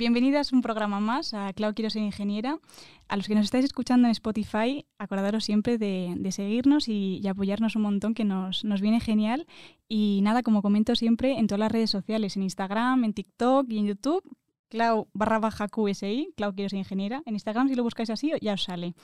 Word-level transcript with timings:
Bienvenidas 0.00 0.54
un 0.54 0.62
programa 0.62 0.98
más 0.98 1.34
a 1.34 1.52
Clau 1.52 1.74
Quiero 1.74 1.90
Ser 1.90 2.00
Ingeniera. 2.00 2.58
A 3.06 3.16
los 3.18 3.28
que 3.28 3.34
nos 3.34 3.44
estáis 3.44 3.66
escuchando 3.66 4.08
en 4.08 4.12
Spotify, 4.12 4.86
acordaros 4.96 5.44
siempre 5.44 5.76
de, 5.76 6.16
seguirnos 6.30 6.88
y, 6.88 7.20
y 7.22 7.28
apoyarnos 7.28 7.76
un 7.76 7.82
montón, 7.82 8.14
que 8.14 8.24
nos, 8.24 8.64
nos 8.64 8.80
viene 8.80 9.00
genial. 9.00 9.46
Y 9.88 10.20
nada, 10.22 10.42
como 10.42 10.62
comento 10.62 10.96
siempre, 10.96 11.38
en 11.38 11.48
todas 11.48 11.58
las 11.58 11.70
redes 11.70 11.90
sociales, 11.90 12.34
en 12.38 12.44
Instagram, 12.44 13.04
en 13.04 13.12
TikTok 13.12 13.66
y 13.68 13.76
en 13.76 13.88
YouTube, 13.88 14.24
Clau 14.70 15.08
barra 15.12 15.38
baja 15.38 15.68
QSI, 15.68 16.32
Clau 16.34 16.54
Quiero 16.54 16.70
Ser 16.70 16.78
Ingeniera. 16.78 17.22
En 17.26 17.34
Instagram, 17.34 17.68
si 17.68 17.74
lo 17.74 17.82
buscáis 17.82 18.08
así, 18.08 18.32
ya 18.40 18.54
os 18.54 18.62
sale. 18.62 18.94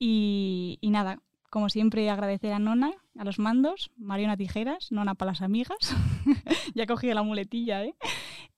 Y, 0.00 0.76
y 0.80 0.90
nada, 0.90 1.20
como 1.50 1.68
siempre, 1.68 2.10
agradecer 2.10 2.52
a 2.52 2.58
Nona, 2.58 2.90
a 3.16 3.24
los 3.24 3.38
mandos, 3.38 3.92
Mariona 3.96 4.36
Tijeras, 4.36 4.90
Nona 4.90 5.14
para 5.14 5.30
las 5.30 5.40
amigas. 5.42 5.94
ya 6.74 6.82
he 6.82 6.86
cogido 6.88 7.14
la 7.14 7.22
muletilla, 7.22 7.84
¿eh? 7.84 7.94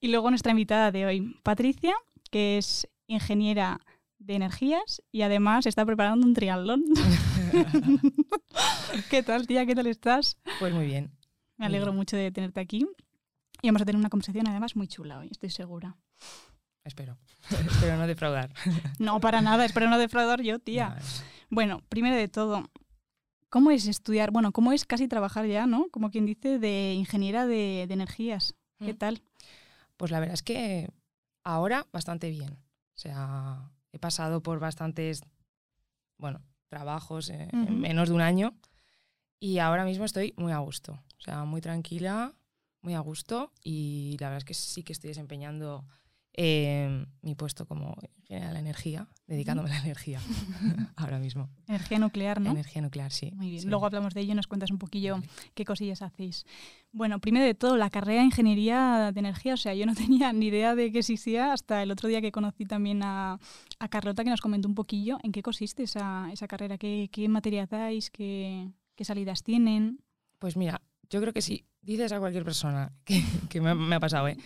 Y 0.04 0.08
luego 0.08 0.28
nuestra 0.28 0.50
invitada 0.50 0.92
de 0.92 1.06
hoy, 1.06 1.34
Patricia, 1.42 1.94
que 2.30 2.58
es 2.58 2.86
ingeniera 3.06 3.80
de 4.18 4.34
energías 4.34 5.00
y 5.10 5.22
además 5.22 5.64
está 5.64 5.86
preparando 5.86 6.26
un 6.26 6.34
triatlón. 6.34 6.84
¿Qué 9.10 9.22
tal, 9.22 9.46
tía? 9.46 9.64
¿Qué 9.64 9.74
tal 9.74 9.86
estás? 9.86 10.36
Pues 10.58 10.74
muy 10.74 10.84
bien. 10.84 11.10
Me 11.56 11.64
alegro 11.64 11.86
bien. 11.92 11.96
mucho 11.96 12.18
de 12.18 12.30
tenerte 12.30 12.60
aquí. 12.60 12.86
Y 13.62 13.68
vamos 13.68 13.80
a 13.80 13.86
tener 13.86 13.98
una 13.98 14.10
conversación 14.10 14.46
además 14.46 14.76
muy 14.76 14.88
chula 14.88 15.20
hoy, 15.20 15.28
estoy 15.30 15.48
segura. 15.48 15.96
Espero. 16.84 17.16
Espero 17.50 17.96
no 17.96 18.06
defraudar. 18.06 18.52
No, 18.98 19.20
para 19.20 19.40
nada, 19.40 19.64
espero 19.64 19.88
no 19.88 19.96
defraudar 19.96 20.42
yo, 20.42 20.58
tía. 20.58 20.98
Bueno, 21.48 21.80
primero 21.88 22.14
de 22.14 22.28
todo, 22.28 22.70
¿cómo 23.48 23.70
es 23.70 23.86
estudiar? 23.86 24.32
Bueno, 24.32 24.52
¿cómo 24.52 24.72
es 24.72 24.84
casi 24.84 25.08
trabajar 25.08 25.46
ya, 25.46 25.66
no? 25.66 25.86
Como 25.90 26.10
quien 26.10 26.26
dice, 26.26 26.58
de 26.58 26.92
ingeniera 26.92 27.46
de, 27.46 27.86
de 27.88 27.94
energías. 27.94 28.54
¿Qué 28.84 28.92
Mm. 28.92 28.98
tal? 28.98 29.22
Pues 29.96 30.10
la 30.10 30.20
verdad 30.20 30.34
es 30.34 30.42
que 30.42 30.90
ahora 31.42 31.86
bastante 31.92 32.30
bien. 32.30 32.52
O 32.52 32.98
sea, 32.98 33.70
he 33.92 33.98
pasado 33.98 34.42
por 34.42 34.58
bastantes, 34.60 35.22
bueno, 36.18 36.42
trabajos 36.68 37.30
eh, 37.30 37.48
en 37.52 37.80
menos 37.80 38.08
de 38.08 38.14
un 38.14 38.20
año 38.20 38.54
y 39.40 39.58
ahora 39.58 39.84
mismo 39.84 40.04
estoy 40.04 40.34
muy 40.36 40.52
a 40.52 40.58
gusto. 40.58 40.92
O 41.18 41.20
sea, 41.20 41.44
muy 41.44 41.60
tranquila, 41.60 42.34
muy 42.80 42.94
a 42.94 43.00
gusto 43.00 43.52
y 43.62 44.16
la 44.20 44.28
verdad 44.28 44.38
es 44.38 44.44
que 44.44 44.54
sí 44.54 44.82
que 44.82 44.92
estoy 44.92 45.08
desempeñando 45.08 45.86
eh, 46.36 47.06
mi 47.22 47.34
puesto 47.36 47.64
como 47.64 47.96
ingeniera 48.16 48.48
de 48.48 48.54
la 48.54 48.58
energía, 48.58 49.06
dedicándome 49.26 49.70
a 49.70 49.74
la 49.74 49.80
energía 49.80 50.20
ahora 50.96 51.18
mismo. 51.20 51.48
Energía 51.68 51.98
nuclear, 52.00 52.40
¿no? 52.40 52.50
Energía 52.50 52.82
nuclear, 52.82 53.12
sí. 53.12 53.30
Muy 53.36 53.50
bien. 53.50 53.62
sí. 53.62 53.68
Luego 53.68 53.86
hablamos 53.86 54.14
de 54.14 54.22
ello 54.22 54.32
y 54.32 54.34
nos 54.34 54.48
cuentas 54.48 54.70
un 54.72 54.78
poquillo 54.78 55.14
Vale. 55.14 55.28
qué 55.54 55.64
cosillas 55.64 56.02
hacéis. 56.02 56.44
Bueno, 56.90 57.20
primero 57.20 57.44
de 57.44 57.54
todo, 57.54 57.76
la 57.76 57.88
carrera 57.88 58.20
de 58.20 58.26
ingeniería 58.26 59.12
de 59.12 59.20
energía, 59.20 59.54
o 59.54 59.56
sea, 59.56 59.74
yo 59.74 59.86
no 59.86 59.94
tenía 59.94 60.32
ni 60.32 60.46
idea 60.46 60.74
de 60.74 60.90
que 60.90 60.98
existía 60.98 61.52
hasta 61.52 61.82
el 61.82 61.92
otro 61.92 62.08
día 62.08 62.20
que 62.20 62.32
conocí 62.32 62.64
también 62.64 63.02
a, 63.04 63.38
a 63.78 63.88
Carlota 63.88 64.24
que 64.24 64.30
nos 64.30 64.40
comentó 64.40 64.66
un 64.66 64.74
poquillo 64.74 65.18
en 65.22 65.30
qué 65.30 65.42
consiste 65.42 65.84
esa, 65.84 66.28
esa 66.32 66.48
carrera, 66.48 66.78
qué, 66.78 67.08
qué 67.12 67.28
materias 67.28 67.68
dais, 67.70 68.10
qué, 68.10 68.70
qué 68.96 69.04
salidas 69.04 69.44
tienen. 69.44 70.00
Pues 70.40 70.56
mira, 70.56 70.82
yo 71.10 71.20
creo 71.20 71.32
que 71.32 71.42
si 71.42 71.64
dices 71.80 72.10
a 72.10 72.18
cualquier 72.18 72.44
persona 72.44 72.92
que, 73.04 73.22
que 73.48 73.60
me, 73.60 73.74
me 73.74 73.94
ha 73.94 74.00
pasado, 74.00 74.26
¿eh? 74.26 74.36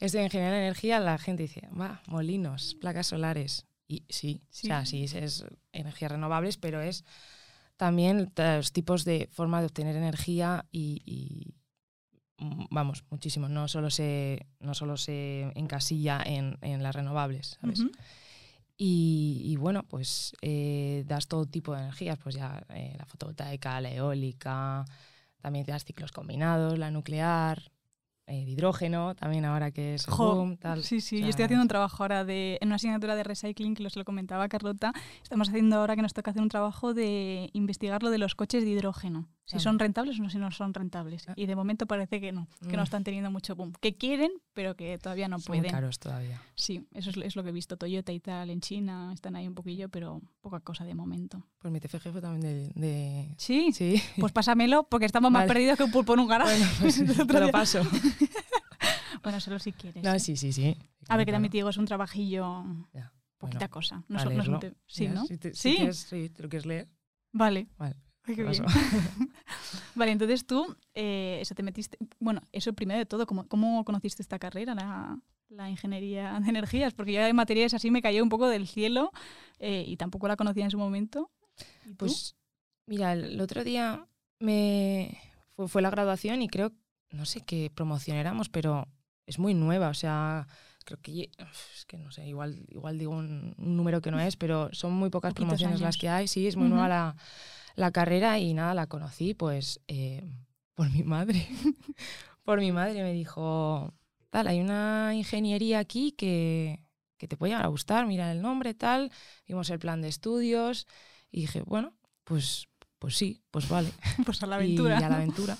Ingeniería 0.00 0.50
de 0.52 0.58
energía, 0.66 1.00
la 1.00 1.18
gente 1.18 1.42
dice, 1.44 1.68
va, 1.78 2.02
molinos, 2.06 2.76
placas 2.80 3.08
solares. 3.08 3.66
Y 3.86 4.04
sí, 4.08 4.40
Sí. 4.50 4.66
o 4.66 4.68
sea, 4.68 4.86
sí, 4.86 5.04
es, 5.04 5.14
es 5.14 5.44
energías 5.72 6.12
renovables, 6.12 6.56
pero 6.56 6.80
es 6.80 7.04
también 7.76 8.32
los 8.36 8.72
tipos 8.72 9.04
de 9.04 9.28
forma 9.32 9.60
de 9.60 9.66
obtener 9.66 9.96
energía 9.96 10.66
y, 10.70 11.02
y, 11.04 11.54
mm, 12.44 12.66
vamos, 12.70 13.04
muchísimo. 13.10 13.48
No 13.48 13.68
solo 13.68 13.90
se, 13.90 14.46
no 14.60 14.74
solo 14.74 14.96
se 14.96 15.50
encasilla 15.54 16.22
en, 16.24 16.56
en 16.60 16.82
las 16.82 16.94
renovables, 16.94 17.58
¿sabes? 17.60 17.80
Y 18.82 19.56
bueno, 19.56 19.82
pues 19.82 20.32
eh, 20.40 21.04
das 21.06 21.26
todo 21.28 21.44
tipo 21.44 21.74
de 21.74 21.80
energías, 21.82 22.18
pues 22.18 22.34
ya 22.36 22.64
eh, 22.70 22.94
la 22.96 23.04
fotovoltaica, 23.04 23.78
la 23.80 23.92
eólica, 23.92 24.86
también 25.40 25.66
te 25.66 25.72
das 25.72 25.84
ciclos 25.84 26.12
combinados, 26.12 26.78
la 26.78 26.90
nuclear, 26.90 27.70
eh, 28.30 28.44
de 28.44 28.50
hidrógeno, 28.52 29.14
también 29.16 29.44
ahora 29.44 29.72
que 29.72 29.94
es 29.94 30.06
Jo, 30.06 30.36
boom, 30.36 30.56
tal. 30.56 30.84
Sí, 30.84 31.00
sí, 31.00 31.16
O 31.16 31.20
yo 31.20 31.28
estoy 31.30 31.46
haciendo 31.46 31.62
un 31.62 31.68
trabajo 31.68 32.04
ahora 32.04 32.24
de, 32.24 32.58
en 32.60 32.68
una 32.68 32.76
asignatura 32.76 33.16
de 33.16 33.24
recycling 33.24 33.74
que 33.74 33.90
se 33.90 33.98
lo 33.98 34.04
comentaba 34.04 34.48
Carlota. 34.48 34.92
Estamos 35.22 35.48
haciendo 35.48 35.76
ahora 35.76 35.96
que 35.96 36.02
nos 36.02 36.14
toca 36.14 36.30
hacer 36.30 36.42
un 36.42 36.48
trabajo 36.48 36.94
de 36.94 37.50
investigar 37.52 38.04
lo 38.04 38.10
de 38.10 38.18
los 38.18 38.36
coches 38.36 38.64
de 38.64 38.70
hidrógeno. 38.70 39.26
Si 39.50 39.58
son 39.60 39.78
rentables 39.78 40.18
o 40.18 40.22
no, 40.22 40.30
si 40.30 40.38
no 40.38 40.50
son 40.50 40.72
rentables. 40.74 41.28
Ah. 41.28 41.32
Y 41.36 41.46
de 41.46 41.56
momento 41.56 41.86
parece 41.86 42.20
que 42.20 42.32
no, 42.32 42.46
que 42.68 42.76
no 42.76 42.82
Mm. 42.82 42.84
están 42.84 43.04
teniendo 43.04 43.30
mucho 43.30 43.56
boom. 43.56 43.72
Que 43.80 43.96
quieren, 43.96 44.30
pero 44.52 44.76
que 44.76 44.96
todavía 44.98 45.28
no 45.28 45.38
son 45.38 45.46
pueden. 45.56 45.70
caros 45.72 45.98
todavía. 45.98 46.40
Sí, 46.54 46.86
eso 46.94 47.10
es, 47.10 47.16
es 47.16 47.36
lo 47.36 47.42
que 47.42 47.48
he 47.48 47.52
visto. 47.52 47.76
Toyota 47.76 48.12
y 48.12 48.20
tal 48.20 48.50
en 48.50 48.60
China 48.60 49.10
están 49.12 49.36
ahí 49.36 49.46
un 49.48 49.54
poquillo, 49.54 49.88
pero 49.88 50.20
poca 50.40 50.60
cosa 50.60 50.84
de 50.84 50.94
momento. 50.94 51.46
Pues 51.58 51.72
mi 51.72 51.80
TFG 51.80 52.12
fue 52.12 52.20
también 52.20 52.40
de... 52.40 52.80
de- 52.80 53.34
Sí, 53.38 53.72
Sí, 53.72 54.00
pues 54.18 54.32
pásamelo 54.32 54.84
porque 54.84 55.06
estamos 55.06 55.30
más 55.30 55.40
Vale. 55.42 55.48
perdidos 55.52 55.76
que 55.78 55.84
un 55.84 55.90
pulpo 55.90 56.14
en 56.14 56.20
un 56.20 56.28
garaje. 56.28 56.56
bueno, 56.58 56.70
pues 56.80 56.96
te 57.26 57.40
lo 57.40 57.50
paso. 57.50 57.80
Bueno, 59.22 59.38
solo 59.40 59.58
si 59.58 59.72
quieres. 59.72 60.02
No, 60.02 60.14
¿eh? 60.14 60.18
sí, 60.20 60.36
sí, 60.36 60.52
sí. 60.52 60.76
A 61.08 61.16
ver, 61.16 61.26
que 61.26 61.32
también 61.32 61.50
te 61.50 61.58
digo, 61.58 61.68
es 61.68 61.76
un 61.76 61.84
trabajillo, 61.84 62.64
Ya, 62.94 63.12
poquita 63.38 63.58
bueno, 63.58 63.70
cosa. 63.70 64.04
No, 64.08 64.58
te- 64.58 64.74
sí, 64.86 65.08
¿no? 65.08 65.26
Si 65.26 65.36
te, 65.36 65.52
si 65.54 65.70
Sí. 65.70 65.76
quieres, 65.76 65.98
sí, 65.98 66.30
te 66.30 66.42
lo 66.42 66.48
quieres 66.48 66.64
leer. 66.66 66.88
Vale. 67.32 67.68
Vale, 67.76 67.96
qué 68.34 68.42
bien. 68.42 68.64
Vale, 69.94 70.12
entonces 70.12 70.46
tú, 70.46 70.76
eh, 70.94 71.38
eso 71.40 71.54
te 71.54 71.62
metiste. 71.62 71.98
Bueno, 72.18 72.42
eso 72.52 72.72
primero 72.72 72.98
de 72.98 73.06
todo, 73.06 73.26
¿cómo, 73.26 73.46
cómo 73.48 73.84
conociste 73.84 74.22
esta 74.22 74.38
carrera, 74.38 74.74
la, 74.74 75.18
la 75.48 75.70
ingeniería 75.70 76.38
de 76.40 76.48
energías? 76.48 76.94
Porque 76.94 77.12
yo 77.12 77.22
de 77.22 77.32
materias 77.32 77.74
así 77.74 77.90
me 77.90 78.02
cayó 78.02 78.22
un 78.22 78.28
poco 78.28 78.48
del 78.48 78.66
cielo 78.66 79.12
eh, 79.58 79.84
y 79.86 79.96
tampoco 79.96 80.28
la 80.28 80.36
conocía 80.36 80.64
en 80.64 80.70
su 80.70 80.78
momento. 80.78 81.30
Pues 81.96 82.36
mira, 82.86 83.12
el 83.12 83.40
otro 83.40 83.64
día 83.64 84.06
me 84.38 85.18
fue, 85.54 85.68
fue 85.68 85.82
la 85.82 85.90
graduación 85.90 86.42
y 86.42 86.48
creo, 86.48 86.72
no 87.10 87.26
sé 87.26 87.42
qué 87.42 87.70
promoción 87.74 88.16
éramos, 88.16 88.48
pero 88.48 88.88
es 89.26 89.38
muy 89.38 89.54
nueva, 89.54 89.88
o 89.88 89.94
sea, 89.94 90.46
creo 90.84 90.98
que 91.02 91.30
es 91.74 91.84
que 91.86 91.98
no 91.98 92.10
sé, 92.10 92.26
igual 92.26 92.64
igual 92.68 92.98
digo 92.98 93.12
un, 93.12 93.54
un 93.58 93.76
número 93.76 94.00
que 94.00 94.10
no 94.10 94.20
es, 94.20 94.36
pero 94.36 94.68
son 94.72 94.92
muy 94.92 95.10
pocas 95.10 95.32
Poquitos 95.32 95.48
promociones 95.48 95.80
las 95.80 95.96
que 95.96 96.08
hay, 96.08 96.28
sí, 96.28 96.46
es 96.46 96.56
muy 96.56 96.68
nueva 96.68 96.88
la, 96.88 97.16
la 97.76 97.90
carrera 97.90 98.38
y 98.38 98.54
nada, 98.54 98.74
la 98.74 98.86
conocí 98.86 99.34
pues 99.34 99.80
eh, 99.88 100.28
por 100.74 100.90
mi 100.90 101.02
madre. 101.02 101.46
por 102.44 102.60
mi 102.60 102.72
madre 102.72 103.02
me 103.02 103.12
dijo, 103.12 103.92
tal, 104.30 104.48
hay 104.48 104.60
una 104.60 105.12
ingeniería 105.14 105.78
aquí 105.78 106.12
que, 106.12 106.80
que 107.16 107.28
te 107.28 107.36
puede 107.36 107.52
llegar 107.52 107.66
a 107.66 107.68
gustar, 107.68 108.06
mira 108.06 108.32
el 108.32 108.42
nombre, 108.42 108.74
tal, 108.74 109.12
vimos 109.46 109.70
el 109.70 109.78
plan 109.78 110.00
de 110.00 110.08
estudios 110.08 110.86
y 111.30 111.42
dije, 111.42 111.62
bueno, 111.62 111.94
pues, 112.24 112.68
pues 112.98 113.16
sí, 113.16 113.42
pues 113.50 113.68
vale. 113.68 113.90
pues 114.24 114.42
a 114.42 114.46
la 114.46 114.56
aventura. 114.56 114.98
Y 115.00 115.04
a 115.04 115.08
la 115.08 115.16
aventura. 115.16 115.56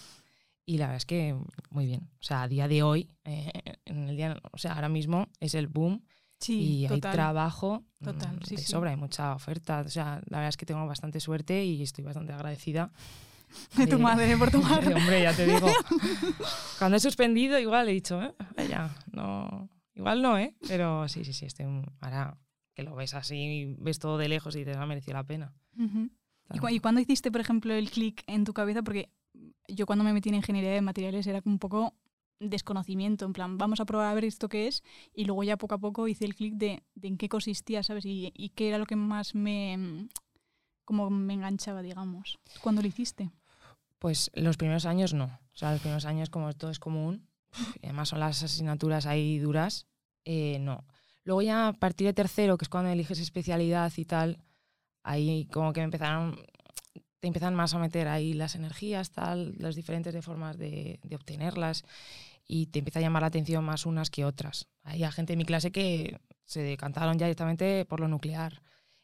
Y 0.70 0.78
la 0.78 0.86
verdad 0.86 0.98
es 0.98 1.06
que 1.06 1.36
muy 1.70 1.86
bien. 1.86 2.08
O 2.20 2.22
sea, 2.22 2.42
a 2.42 2.48
día 2.48 2.68
de 2.68 2.84
hoy, 2.84 3.08
eh, 3.24 3.50
en 3.86 4.08
el 4.08 4.16
día, 4.16 4.40
o 4.52 4.56
sea, 4.58 4.74
ahora 4.74 4.88
mismo 4.88 5.26
es 5.40 5.54
el 5.56 5.66
boom 5.66 6.04
sí, 6.38 6.60
y 6.60 6.82
hay 6.86 6.90
total. 7.00 7.12
trabajo 7.12 7.84
Total, 8.00 8.36
mm, 8.36 8.44
sí, 8.44 8.54
de 8.54 8.62
sí. 8.62 8.70
sobra, 8.70 8.90
hay 8.90 8.96
mucha 8.96 9.34
oferta. 9.34 9.80
O 9.84 9.88
sea, 9.88 10.20
la 10.28 10.38
verdad 10.38 10.48
es 10.50 10.56
que 10.56 10.66
tengo 10.66 10.86
bastante 10.86 11.18
suerte 11.18 11.64
y 11.64 11.82
estoy 11.82 12.04
bastante 12.04 12.32
agradecida. 12.32 12.92
De 13.76 13.88
tu 13.88 13.98
madre, 13.98 14.36
por 14.36 14.52
tu 14.52 14.62
madre. 14.70 14.94
Hombre, 14.94 15.22
ya 15.22 15.34
te 15.34 15.44
digo. 15.44 15.66
Cuando 16.78 16.96
he 16.98 17.00
suspendido, 17.00 17.58
igual 17.58 17.88
he 17.88 17.92
dicho, 17.92 18.22
¿eh? 18.22 18.32
Vaya, 18.56 18.94
no. 19.12 19.68
Igual 19.96 20.22
no, 20.22 20.38
¿eh? 20.38 20.54
Pero 20.68 21.08
sí, 21.08 21.24
sí, 21.24 21.32
sí, 21.32 21.46
estoy. 21.46 21.66
Ahora 22.00 22.38
que 22.74 22.84
lo 22.84 22.94
ves 22.94 23.14
así, 23.14 23.74
ves 23.80 23.98
todo 23.98 24.18
de 24.18 24.28
lejos 24.28 24.54
y 24.54 24.64
te 24.64 24.76
ha 24.76 24.86
merecido 24.86 25.14
la 25.14 25.24
pena. 25.24 25.52
¿Y, 26.52 26.58
cu- 26.60 26.68
¿Y 26.68 26.78
cuándo 26.78 27.00
hiciste, 27.00 27.32
por 27.32 27.40
ejemplo, 27.40 27.74
el 27.74 27.90
clic 27.90 28.22
en 28.28 28.44
tu 28.44 28.52
cabeza? 28.52 28.82
Porque 28.82 29.10
yo 29.68 29.86
cuando 29.86 30.04
me 30.04 30.12
metí 30.12 30.28
en 30.28 30.36
ingeniería 30.36 30.72
de 30.72 30.80
materiales 30.80 31.26
era 31.26 31.42
un 31.44 31.58
poco 31.58 31.94
desconocimiento, 32.40 33.26
en 33.26 33.32
plan, 33.32 33.58
vamos 33.58 33.80
a 33.80 33.84
probar 33.84 34.08
a 34.08 34.14
ver 34.14 34.24
esto 34.24 34.48
qué 34.48 34.66
es, 34.66 34.82
y 35.14 35.24
luego 35.26 35.42
ya 35.42 35.56
poco 35.58 35.74
a 35.74 35.78
poco 35.78 36.08
hice 36.08 36.24
el 36.24 36.34
clic 36.34 36.54
de, 36.54 36.82
de 36.94 37.08
en 37.08 37.18
qué 37.18 37.28
consistía, 37.28 37.82
¿sabes? 37.82 38.06
Y, 38.06 38.32
y 38.34 38.48
qué 38.50 38.68
era 38.68 38.78
lo 38.78 38.86
que 38.86 38.96
más 38.96 39.34
me, 39.34 40.08
como 40.84 41.10
me 41.10 41.34
enganchaba, 41.34 41.82
digamos. 41.82 42.38
¿Cuándo 42.62 42.82
lo 42.82 42.88
hiciste? 42.88 43.30
Pues 43.98 44.30
los 44.34 44.56
primeros 44.56 44.86
años 44.86 45.12
no. 45.12 45.26
O 45.26 45.56
sea, 45.56 45.72
los 45.72 45.80
primeros 45.80 46.06
años, 46.06 46.30
como 46.30 46.52
todo 46.54 46.70
es 46.70 46.78
común, 46.78 47.28
además 47.82 48.08
son 48.08 48.20
las 48.20 48.42
asignaturas 48.42 49.06
ahí 49.06 49.38
duras, 49.38 49.86
eh, 50.24 50.58
no. 50.60 50.84
Luego 51.24 51.42
ya 51.42 51.68
a 51.68 51.72
partir 51.74 52.06
de 52.06 52.14
tercero, 52.14 52.56
que 52.56 52.64
es 52.64 52.68
cuando 52.70 52.90
eliges 52.90 53.18
especialidad 53.18 53.92
y 53.96 54.04
tal, 54.06 54.42
ahí 55.02 55.46
como 55.52 55.72
que 55.72 55.80
me 55.80 55.84
empezaron, 55.84 56.38
te 57.20 57.28
empiezan 57.28 57.54
más 57.54 57.74
a 57.74 57.78
meter 57.78 58.08
ahí 58.08 58.32
las 58.32 58.54
energías, 58.54 59.10
tal, 59.10 59.54
las 59.58 59.76
diferentes 59.76 60.12
de 60.12 60.22
formas 60.22 60.58
de, 60.58 60.98
de 61.02 61.16
obtenerlas 61.16 61.84
y 62.46 62.66
te 62.66 62.80
empieza 62.80 62.98
a 62.98 63.02
llamar 63.02 63.22
la 63.22 63.28
atención 63.28 63.64
más 63.64 63.86
unas 63.86 64.10
que 64.10 64.24
otras. 64.24 64.66
Hay 64.82 65.04
gente 65.12 65.34
en 65.34 65.38
mi 65.38 65.44
clase 65.44 65.70
que 65.70 66.18
se 66.46 66.62
decantaron 66.62 67.18
ya 67.18 67.26
directamente 67.26 67.84
por 67.84 68.00
lo 68.00 68.08
nuclear 68.08 68.62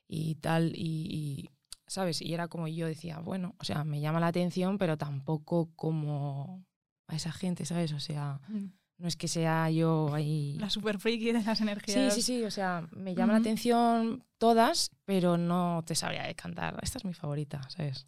y 0.08 0.36
tal, 0.36 0.72
y, 0.74 1.06
y, 1.10 1.50
¿sabes? 1.86 2.22
Y 2.22 2.34
era 2.34 2.48
como 2.48 2.66
yo 2.66 2.86
decía, 2.86 3.20
bueno, 3.20 3.54
o 3.58 3.64
sea, 3.64 3.84
me 3.84 4.00
llama 4.00 4.18
la 4.18 4.28
atención, 4.28 4.78
pero 4.78 4.96
tampoco 4.96 5.70
como 5.76 6.64
a 7.06 7.14
esa 7.16 7.32
gente, 7.32 7.64
¿sabes? 7.64 7.92
O 7.92 8.00
sea, 8.00 8.40
Mm. 8.48 8.66
No 8.98 9.08
es 9.08 9.16
que 9.16 9.28
sea 9.28 9.70
yo 9.70 10.12
ahí... 10.14 10.56
La 10.58 10.70
super 10.70 10.98
friki 10.98 11.32
de 11.32 11.43
las 11.43 11.58
Sí, 11.58 11.62
energías. 11.64 12.14
sí, 12.14 12.22
sí, 12.22 12.44
o 12.44 12.50
sea, 12.50 12.87
me 12.93 13.14
llama 13.14 13.34
la 13.34 13.38
atención 13.40 14.25
todas, 14.38 14.90
pero 15.04 15.37
no 15.37 15.82
te 15.87 15.94
sabría 15.94 16.22
decantar. 16.25 16.78
Esta 16.82 16.98
es 16.98 17.04
mi 17.04 17.12
favorita, 17.14 17.60
¿sabes? 17.69 18.06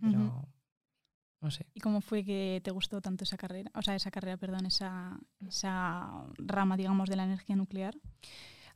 Pero 0.00 0.48
no 1.42 1.50
sé. 1.50 1.66
¿Y 1.74 1.80
cómo 1.80 2.00
fue 2.00 2.24
que 2.24 2.60
te 2.64 2.70
gustó 2.70 3.00
tanto 3.00 3.24
esa 3.24 3.36
carrera? 3.36 3.70
O 3.74 3.82
sea, 3.82 3.94
esa 3.94 4.10
carrera, 4.10 4.36
perdón, 4.38 4.66
esa, 4.66 5.18
esa 5.46 6.10
rama, 6.38 6.76
digamos, 6.76 7.08
de 7.10 7.16
la 7.16 7.24
energía 7.24 7.56
nuclear. 7.56 7.94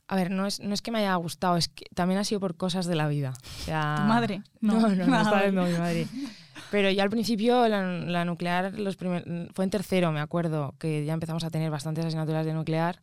A 0.07 0.15
ver, 0.15 0.29
no 0.29 0.45
es, 0.45 0.59
no 0.59 0.71
es 0.73 0.83
que 0.83 0.91
me 0.91 0.99
haya 0.99 1.15
gustado, 1.15 1.57
es 1.57 1.67
que 1.67 1.85
también 1.95 2.19
ha 2.19 2.23
sido 2.23 2.39
por 2.39 2.57
cosas 2.57 2.85
de 2.85 2.93
la 2.95 3.07
vida. 3.07 3.33
O 3.61 3.63
sea, 3.63 3.95
¿Tu 3.97 4.03
madre? 4.03 4.43
No, 4.61 4.79
no, 4.79 4.89
no, 4.95 5.15
Ah, 5.15 5.49
no, 5.51 5.65
mi 5.65 5.73
madre. 5.73 6.07
Pero 6.75 6.91
ya 6.91 7.03
al 7.03 7.09
principio 7.09 7.69
la, 7.69 7.83
la 7.85 8.25
nuclear 8.25 8.77
los 8.77 8.97
primer- 8.97 9.49
fue 9.53 9.63
en 9.63 9.69
tercero, 9.71 10.11
me 10.11 10.19
acuerdo, 10.19 10.75
que 10.77 11.05
ya 11.05 11.13
empezamos 11.13 11.45
a 11.45 11.49
tener 11.49 11.71
bastantes 11.71 12.03
asignaturas 12.03 12.45
de 12.45 12.51
nuclear 12.53 12.99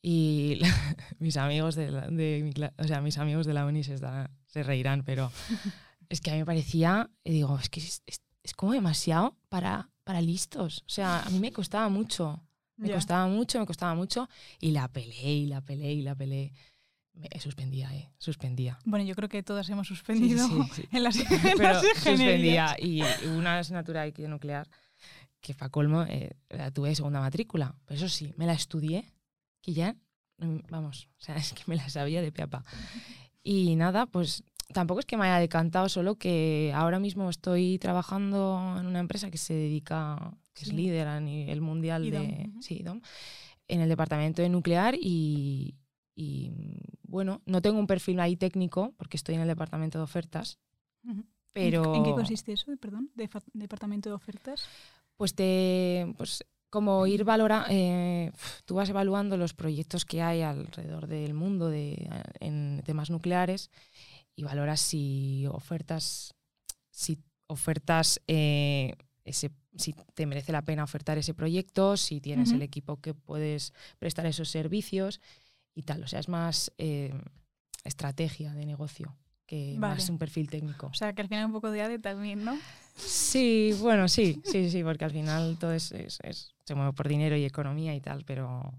y 0.00 0.60
mis 1.18 1.36
amigos 1.36 1.74
de, 1.74 1.90
la, 1.90 2.06
de 2.08 2.42
mi 2.44 2.64
o 2.78 2.86
sea, 2.86 3.00
mis 3.00 3.18
amigos 3.18 3.44
de 3.44 3.54
la 3.54 3.66
uni 3.66 3.82
se, 3.82 3.96
se 4.46 4.62
reirán, 4.62 5.02
pero 5.02 5.32
es 6.08 6.20
que 6.20 6.30
a 6.30 6.34
mí 6.34 6.38
me 6.40 6.46
parecía, 6.46 7.10
y 7.24 7.32
digo, 7.32 7.58
es 7.58 7.68
que 7.70 7.80
es, 7.80 8.02
es- 8.06 8.20
es 8.44 8.54
como 8.54 8.72
demasiado 8.72 9.36
para, 9.48 9.88
para 10.04 10.20
listos. 10.20 10.82
O 10.86 10.90
sea, 10.90 11.22
a 11.22 11.30
mí 11.30 11.38
me 11.40 11.52
costaba 11.52 11.88
mucho. 11.88 12.40
Me 12.76 12.88
Ya. 12.88 12.94
costaba 12.96 13.26
mucho, 13.28 13.58
me 13.60 13.66
costaba 13.66 13.94
mucho 13.96 14.28
y 14.60 14.70
la 14.72 14.86
peleé 14.88 15.32
y 15.34 15.46
la 15.46 15.60
peleé 15.60 15.92
y 15.92 16.02
la 16.02 16.14
peleé. 16.14 16.52
Me 17.14 17.28
suspendía, 17.40 17.94
eh, 17.94 18.10
suspendía. 18.18 18.78
Bueno, 18.84 19.04
yo 19.04 19.14
creo 19.14 19.28
que 19.28 19.42
todas 19.42 19.68
hemos 19.68 19.86
Sí, 19.86 19.94
sí, 19.94 19.96
suspendido 19.96 20.48
sí, 20.48 20.54
sí. 20.74 20.88
en 20.92 21.02
las, 21.02 21.16
en 21.30 21.56
Pero 21.56 21.72
las 21.74 21.82
suspendía 21.82 22.76
y 22.80 23.02
una 23.26 23.58
asignatura 23.58 24.02
de 24.02 24.28
nuclear 24.28 24.68
que 25.40 25.54
para 25.54 25.70
colmo 25.70 26.04
eh, 26.04 26.36
la 26.48 26.70
tuve 26.70 26.88
de 26.90 26.94
segunda 26.94 27.20
matrícula. 27.20 27.74
Pero 27.84 27.98
eso 27.98 28.08
sí, 28.08 28.32
me 28.36 28.46
la 28.46 28.54
estudié, 28.54 29.04
que 29.60 29.72
ya, 29.74 29.96
mm, 30.38 30.58
vamos, 30.70 31.08
o 31.18 31.22
sea, 31.22 31.36
es 31.36 31.52
que 31.52 31.64
me 31.66 31.76
la 31.76 31.88
sabía 31.90 32.22
de 32.22 32.32
peapa. 32.32 32.64
Y 33.42 33.76
nada, 33.76 34.06
pues 34.06 34.44
tampoco 34.72 35.00
es 35.00 35.06
que 35.06 35.16
me 35.16 35.26
haya 35.26 35.38
decantado, 35.38 35.88
solo 35.88 36.16
que 36.16 36.72
ahora 36.74 36.98
mismo 36.98 37.28
estoy 37.28 37.78
trabajando 37.78 38.76
en 38.78 38.86
una 38.86 39.00
empresa 39.00 39.30
que 39.30 39.38
se 39.38 39.52
dedica, 39.52 40.32
que 40.54 40.64
es 40.64 40.72
líder 40.72 41.08
a 41.08 41.20
nivel 41.20 41.60
mundial 41.60 42.04
IDOM, 42.04 42.28
de, 42.28 42.48
ujú. 42.48 42.62
sí, 42.62 42.78
IDOM, 42.80 43.00
en 43.68 43.80
el 43.80 43.88
departamento 43.88 44.42
de 44.42 44.48
nuclear 44.48 44.94
y, 44.94 45.74
y, 46.14 46.50
bueno, 47.02 47.42
no 47.46 47.62
tengo 47.62 47.78
un 47.78 47.86
perfil 47.86 48.20
ahí 48.20 48.36
técnico 48.36 48.94
porque 48.96 49.16
estoy 49.16 49.34
en 49.34 49.42
el 49.42 49.48
departamento 49.48 49.98
de 49.98 50.04
ofertas, 50.04 50.58
Ujú. 51.04 51.24
pero... 51.52 51.94
¿En 51.94 52.04
qué 52.04 52.14
consiste 52.14 52.52
eso, 52.52 52.74
perdón? 52.78 53.10
¿De 53.14 53.28
departamento 53.54 54.08
de 54.08 54.14
ofertas? 54.14 54.68
pues 55.16 55.34
te 55.34 56.12
pues 56.16 56.44
como 56.68 57.06
ir 57.06 57.22
valorando 57.22 57.68
tú 58.64 58.74
vas 58.74 58.88
evaluando 58.88 59.36
los 59.36 59.54
proyectos 59.54 60.04
que 60.04 60.22
hay 60.22 60.42
alrededor 60.42 61.06
del 61.06 61.34
mundo 61.34 61.68
de, 61.68 62.08
en 62.40 62.82
temas 62.84 63.10
nucleares 63.10 63.70
y 64.34 64.42
valoras 64.42 64.80
si 64.80 65.46
ofertas 65.46 66.34
si 66.90 67.18
ofertas 67.46 68.20
eh, 68.26 68.96
ese 69.24 69.52
si 69.76 69.94
te 70.14 70.26
merece 70.26 70.50
la 70.50 70.62
pena 70.62 70.82
ofertar 70.82 71.18
ese 71.18 71.34
proyecto 71.34 71.96
si 71.96 72.20
tienes 72.20 72.48
Ujú. 72.48 72.56
el 72.56 72.62
equipo 72.62 73.00
que 73.00 73.14
puedes 73.14 73.72
prestar 73.98 74.26
esos 74.26 74.48
servicios 74.48 75.20
y 75.74 75.82
tal 75.82 76.02
o 76.04 76.06
sea 76.06 76.20
es 76.20 76.28
más 76.28 76.72
eh, 76.78 77.12
estrategia 77.84 78.52
de 78.54 78.66
negocio 78.66 79.16
que 79.46 79.76
Vale. 79.78 79.96
más 79.96 80.08
un 80.08 80.18
perfil 80.18 80.48
técnico 80.48 80.86
O 80.86 80.94
sea, 80.94 81.12
que 81.12 81.22
al 81.22 81.28
final 81.28 81.46
un 81.46 81.52
poco 81.52 81.70
de 81.70 81.82
ADE 81.82 81.98
también, 81.98 82.44
¿no? 82.44 82.56
Sí, 82.96 83.74
bueno, 83.80 84.06
sí, 84.08 84.40
sí, 84.44 84.70
sí, 84.70 84.82
porque 84.84 85.04
al 85.04 85.10
final 85.10 85.56
todo 85.58 85.72
es, 85.72 85.92
es- 85.92 86.18
es- 86.22 86.54
se 86.64 86.74
mueve 86.74 86.92
por 86.92 87.08
dinero 87.08 87.36
y 87.36 87.44
economía 87.44 87.94
y 87.94 88.00
tal, 88.00 88.24
pero, 88.24 88.72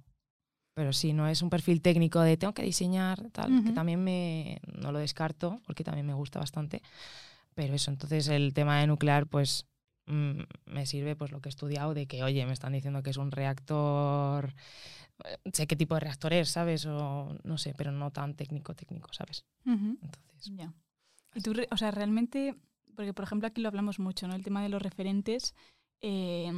pero 0.75 0.94
sí, 0.94 1.13
no 1.13 1.28
es 1.28 1.42
un 1.42 1.50
perfil 1.50 1.81
técnico 1.81 2.22
de 2.22 2.38
tengo 2.38 2.54
que 2.54 2.63
diseñar, 2.63 3.30
tal, 3.31 3.51
que 3.51 3.60
Ujú. 3.66 3.74
también 3.74 4.04
me, 4.04 4.60
no 4.81 4.92
lo 4.92 5.00
descarto 5.00 5.62
porque 5.66 5.84
también 5.84 6.06
me 6.06 6.13
gusta 6.13 6.40
bastante, 6.40 6.81
pero 7.56 7.74
eso, 7.74 7.92
entonces 7.92 8.28
el 8.30 8.54
tema 8.54 8.80
de 8.80 8.88
nuclear, 8.88 9.28
pues 9.28 9.66
me 10.06 10.86
sirve 10.86 11.16
pues 11.16 11.32
lo 11.32 11.42
que 11.42 11.50
he 11.50 11.52
estudiado 11.52 11.94
de 11.94 12.08
que, 12.08 12.24
oye, 12.24 12.46
me 12.46 12.54
están 12.54 12.74
diciendo 12.74 13.04
que 13.04 13.10
es 13.12 13.18
un 13.18 13.32
reactor, 13.32 14.54
eh, 15.26 15.38
sé 15.54 15.68
qué 15.68 15.76
tipo 15.76 15.94
de 15.96 16.02
reactor 16.02 16.34
es, 16.34 16.50
¿sabes? 16.50 16.86
O 16.86 17.36
no 17.44 17.58
sé, 17.58 17.74
pero 17.78 17.92
no 17.92 18.12
tan 18.12 18.36
técnico, 18.36 18.74
técnico, 18.74 19.14
¿sabes? 19.14 19.46
Entonces, 20.02 20.52
Ya. 20.56 20.74
Y 21.36 21.42
tú, 21.42 21.54
o 21.72 21.78
sea, 21.78 21.92
realmente, 21.92 22.56
porque 22.96 23.14
por 23.14 23.24
ejemplo 23.26 23.48
aquí 23.48 23.62
lo 23.62 23.68
hablamos 23.70 23.98
mucho, 24.00 24.28
¿no? 24.28 24.36
El 24.36 24.44
tema 24.44 24.62
de 24.62 24.70
los 24.70 24.82
referentes, 24.82 25.56
eh, 26.02 26.52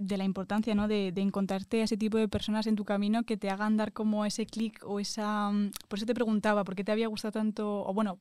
de 0.00 0.16
la 0.16 0.24
importancia, 0.24 0.74
¿no? 0.74 0.88
De, 0.88 1.12
de 1.12 1.20
encontrarte 1.20 1.80
a 1.80 1.84
ese 1.84 1.96
tipo 1.96 2.16
de 2.16 2.28
personas 2.28 2.66
en 2.66 2.76
tu 2.76 2.84
camino 2.84 3.24
que 3.24 3.36
te 3.36 3.50
hagan 3.50 3.76
dar 3.76 3.92
como 3.92 4.24
ese 4.24 4.46
clic 4.46 4.80
o 4.86 5.00
esa... 5.00 5.50
mm, 5.50 5.72
Por 5.88 5.98
eso 5.98 6.06
te 6.06 6.14
preguntaba, 6.14 6.64
¿por 6.64 6.74
qué 6.76 6.84
te 6.84 6.92
había 6.92 7.08
gustado 7.08 7.32
tanto, 7.32 7.84
o 7.84 7.92
bueno, 7.92 8.18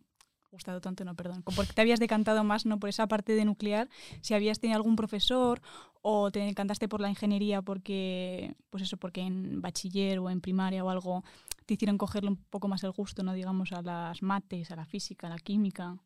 gustado 0.53 0.79
tanto, 0.81 1.03
no, 1.03 1.15
perdón, 1.15 1.41
¿por 1.43 1.67
qué 1.67 1.73
te 1.73 1.81
habías 1.81 1.99
decantado 1.99 2.43
más, 2.43 2.65
¿no? 2.65 2.79
Por 2.79 2.89
esa 2.89 3.07
parte 3.07 3.33
de 3.33 3.43
nuclear, 3.45 3.89
si 4.21 4.33
habías 4.33 4.59
tenido 4.59 4.77
algún 4.77 4.95
profesor 4.95 5.61
o 6.01 6.31
te 6.31 6.39
decantaste 6.39 6.87
por 6.87 7.01
la 7.01 7.09
ingeniería 7.09 7.61
porque, 7.61 8.55
pues 8.69 8.83
eso, 8.83 8.97
porque 8.97 9.21
en 9.21 9.61
bachiller 9.61 10.19
o 10.19 10.29
en 10.29 10.41
primaria 10.41 10.83
o 10.83 10.89
algo 10.89 11.23
te 11.65 11.73
hicieron 11.73 11.97
cogerle 11.97 12.29
un 12.29 12.37
poco 12.37 12.67
más 12.67 12.83
el 12.83 12.91
gusto, 12.91 13.23
¿no? 13.23 13.33
Digamos, 13.33 13.71
a 13.71 13.81
las 13.81 14.21
mates, 14.21 14.69
a 14.71 14.75
la 14.75 14.85
física, 14.85 15.27
a 15.27 15.29
la 15.31 15.37
química. 15.39 15.97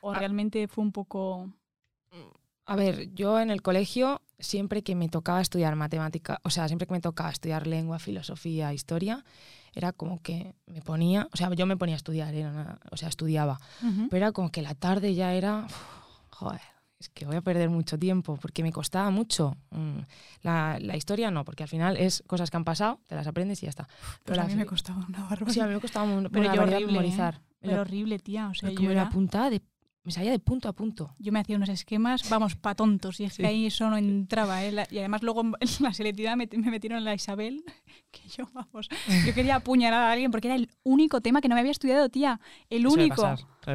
¿O 0.00 0.12
Ah. 0.12 0.18
realmente 0.18 0.68
fue 0.68 0.84
un 0.84 0.92
poco...? 0.92 1.50
A 2.68 2.74
ver, 2.74 3.14
yo 3.14 3.38
en 3.38 3.50
el 3.50 3.62
colegio, 3.62 4.22
siempre 4.40 4.82
que 4.82 4.96
me 4.96 5.08
tocaba 5.08 5.40
estudiar 5.40 5.76
matemática, 5.76 6.40
o 6.42 6.50
sea, 6.50 6.66
siempre 6.66 6.86
que 6.88 6.94
me 6.94 7.00
tocaba 7.00 7.30
estudiar 7.30 7.66
lengua, 7.68 8.00
filosofía, 8.00 8.72
historia, 8.72 9.24
era 9.76 9.92
como 9.92 10.20
que 10.22 10.54
me 10.66 10.82
ponía, 10.82 11.28
o 11.32 11.36
sea, 11.36 11.52
yo 11.54 11.66
me 11.66 11.76
ponía 11.76 11.94
a 11.94 11.98
estudiar, 11.98 12.34
era 12.34 12.50
una- 12.50 12.78
o 12.90 12.96
sea, 12.96 13.08
estudiaba, 13.08 13.60
pero 14.10 14.16
era 14.16 14.32
como 14.32 14.50
que 14.50 14.62
la 14.62 14.74
tarde 14.74 15.14
ya 15.14 15.34
era, 15.34 15.66
joder, 16.30 16.60
es 16.98 17.10
que 17.10 17.26
voy 17.26 17.36
a 17.36 17.42
perder 17.42 17.68
mucho 17.68 17.98
tiempo, 17.98 18.36
porque 18.40 18.62
me 18.62 18.72
costaba 18.72 19.10
mucho. 19.10 19.54
Mm, 19.70 19.98
La, 20.42 20.78
la 20.80 20.96
historia 20.96 21.30
no, 21.30 21.44
porque 21.44 21.62
al 21.62 21.68
final 21.68 21.96
es 21.98 22.22
cosas 22.26 22.50
que 22.50 22.56
han 22.56 22.64
pasado, 22.64 23.00
te 23.06 23.14
las 23.14 23.26
aprendes 23.26 23.62
y 23.62 23.66
ya 23.66 23.70
está. 23.70 23.84
Pues 23.86 24.20
Pero 24.24 24.40
a 24.40 24.44
la 24.44 24.48
mí 24.48 24.56
me 24.56 24.64
costaba 24.66 25.04
una 25.06 25.20
barbaridad. 25.24 25.52
Sí, 25.52 25.60
a 25.60 25.66
mí 25.66 25.74
me 25.74 25.80
costaba 25.80 26.06
un- 26.10 26.28
Pero 26.32 26.50
una 26.50 26.62
horrible, 26.62 26.78
¿eh? 26.82 26.86
memorizar. 26.86 27.42
Me 27.60 27.68
Pero 27.68 27.80
horrible, 27.82 28.18
tía. 28.18 28.48
O 28.48 28.54
sea, 28.54 28.70
yo, 28.70 28.90
era- 28.90 29.02
apuntaba 29.02 29.50
de, 29.50 29.60
me 30.06 30.12
salía 30.12 30.30
de 30.30 30.38
punto 30.38 30.68
a 30.68 30.72
punto. 30.72 31.14
yo 31.18 31.32
me 31.32 31.40
hacía 31.40 31.56
unos 31.56 31.68
esquemas, 31.68 32.28
vamos, 32.30 32.54
pa' 32.56 32.74
tontos. 32.74 33.20
Y 33.20 33.24
es 33.24 33.34
Sí. 33.34 33.42
que 33.42 33.48
ahí 33.48 33.66
eso 33.66 33.90
no 33.90 33.96
entraba. 33.96 34.64
¿eh? 34.64 34.72
La- 34.72 34.86
y 34.90 34.98
además 34.98 35.22
luego 35.22 35.42
en 35.42 35.52
la 35.80 35.92
selectividad 35.92 36.36
me, 36.36 36.48
me 36.56 36.70
metieron 36.70 37.04
la 37.04 37.12
Isabel, 37.14 37.64
que 38.10 38.26
yo, 38.28 38.48
vamos, 38.54 38.88
yo 39.26 39.34
quería 39.34 39.56
apuñalar 39.56 40.02
a 40.04 40.12
alguien 40.12 40.30
porque 40.30 40.48
era 40.48 40.54
el 40.54 40.70
único 40.84 41.20
tema 41.20 41.40
que 41.40 41.48
no 41.48 41.54
me 41.56 41.60
había 41.60 41.72
estudiado, 41.72 42.08
tía. 42.08 42.40
El 42.70 42.86
único. 42.86 43.22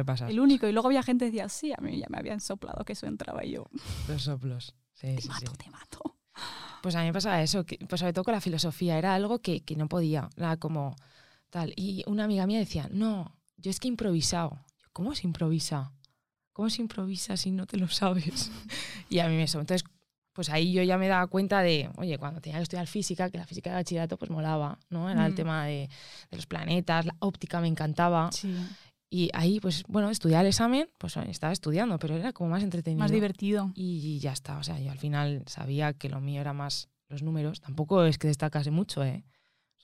pasar. 0.06 0.30
El 0.30 0.40
único. 0.40 0.66
Y 0.66 0.72
luego 0.72 0.88
había 0.88 1.02
gente 1.02 1.26
que 1.26 1.30
decía, 1.32 1.48
sí, 1.48 1.72
a 1.72 1.80
mí 1.80 1.98
ya 1.98 2.06
me 2.08 2.18
habían 2.18 2.40
soplado 2.40 2.84
que 2.84 2.94
eso 2.94 3.06
entraba. 3.06 3.44
Y 3.44 3.52
yo, 3.52 3.66
Los 4.08 4.22
soplos. 4.22 4.74
Sí, 4.94 5.14
te 5.16 5.20
sí, 5.22 5.28
mato, 5.28 5.52
te 5.52 5.70
mato. 5.70 6.16
Pues 6.82 6.94
a 6.96 7.00
mí 7.00 7.06
me 7.06 7.12
pasaba 7.12 7.42
eso, 7.42 7.64
que, 7.64 7.78
pues 7.88 8.00
sobre 8.00 8.12
todo 8.12 8.24
con 8.24 8.32
la 8.34 8.40
filosofía, 8.40 8.96
era 8.98 9.14
algo 9.14 9.40
que, 9.40 9.60
que 9.62 9.76
no 9.76 9.88
podía, 9.88 10.30
como 10.58 10.96
tal. 11.50 11.72
Y 11.76 12.02
una 12.06 12.24
amiga 12.24 12.46
mía 12.46 12.58
decía, 12.58 12.88
no, 12.90 13.36
yo 13.56 13.70
es 13.70 13.78
que 13.78 13.86
he 13.86 13.90
improvisado. 13.90 14.58
Yo, 14.78 14.88
¿Cómo 14.92 15.14
se 15.14 15.26
improvisa? 15.26 15.92
¿Cómo 16.52 16.68
se 16.70 16.82
improvisa 16.82 17.36
si 17.36 17.50
no 17.50 17.66
te 17.66 17.76
lo 17.76 17.88
sabes? 17.88 18.50
y 19.08 19.18
a 19.20 19.28
mí 19.28 19.36
me 19.36 19.44
eso. 19.44 19.60
Entonces, 19.60 19.84
pues 20.32 20.48
ahí 20.50 20.72
yo 20.72 20.82
ya 20.82 20.96
me 20.98 21.08
daba 21.08 21.26
cuenta 21.26 21.60
de, 21.60 21.90
oye, 21.96 22.16
cuando 22.18 22.40
tenía 22.40 22.58
que 22.58 22.62
estudiar 22.64 22.86
física, 22.86 23.30
que 23.30 23.38
la 23.38 23.46
física 23.46 23.70
de 23.70 23.76
bachillerato 23.76 24.16
pues 24.18 24.30
molaba, 24.30 24.78
¿no? 24.90 25.10
Era 25.10 25.26
el 25.26 25.32
Mm. 25.32 25.36
tema 25.36 25.66
de, 25.66 25.88
de 26.30 26.36
los 26.36 26.46
planetas, 26.46 27.06
la 27.06 27.16
óptica 27.20 27.60
me 27.60 27.68
encantaba. 27.68 28.30
Sí, 28.32 28.56
Y 29.10 29.28
ahí, 29.34 29.60
pues 29.60 29.82
bueno, 29.88 30.08
estudiar 30.08 30.40
el 30.42 30.48
examen, 30.48 30.88
pues 30.96 31.16
estaba 31.18 31.52
estudiando, 31.52 31.98
pero 31.98 32.16
era 32.16 32.32
como 32.32 32.48
más 32.48 32.62
entretenido 32.62 33.00
más 33.00 33.10
divertido. 33.10 33.70
y 33.74 34.18
ya 34.20 34.32
está. 34.32 34.56
O 34.56 34.62
sea, 34.62 34.78
yo 34.80 34.90
al 34.90 34.98
final 34.98 35.42
sabía 35.46 35.92
que 35.92 36.08
lo 36.08 36.20
mío 36.22 36.40
era 36.40 36.54
más 36.54 36.88
los 37.10 37.22
números. 37.22 37.60
Tampoco 37.60 38.04
es 38.04 38.16
que 38.16 38.28
destacase 38.28 38.70
mucho, 38.70 39.04
¿eh? 39.04 39.22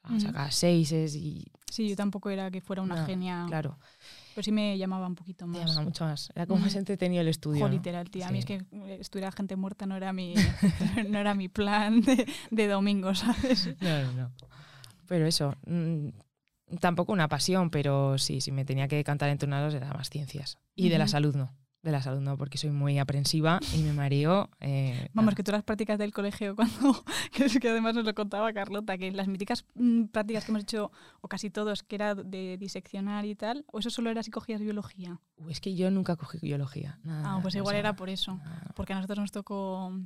Ujú. 0.08 0.20
sacaba 0.20 0.50
seises 0.50 1.14
y, 1.14 1.46
Sí, 1.70 1.88
yo 1.88 1.96
tampoco 1.96 2.30
era 2.30 2.50
que 2.50 2.60
fuera 2.60 2.82
una 2.82 3.04
genia, 3.04 3.44
claro, 3.46 3.78
pero 4.34 4.42
sí 4.44 4.52
me 4.52 4.78
llamaba 4.78 5.06
un 5.06 5.14
poquito 5.14 5.44
te 5.44 5.50
más. 5.50 5.60
llamaba 5.60 5.82
mucho 5.82 6.04
más. 6.04 6.30
Era 6.34 6.46
como 6.46 6.60
más 6.60 6.74
entretenido 6.76 7.20
el 7.22 7.28
estudio. 7.28 7.68
Literal, 7.68 8.08
tía. 8.08 8.28
A 8.28 8.30
mí 8.30 8.38
es 8.38 8.44
que 8.44 8.54
eh, 8.70 8.98
estudiar 9.00 9.34
gente 9.34 9.56
muerta 9.56 9.84
no 9.84 9.96
era 9.96 10.12
mi, 10.12 10.34
no 11.08 11.18
era 11.18 11.34
mi 11.34 11.48
plan 11.48 12.00
de, 12.02 12.26
de 12.50 12.66
domingo, 12.68 13.14
¿sabes? 13.14 13.68
No, 13.80 14.02
no, 14.04 14.12
no. 14.12 14.32
Pero 15.08 15.26
eso, 15.26 15.54
mm, 15.66 16.08
tampoco 16.80 17.12
una 17.12 17.28
pasión, 17.28 17.70
pero 17.70 18.16
sí, 18.18 18.40
si 18.40 18.52
me 18.52 18.64
tenía 18.64 18.88
que 18.88 18.96
decantar 18.96 19.28
entre 19.30 19.46
una 19.46 19.60
dos 19.60 19.74
era 19.74 19.92
más 19.92 20.08
ciencias. 20.10 20.58
Y 20.74 20.88
de 20.90 20.98
la 20.98 21.08
salud 21.08 21.34
no. 21.34 21.52
De 21.88 21.92
la 21.92 22.02
salud 22.02 22.20
no, 22.20 22.36
porque 22.36 22.58
soy 22.58 22.68
muy 22.70 22.98
aprensiva 22.98 23.60
y 23.74 23.78
me 23.82 23.94
mareo. 23.94 24.50
eh, 24.60 25.08
Vamos, 25.14 25.28
nada. 25.32 25.36
que 25.36 25.42
tú 25.42 25.52
las 25.52 25.62
prácticas 25.62 25.98
del 25.98 26.12
colegio, 26.12 26.54
cuando, 26.54 27.02
que 27.32 27.46
es 27.46 27.58
que 27.58 27.70
además 27.70 27.94
nos 27.94 28.04
lo 28.04 28.14
contaba 28.14 28.52
Carlota, 28.52 28.98
que 28.98 29.10
las 29.10 29.26
míticas 29.26 29.64
mm, 29.74 30.04
prácticas 30.08 30.44
que 30.44 30.50
hemos 30.50 30.64
hecho, 30.64 30.92
o 31.22 31.28
casi 31.28 31.48
todos, 31.48 31.82
que 31.82 31.94
era 31.94 32.14
de 32.14 32.58
diseccionar 32.58 33.24
y 33.24 33.34
tal, 33.34 33.64
o 33.72 33.78
eso 33.78 33.88
solo 33.88 34.10
era 34.10 34.22
si 34.22 34.30
cogías 34.30 34.60
biología. 34.60 35.18
Uy, 35.36 35.50
es 35.52 35.60
que 35.62 35.74
yo 35.74 35.90
nunca 35.90 36.16
cogí 36.16 36.38
biología. 36.42 36.98
nada, 37.04 37.36
Ah, 37.36 37.38
pues 37.40 37.54
o 37.54 37.58
igual 37.58 37.76
era 37.76 37.96
por 37.96 38.10
eso, 38.10 38.34
nada, 38.36 38.70
porque 38.76 38.92
a 38.92 38.96
nosotros 38.96 39.18
nos 39.20 39.32
tocó, 39.32 39.98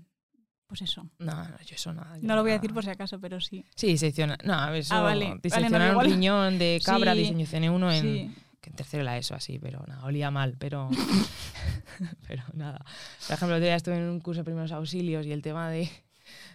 pues 0.69 0.83
eso. 0.83 1.11
No, 1.19 1.35
no, 1.35 1.59
yo 1.67 1.75
eso 1.75 1.93
nada. 1.93 2.17
yo 2.17 2.29
No 2.29 2.37
lo 2.37 2.43
voy 2.43 2.53
a 2.53 2.55
nada. 2.55 2.61
decir 2.63 2.73
por 2.73 2.85
si 2.85 2.91
acaso, 2.91 3.19
pero 3.21 3.41
sí. 3.41 3.65
Sí, 3.75 3.89
diseccionar. 3.89 4.39
No, 4.45 4.55
a 4.55 4.71
ver, 4.71 4.81
eso, 4.83 4.95
Ah, 4.95 5.01
vale, 5.01 5.25
vale, 5.25 5.35
no, 5.35 5.41
diseccionar 5.43 5.97
un 5.97 6.05
riñón 6.05 6.59
de 6.59 6.81
cabra, 6.85 7.13
Sí, 7.15 7.19
diseccioné 7.19 7.71
uno 7.71 7.91
en, 7.91 8.03
Sí. 8.03 8.35
Que 8.63 8.71
en 8.71 8.77
tercero 8.77 9.03
la 9.03 9.19
ESO 9.19 9.35
así, 9.35 9.59
pero 9.59 9.85
nada, 9.87 10.05
olía 10.05 10.31
mal, 10.31 10.57
pero, 10.59 10.89
pero 12.29 12.45
nada. 12.55 12.79
Por 13.27 13.35
ejemplo, 13.35 13.57
otro 13.57 13.65
día 13.67 13.75
estuve 13.75 13.97
en 13.97 14.09
un 14.09 14.21
curso 14.21 14.41
de 14.41 14.45
primeros 14.45 14.73
auxilios 14.73 15.27
y 15.27 15.33
el 15.33 15.43
tema 15.43 15.69
de, 15.69 15.91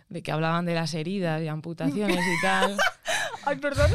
de 0.10 0.24
que 0.24 0.32
hablaban 0.32 0.66
de 0.66 0.74
las 0.74 0.94
heridas 0.94 1.44
y 1.44 1.48
amputaciones 1.50 2.26
y 2.26 2.42
tal, 2.42 2.78
Ay, 3.46 3.58
perdón. 3.58 3.92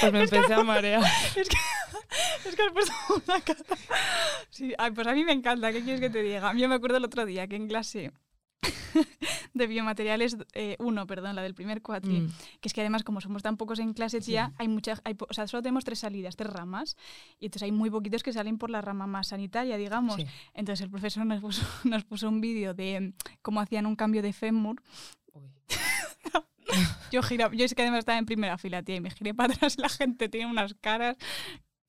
pues 0.00 0.12
me 0.12 0.22
empecé 0.22 0.52
a 0.52 0.62
marear. 0.62 1.02
Es 1.36 1.48
que, 1.48 1.56
es 2.48 2.56
que 2.56 2.62
has 2.62 2.72
puesto 2.72 2.92
una 3.26 3.40
cara. 3.40 3.60
Sí, 4.50 4.74
ay, 4.76 4.90
pues 4.90 5.06
a 5.06 5.12
mí 5.14 5.24
me 5.24 5.32
encanta. 5.32 5.72
¿Qué 5.72 5.82
quieres 5.82 6.00
que 6.00 6.10
te 6.10 6.22
diga? 6.22 6.52
Yo 6.54 6.68
me 6.68 6.74
acuerdo 6.74 6.98
el 6.98 7.04
otro 7.04 7.24
día 7.24 7.46
que 7.46 7.56
en 7.56 7.68
clase 7.68 8.12
de 9.54 9.66
biomateriales 9.66 10.36
1, 10.78 11.06
perdón, 11.06 11.36
la 11.36 11.42
del 11.42 11.54
primer 11.54 11.82
cuatri, 11.82 12.20
Mm, 12.20 12.28
que 12.60 12.68
es 12.68 12.72
que 12.72 12.80
además 12.80 13.02
como 13.04 13.20
somos 13.20 13.42
tan 13.42 13.56
pocos 13.56 13.78
en 13.78 13.92
clase, 13.92 14.20
Sí. 14.20 14.32
tía, 14.32 14.52
hay 14.58 14.68
muchas, 14.68 15.00
hay, 15.04 15.16
o 15.28 15.32
sea, 15.34 15.46
solo 15.48 15.62
tenemos 15.62 15.84
tres 15.84 15.98
salidas, 16.00 16.36
tres 16.36 16.50
ramas, 16.52 16.96
y 17.40 17.46
entonces 17.46 17.64
hay 17.64 17.72
muy 17.72 17.90
poquitos 17.90 18.22
que 18.22 18.32
salen 18.32 18.58
por 18.58 18.70
la 18.70 18.80
rama 18.80 19.06
más 19.06 19.28
sanitaria, 19.28 19.76
digamos. 19.76 20.16
sí. 20.16 20.26
Entonces 20.54 20.82
el 20.84 20.90
profesor 20.90 21.26
nos 21.26 21.40
puso, 21.40 21.62
nos 21.84 22.04
puso 22.04 22.28
un 22.28 22.40
vídeo 22.40 22.74
de 22.74 23.00
mm, 23.00 23.12
cómo 23.42 23.60
hacían 23.60 23.86
un 23.86 23.96
cambio 23.96 24.22
de 24.22 24.32
fémur. 24.32 24.82
Uy. 25.32 25.50
Yo 27.10 27.22
gira, 27.22 27.50
yo 27.52 27.66
es 27.66 27.74
que 27.74 27.82
además 27.82 27.98
estaba 28.00 28.16
en 28.16 28.24
primera 28.24 28.56
fila, 28.56 28.82
tía, 28.82 28.96
y 28.96 29.00
me 29.02 29.10
giré 29.10 29.34
para 29.34 29.52
atrás, 29.52 29.76
la 29.76 29.90
gente 29.90 30.30
tiene 30.30 30.46
unas 30.50 30.72
caras. 30.72 31.18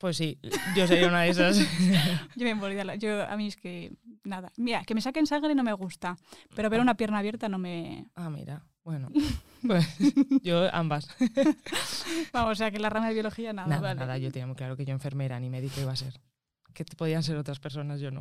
Pues 0.04 0.18
sí, 0.18 0.38
yo 0.76 0.86
sería 0.86 1.08
una 1.08 1.22
de 1.22 1.30
esas. 1.30 1.58
Yo 2.36 2.56
me 2.58 2.84
la- 2.84 2.96
Yo, 2.96 3.24
a 3.26 3.38
mí 3.38 3.48
es 3.48 3.56
que, 3.56 3.94
nada. 4.26 4.52
Mira, 4.58 4.84
que 4.84 4.94
me 4.94 5.00
saquen 5.00 5.26
sangre 5.26 5.56
no 5.56 5.64
me 5.64 5.72
gusta, 5.72 6.18
pero 6.58 6.70
ver 6.70 6.82
una 6.82 6.96
pierna 6.98 7.20
abierta 7.20 7.48
no 7.48 7.58
me... 7.58 8.08
ah, 8.16 8.30
mira, 8.30 8.66
bueno. 8.84 9.08
Pues 9.66 9.88
yo 10.42 10.68
ambas. 10.76 11.08
Vamos, 12.34 12.52
o 12.52 12.56
sea, 12.56 12.70
que 12.70 12.80
la 12.80 12.90
rama 12.90 13.08
de 13.08 13.14
biología 13.14 13.54
nada, 13.54 13.70
Nada, 13.70 13.82
vale. 13.82 14.00
nada, 14.02 14.18
yo 14.18 14.30
tenía 14.30 14.46
muy 14.46 14.58
claro 14.58 14.76
que 14.76 14.84
yo 14.84 14.92
enfermera 14.92 15.40
ni 15.40 15.50
médico 15.50 15.80
iba 15.80 15.94
a 15.94 15.96
ser. 15.96 16.20
Que 16.74 16.84
podían 16.84 17.24
ser 17.24 17.38
otras 17.38 17.62
personas, 17.62 18.02
yo 18.02 18.12
no. 18.12 18.20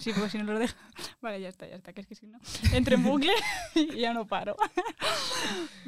Sí, 0.00 0.12
porque 0.14 0.30
si 0.30 0.38
no 0.38 0.44
lo 0.44 0.58
dejo... 0.58 0.74
Vale, 1.20 1.38
ya 1.38 1.50
está, 1.50 1.68
ya 1.68 1.76
está, 1.76 1.92
que 1.92 2.00
es 2.00 2.06
que 2.06 2.14
si 2.14 2.26
no... 2.28 2.38
Entro 2.72 2.94
en 2.94 3.02
bucle 3.02 3.34
y 3.74 3.98
ya 3.98 4.14
no 4.14 4.26
paro. 4.26 4.56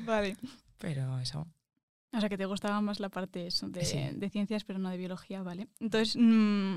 vale. 0.05 0.37
Pero 0.77 1.19
eso. 1.21 1.47
O 2.15 2.21
sea, 2.21 2.29
que 2.29 2.37
te 2.37 2.45
gustaba 2.47 2.81
más 2.81 3.01
la 3.01 3.09
parte 3.09 3.47
eso, 3.47 3.69
de, 3.69 3.85
Sí. 3.85 3.99
de 4.13 4.29
ciencias, 4.31 4.65
pero 4.65 4.79
no 4.79 4.91
de 4.91 4.97
biología, 4.99 5.43
¿vale? 5.43 5.69
Entonces, 5.81 6.17
mm, 6.19 6.77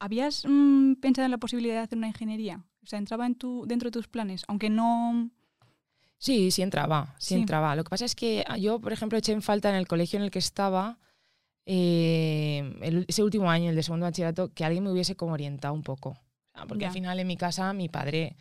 ¿habías 0.00 0.44
mm, 0.46 0.94
pensado 0.96 1.24
en 1.26 1.30
la 1.30 1.38
posibilidad 1.38 1.74
de 1.74 1.80
hacer 1.80 1.98
una 1.98 2.08
ingeniería? 2.08 2.64
O 2.82 2.86
sea, 2.86 2.98
¿entraba 2.98 3.26
en 3.26 3.36
tu, 3.36 3.64
dentro 3.66 3.88
de 3.88 3.92
tus 3.92 4.08
planes? 4.08 4.44
Aunque 4.48 4.70
no... 4.70 5.30
Sí, 6.18 6.50
sí 6.50 6.62
entraba, 6.62 7.14
sí, 7.18 7.34
Sí. 7.34 7.40
entraba. 7.40 7.76
Lo 7.76 7.84
que 7.84 7.90
pasa 7.90 8.04
es 8.04 8.14
que 8.14 8.44
ah, 8.48 8.56
yo, 8.56 8.80
por 8.80 8.92
ejemplo, 8.92 9.18
eché 9.18 9.32
en 9.32 9.42
falta 9.42 9.68
en 9.68 9.76
el 9.76 9.86
colegio 9.86 10.18
en 10.18 10.24
el 10.24 10.30
que 10.30 10.38
estaba, 10.38 10.98
eh, 11.66 12.76
el- 12.82 13.04
ese 13.08 13.22
último 13.22 13.50
año, 13.50 13.70
el 13.70 13.76
de 13.76 13.82
segundo 13.82 14.04
bachillerato, 14.06 14.52
que 14.52 14.64
alguien 14.64 14.84
me 14.84 14.90
hubiese 14.92 15.16
como 15.16 15.32
orientado 15.32 15.74
un 15.74 15.82
poco. 15.82 16.16
Sea, 16.54 16.66
porque 16.66 16.86
al 16.86 16.92
final 16.92 17.18
en 17.18 17.26
mi 17.26 17.36
casa 17.36 17.72
mi 17.72 17.88
padre 17.88 18.36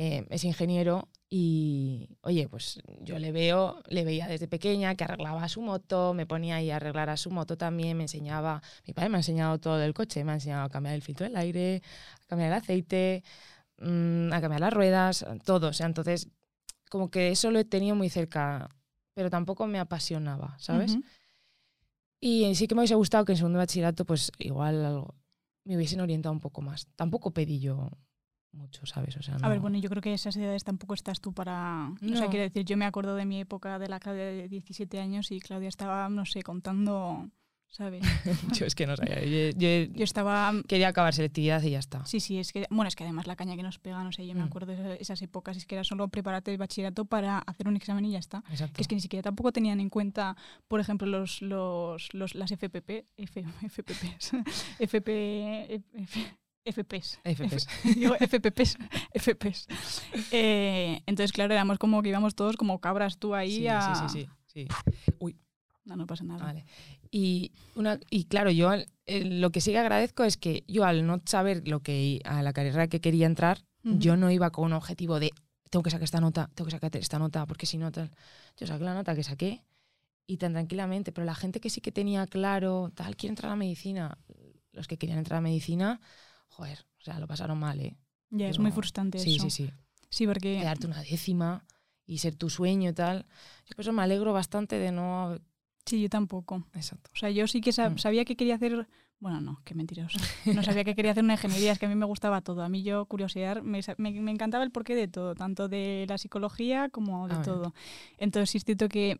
eh, 0.00 0.24
es 0.30 0.44
ingeniero 0.44 1.08
y, 1.28 2.08
oye, 2.20 2.48
pues 2.48 2.80
yo 3.00 3.18
le 3.18 3.32
veo, 3.32 3.82
le 3.88 4.04
veía 4.04 4.28
desde 4.28 4.46
pequeña 4.46 4.94
que 4.94 5.02
arreglaba 5.02 5.48
su 5.48 5.60
moto, 5.60 6.14
me 6.14 6.24
ponía 6.24 6.54
ahí 6.54 6.70
a 6.70 6.76
arreglar 6.76 7.10
a 7.10 7.16
su 7.16 7.32
moto 7.32 7.56
también, 7.56 7.96
me 7.96 8.04
enseñaba, 8.04 8.62
mi 8.86 8.94
padre 8.94 9.08
me 9.08 9.16
ha 9.16 9.18
enseñado 9.18 9.58
todo 9.58 9.76
del 9.76 9.94
coche, 9.94 10.22
me 10.22 10.30
ha 10.30 10.34
enseñado 10.34 10.62
a 10.62 10.68
cambiar 10.68 10.94
el 10.94 11.02
filtro 11.02 11.26
del 11.26 11.36
aire, 11.36 11.82
a 12.22 12.26
cambiar 12.26 12.52
el 12.52 12.58
aceite, 12.58 13.24
mm, 13.78 14.32
a 14.32 14.40
cambiar 14.40 14.60
las 14.60 14.72
ruedas, 14.72 15.26
todo. 15.44 15.66
O 15.66 15.72
sea, 15.72 15.86
entonces, 15.86 16.28
como 16.88 17.10
que 17.10 17.30
eso 17.30 17.50
lo 17.50 17.58
he 17.58 17.64
tenido 17.64 17.96
muy 17.96 18.08
cerca, 18.08 18.70
pero 19.14 19.30
tampoco 19.30 19.66
me 19.66 19.80
apasionaba, 19.80 20.56
¿sabes? 20.60 20.92
Ujú. 20.92 21.02
Y 22.20 22.54
sí 22.54 22.68
que 22.68 22.76
me 22.76 22.82
hubiese 22.82 22.94
gustado 22.94 23.24
que 23.24 23.32
en 23.32 23.38
segundo 23.38 23.58
bachillerato, 23.58 24.04
pues 24.04 24.30
igual 24.38 24.84
algo, 24.84 25.16
me 25.64 25.74
hubiesen 25.74 26.00
orientado 26.00 26.32
un 26.32 26.40
poco 26.40 26.62
más. 26.62 26.86
Tampoco 26.94 27.32
pedí 27.32 27.58
yo 27.58 27.90
mucho, 28.52 28.86
¿sabes? 28.86 29.16
O 29.16 29.22
sea, 29.22 29.36
A 29.36 29.48
ver, 29.48 29.58
no- 29.58 29.62
bueno, 29.62 29.78
yo 29.78 29.88
creo 29.90 30.02
que 30.02 30.14
esas 30.14 30.36
edades 30.36 30.64
tampoco 30.64 30.94
estás 30.94 31.20
tú 31.20 31.32
para... 31.32 31.90
O 31.94 32.08
sea, 32.08 32.24
No. 32.24 32.30
quiero 32.30 32.44
decir, 32.44 32.64
yo 32.64 32.76
me 32.76 32.84
acuerdo 32.86 33.14
de 33.14 33.24
mi 33.26 33.40
época 33.40 33.78
de 33.78 33.88
la 33.88 34.00
Claudia 34.00 34.24
de 34.24 34.48
17 34.48 34.98
años 35.00 35.30
y 35.30 35.40
Claudia 35.40 35.68
estaba, 35.68 36.08
no 36.08 36.24
sé, 36.24 36.42
contando, 36.42 37.28
¿sabes? 37.68 38.02
yo 38.58 38.64
es 38.66 38.74
que 38.74 38.86
no 38.86 38.96
sabía. 38.96 39.22
Yo, 39.22 39.50
yo 39.58 39.92
Yo 39.92 40.04
estaba... 40.04 40.52
quería 40.66 40.88
acabar 40.88 41.14
selectividad 41.14 41.62
y 41.62 41.70
ya 41.70 41.78
está. 41.78 42.04
Sí, 42.06 42.20
sí, 42.20 42.38
es 42.38 42.52
que, 42.52 42.66
bueno, 42.70 42.88
es 42.88 42.96
que 42.96 43.04
además 43.04 43.26
la 43.26 43.36
caña 43.36 43.54
que 43.54 43.62
nos 43.62 43.78
pega, 43.78 44.02
no 44.02 44.10
sé, 44.12 44.26
yo 44.26 44.34
me 44.34 44.40
Mm. 44.42 44.46
acuerdo 44.46 44.72
de 44.72 44.78
esa- 44.80 44.94
esas 44.94 45.22
épocas, 45.22 45.56
es 45.58 45.66
que 45.66 45.74
era 45.74 45.84
solo 45.84 46.08
prepararte 46.08 46.50
el 46.50 46.56
bachillerato 46.58 47.04
para 47.04 47.38
hacer 47.40 47.68
un 47.68 47.76
examen 47.76 48.06
y 48.06 48.12
ya 48.12 48.18
está. 48.18 48.42
Exacto. 48.50 48.74
Que 48.76 48.82
es 48.82 48.88
que 48.88 48.94
ni 48.94 49.02
siquiera 49.02 49.22
tampoco 49.22 49.52
tenían 49.52 49.78
en 49.78 49.90
cuenta, 49.90 50.36
por 50.68 50.80
ejemplo, 50.80 51.06
los, 51.06 51.42
los, 51.42 52.08
los- 52.14 52.34
las 52.34 52.50
FPP, 52.50 53.04
F, 53.18 53.44
FPPs, 53.68 54.32
FP, 54.78 55.74
F- 55.74 55.84
FPs. 56.72 57.18
FPs. 57.24 57.66
Digo, 57.96 58.14
FPPs, 58.20 58.76
FPs. 59.14 59.66
Eh, 60.30 61.00
entonces, 61.06 61.32
claro, 61.32 61.54
éramos 61.54 61.78
como 61.78 62.02
que 62.02 62.08
íbamos 62.10 62.34
todos 62.34 62.56
como 62.56 62.80
cabras 62.80 63.18
tú 63.18 63.34
ahí 63.34 63.56
Sí, 63.58 63.68
a... 63.68 63.80
sí, 63.80 64.08
sí, 64.08 64.28
sí, 64.46 64.68
sí. 64.68 65.36
No, 65.84 65.96
no 65.96 66.06
pasa 66.06 66.22
nada. 66.24 66.44
Vale. 66.44 66.66
Y, 67.10 67.52
una, 67.74 67.98
y 68.10 68.24
claro, 68.24 68.50
yo 68.50 68.70
eh, 68.74 69.24
lo 69.24 69.50
que 69.50 69.62
sí 69.62 69.70
que 69.72 69.78
agradezco 69.78 70.22
es 70.24 70.36
que 70.36 70.64
yo 70.68 70.84
al 70.84 71.06
no 71.06 71.22
saber 71.24 71.66
lo 71.66 71.80
que 71.80 72.20
a 72.24 72.42
la 72.42 72.52
carrera 72.52 72.88
que 72.88 73.00
quería 73.00 73.24
entrar, 73.24 73.64
Ujú. 73.84 73.98
yo 73.98 74.16
no 74.18 74.30
iba 74.30 74.50
con 74.50 74.66
un 74.66 74.72
objetivo 74.74 75.18
de 75.18 75.30
tengo 75.70 75.82
que 75.82 75.90
sacar 75.90 76.04
esta 76.04 76.20
nota, 76.20 76.50
tengo 76.54 76.66
que 76.66 76.72
sacar 76.72 76.94
esta 76.96 77.18
nota, 77.18 77.46
porque 77.46 77.64
si 77.64 77.78
no 77.78 77.90
tal. 77.90 78.10
Yo 78.58 78.66
saqué 78.66 78.84
la 78.84 78.92
nota 78.94 79.14
que 79.14 79.22
saqué 79.22 79.62
y 80.26 80.36
tan 80.36 80.52
tranquilamente, 80.52 81.10
pero 81.10 81.24
la 81.24 81.34
gente 81.34 81.58
que 81.58 81.70
sí 81.70 81.80
que 81.80 81.90
tenía 81.92 82.26
claro, 82.26 82.90
tal, 82.94 83.16
quiere 83.16 83.30
entrar 83.32 83.50
a 83.52 83.56
medicina, 83.56 84.18
los 84.72 84.86
que 84.88 84.98
querían 84.98 85.18
entrar 85.18 85.38
a 85.38 85.40
medicina, 85.40 86.00
joder, 86.48 86.84
o 87.00 87.02
sea, 87.04 87.18
lo 87.20 87.26
pasaron 87.26 87.58
mal, 87.58 87.80
¿eh? 87.80 87.96
Ya, 88.30 88.48
es 88.48 88.58
muy 88.58 88.70
frustrante 88.72 89.18
Sí, 89.18 89.36
eso. 89.36 89.44
sí, 89.44 89.50
sí. 89.66 89.72
Sí, 90.10 90.26
porque... 90.26 90.58
Quedarte 90.58 90.86
una 90.86 91.02
décima 91.02 91.64
y 92.06 92.18
ser 92.18 92.34
tu 92.34 92.50
sueño 92.50 92.90
y 92.90 92.92
tal. 92.92 93.26
Yo 93.66 93.74
por 93.76 93.82
eso 93.82 93.92
me 93.92 94.02
alegro 94.02 94.32
bastante 94.32 94.76
de 94.78 94.92
no... 94.92 95.38
Sí, 95.86 96.02
yo 96.02 96.08
tampoco. 96.10 96.66
Exacto. 96.74 97.10
O 97.14 97.16
sea, 97.16 97.30
yo 97.30 97.46
sí 97.46 97.60
que 97.62 97.70
sab- 97.70 97.94
Mm. 97.94 97.98
sabía 97.98 98.24
que 98.26 98.36
quería 98.36 98.56
hacer. 98.56 98.86
Bueno, 99.20 99.40
no, 99.40 99.60
qué 99.64 99.74
mentiroso. 99.74 100.18
No 100.44 100.62
sabía 100.62 100.84
que 100.84 100.94
quería 100.94 101.12
hacer 101.12 101.24
una 101.24 101.32
ingeniería, 101.34 101.72
es 101.72 101.78
que 101.78 101.86
a 101.86 101.88
mí 101.88 101.94
me 101.94 102.04
gustaba 102.06 102.40
todo. 102.42 102.62
A 102.62 102.68
mí 102.68 102.82
yo, 102.82 103.06
curiosear, 103.06 103.62
me, 103.62 103.80
me, 103.96 104.12
me 104.12 104.30
encantaba 104.30 104.64
el 104.64 104.70
porqué 104.70 104.94
de 104.94 105.08
todo, 105.08 105.34
tanto 105.34 105.68
de 105.68 106.04
la 106.08 106.18
psicología 106.18 106.88
como 106.90 107.26
de 107.28 107.34
Ah, 107.36 107.42
todo. 107.42 107.74
Entonces, 108.18 108.50
sí 108.50 108.58
es 108.58 108.64
cierto 108.64 108.88
que 108.88 109.18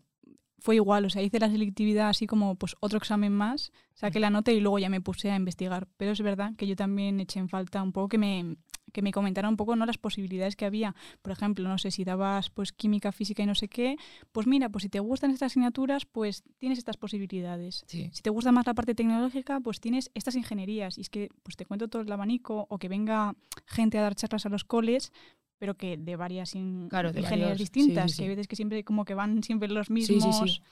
fue 0.59 0.77
igual, 0.77 1.05
o 1.05 1.11
sea, 1.11 1.23
hice 1.23 1.39
la 1.39 1.51
selectividad 1.51 2.09
así 2.09 2.27
como 2.27 2.57
pues 2.57 2.77
otro 2.81 2.99
examen 2.99 3.33
más, 3.33 3.73
saqué 3.95 4.21
la 4.21 4.31
nota 4.31 4.53
y 4.53 4.61
luego 4.61 4.79
ya 4.79 4.89
me 4.89 5.01
puse 5.01 5.31
a 5.31 5.37
investigar. 5.37 5.89
Pero 5.97 6.13
es 6.13 6.21
verdad 6.21 6.53
que 6.57 6.67
yo 6.67 6.77
también 6.77 7.21
eché 7.21 7.39
en 7.39 7.49
falta 7.49 7.83
un 7.83 7.93
poco 7.93 8.09
que 8.09 8.19
me, 8.19 8.57
que 8.93 9.03
me 9.03 9.13
comentaran 9.13 9.51
un 9.51 9.57
poco 9.57 9.77
no 9.77 9.87
las 9.87 9.99
posibilidades 9.99 10.57
que 10.57 10.65
había. 10.65 10.95
Por 11.23 11.33
ejemplo, 11.33 11.69
no 11.69 11.79
sé 11.79 11.91
si 11.91 12.05
dabas 12.05 12.51
pues 12.51 12.73
química, 12.73 13.13
física 13.13 13.43
y 13.43 13.47
no 13.47 13.55
sé 13.55 13.69
qué, 13.69 13.97
pues 14.33 14.47
mira, 14.47 14.69
pues 14.69 14.83
si 14.83 14.89
te 14.89 15.01
gustan 15.01 15.31
estas 15.31 15.53
asignaturas, 15.53 16.07
pues 16.07 16.43
tienes 16.59 16.79
estas 16.79 16.97
posibilidades. 16.97 17.85
Sí. 17.87 18.11
Si 18.13 18.23
te 18.23 18.31
gusta 18.31 18.53
más 18.53 18.67
la 18.67 18.75
parte 18.75 18.95
tecnológica, 18.95 19.61
pues 19.61 19.81
tienes 19.81 20.11
estas 20.15 20.35
ingenierías. 20.35 20.99
Y 20.99 21.03
es 21.03 21.11
que 21.11 21.29
pues 21.43 21.57
te 21.57 21.67
cuento 21.67 21.89
todo 21.89 22.03
el 22.03 22.13
abanico 22.13 22.67
o 22.69 22.79
que 22.79 22.89
venga 22.89 23.35
gente 23.67 23.99
a 23.99 24.03
dar 24.03 24.15
charlas 24.15 24.47
a 24.47 24.49
los 24.49 24.65
coles, 24.65 25.13
pero 25.59 25.75
que 25.77 25.97
de 25.97 26.17
varias 26.17 26.55
in- 26.55 26.89
Claro, 26.89 27.13
de 27.13 27.21
ingenierías 27.21 27.51
varios, 27.51 27.69
sí, 27.69 27.73
distintas, 27.75 28.11
sí, 28.13 28.17
que 28.19 28.23
hay 28.25 28.29
veces 28.31 28.47
que 28.49 28.57
siempre 28.57 28.85
como 28.85 29.05
que 29.05 29.15
van 29.15 29.43
siempre 29.43 29.69
los 29.69 29.91
mismos. 29.91 30.63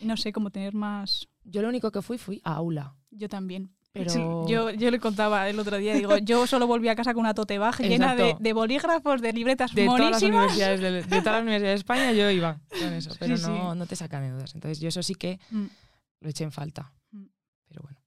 no 0.00 0.16
sé, 0.16 0.32
cómo 0.32 0.50
tener 0.50 0.74
más... 0.74 1.28
Yo 1.44 1.62
lo 1.62 1.68
único 1.68 1.90
que 1.92 2.02
fui 2.02 2.18
fui 2.18 2.40
a 2.44 2.54
aula. 2.54 2.94
Yo 3.10 3.28
también. 3.28 3.70
Pero 3.92 4.10
Yo, 4.48 4.70
yo 4.70 4.90
le 4.90 4.98
contaba 4.98 5.48
el 5.48 5.58
otro 5.60 5.76
día, 5.78 5.94
digo, 5.94 6.16
yo 6.18 6.46
solo 6.48 6.66
volví 6.66 6.88
a 6.88 6.96
casa 6.96 7.14
con 7.14 7.20
una 7.20 7.32
tote 7.34 7.58
bag 7.58 7.78
llena 7.80 8.16
de, 8.16 8.52
bolígrafos, 8.52 9.22
de 9.22 9.32
libretas 9.32 9.72
de 9.72 9.86
todas, 9.86 10.10
las 10.10 10.22
universidades 10.22 10.80
de, 10.80 10.90
de 10.90 11.02
todas 11.02 11.24
las 11.24 11.42
universidades 11.42 11.74
de 11.76 11.80
España 11.80 12.12
yo 12.12 12.28
iba 12.30 12.60
con 12.70 12.92
eso, 12.92 13.14
pero 13.20 13.36
sí. 13.36 13.46
no, 13.46 13.74
no 13.76 13.86
te 13.86 13.94
sacan 13.94 14.22
de 14.24 14.30
dudas. 14.32 14.54
Entonces 14.56 14.80
yo 14.80 14.88
eso 14.88 15.02
sí 15.02 15.14
que 15.14 15.38
Mm. 15.50 15.66
lo 16.22 16.28
eché 16.28 16.42
en 16.42 16.50
falta. 16.50 16.92
Mm. 17.12 17.26
Pero 17.68 17.82
bueno. 17.82 18.00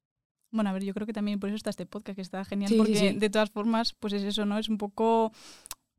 Bueno, 0.52 0.70
a 0.70 0.74
ver, 0.74 0.84
yo 0.84 0.94
creo 0.94 1.06
que 1.08 1.14
también 1.14 1.40
por 1.40 1.50
eso 1.50 1.56
está 1.56 1.70
este 1.70 1.86
podcast, 1.86 2.16
que 2.16 2.22
está 2.22 2.44
genial, 2.44 2.70
Sí, 2.70 2.78
porque 2.78 3.14
de 3.14 3.30
todas 3.30 3.50
formas, 3.50 3.94
pues 3.94 4.12
es 4.14 4.24
eso, 4.24 4.46
¿no? 4.46 4.58
Es 4.58 4.68
un 4.70 4.78
poco 4.78 5.32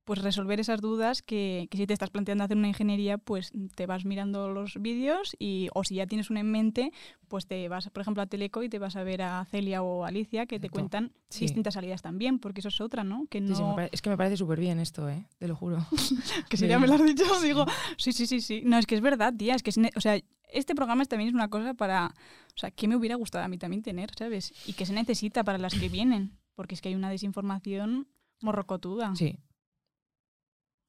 pues 0.09 0.23
resolver 0.23 0.59
esas 0.59 0.81
dudas 0.81 1.21
que, 1.21 1.69
que 1.71 1.77
si 1.77 1.87
te 1.87 1.93
estás 1.93 2.09
planteando 2.09 2.43
hacer 2.43 2.57
una 2.57 2.69
ingeniería, 2.69 3.19
pues 3.19 3.53
te 3.75 3.85
vas 3.85 4.07
mirando 4.07 4.49
los 4.49 4.81
vídeos 4.81 5.37
y, 5.39 5.69
o 5.75 5.85
si 5.85 5.97
ya 5.97 6.07
tienes 6.07 6.31
una 6.31 6.41
en 6.41 6.51
mente, 6.51 6.93
pues 7.29 7.47
te 7.47 7.69
vas, 7.69 7.91
por 7.91 8.01
ejemplo, 8.01 8.23
a 8.23 8.27
Teleco 8.27 8.63
y 8.63 8.71
te 8.71 8.79
vas 8.79 8.97
a 8.97 9.03
ver 9.03 9.21
a 9.21 9.45
Celia 9.51 9.83
o 9.83 10.07
Alicia 10.07 10.47
que 10.47 10.59
te 10.59 10.69
Exacto. 10.69 10.73
cuentan 10.73 11.13
Sí. 11.29 11.41
distintas 11.45 11.75
salidas 11.75 12.01
también, 12.01 12.39
porque 12.39 12.61
eso 12.61 12.71
es 12.71 12.81
otra, 12.81 13.05
¿no? 13.05 13.27
Que 13.29 13.41
Sí, 13.41 13.55
sí, 13.55 13.63
me 13.63 13.69
no... 13.69 13.89
es 13.93 14.01
que 14.01 14.09
me 14.09 14.17
parece 14.17 14.39
súper 14.39 14.59
bien 14.59 14.79
esto, 14.81 15.11
¿eh? 15.11 15.27
Te 15.37 15.47
lo 15.47 15.55
juro. 15.55 15.87
que 16.49 16.57
si 16.57 16.67
ya 16.67 16.79
me 16.79 16.87
lo 16.87 16.95
has 16.95 17.05
dicho, 17.05 17.25
digo, 17.43 17.67
sí, 17.99 18.15
sí, 18.15 18.27
sí, 18.27 18.41
sí. 18.41 18.63
No, 18.65 18.79
es 18.79 18.87
que 18.87 18.95
es 18.95 19.03
verdad, 19.03 19.35
tía, 19.37 19.57
es 19.57 19.63
que, 19.63 19.69
es 19.69 19.79
o 19.95 20.01
sea, 20.01 20.19
este 20.51 20.75
programa 20.75 21.05
también 21.05 21.29
es 21.29 21.35
una 21.35 21.49
cosa 21.51 21.75
para, 21.75 22.15
o 22.57 22.59
sea, 22.59 22.71
que 22.71 22.89
me 22.89 22.97
hubiera 22.97 23.17
gustado 23.17 23.45
a 23.45 23.49
mí 23.49 23.59
también 23.59 23.83
tener, 23.83 24.11
¿sabes? 24.19 24.55
Y 24.67 24.73
que 24.73 24.87
se 24.87 24.95
necesita 24.95 25.45
para 25.45 25.59
las 25.59 25.75
que 25.75 25.91
vienen, 25.91 26.33
porque 26.55 26.75
es 26.75 26.81
que 26.81 26.89
hay 26.89 26.95
una 26.95 27.11
desinformación 27.11 28.09
morrocotuda. 28.41 29.15
Sí. 29.15 29.39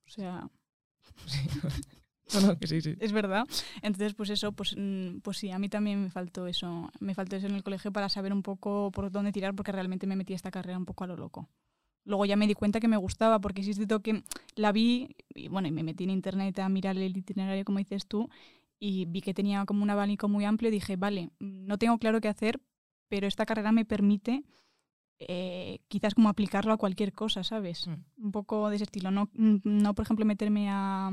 O 0.09 0.11
sea, 0.11 0.49
sí. 1.27 1.39
No, 2.33 2.41
no, 2.41 2.59
que 2.59 2.67
sí, 2.67 2.81
sí. 2.81 2.95
es 2.99 3.11
verdad. 3.11 3.45
Entonces, 3.81 4.13
pues 4.15 4.29
eso, 4.29 4.51
pues, 4.51 4.75
mm, 4.77 5.19
pues 5.19 5.37
sí, 5.37 5.51
a 5.51 5.59
mí 5.59 5.69
también 5.69 6.03
me 6.03 6.09
faltó 6.09 6.47
eso. 6.47 6.91
Me 6.99 7.13
faltó 7.13 7.35
eso 7.35 7.47
en 7.47 7.55
el 7.55 7.63
colegio 7.63 7.91
para 7.91 8.09
saber 8.09 8.33
un 8.33 8.43
poco 8.43 8.91
por 8.91 9.11
dónde 9.11 9.31
tirar, 9.31 9.55
porque 9.55 9.71
realmente 9.71 10.07
me 10.07 10.15
metí 10.15 10.33
a 10.33 10.35
esta 10.35 10.51
carrera 10.51 10.77
un 10.77 10.85
poco 10.85 11.03
a 11.03 11.07
lo 11.07 11.15
loco. 11.15 11.47
Luego 12.05 12.25
ya 12.25 12.35
me 12.35 12.47
di 12.47 12.55
cuenta 12.55 12.79
que 12.79 12.87
me 12.87 12.97
gustaba, 12.97 13.39
porque 13.39 13.63
sí 13.63 13.71
es 13.71 13.77
cierto 13.77 14.01
que 14.01 14.23
la 14.55 14.71
vi, 14.71 15.15
y 15.35 15.47
bueno, 15.47 15.67
y 15.67 15.71
me 15.71 15.83
metí 15.83 16.05
en 16.05 16.11
internet 16.11 16.57
a 16.59 16.69
mirar 16.69 16.97
el 16.97 17.15
itinerario, 17.17 17.65
como 17.65 17.79
dices 17.79 18.07
tú, 18.07 18.29
y 18.79 19.05
vi 19.05 19.21
que 19.21 19.33
tenía 19.33 19.65
como 19.65 19.83
un 19.83 19.89
abanico 19.89 20.27
muy 20.27 20.45
amplio 20.45 20.71
dije, 20.71 20.95
vale, 20.95 21.31
no 21.39 21.77
tengo 21.77 21.97
claro 21.97 22.21
qué 22.21 22.29
hacer, 22.29 22.59
pero 23.09 23.27
esta 23.27 23.45
carrera 23.45 23.71
me 23.71 23.85
permite 23.85 24.43
eh, 25.19 25.81
quizás 25.87 26.15
como 26.15 26.29
aplicarlo 26.29 26.73
a 26.73 26.77
cualquier 26.77 27.13
cosa, 27.13 27.43
¿sabes? 27.43 27.87
Mm. 27.87 28.25
Un 28.25 28.31
poco 28.31 28.69
de 28.69 28.77
ese 28.77 28.85
estilo. 28.85 29.11
No, 29.11 29.29
mm, 29.33 29.57
no 29.63 29.93
por 29.93 30.03
ejemplo, 30.03 30.25
meterme 30.25 30.69
a, 30.69 31.11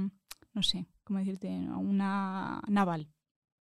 no 0.55 0.63
sé, 0.63 0.87
¿cómo 1.05 1.19
decirte? 1.19 1.49
A 1.49 1.77
una 1.77 2.63
naval, 2.69 3.09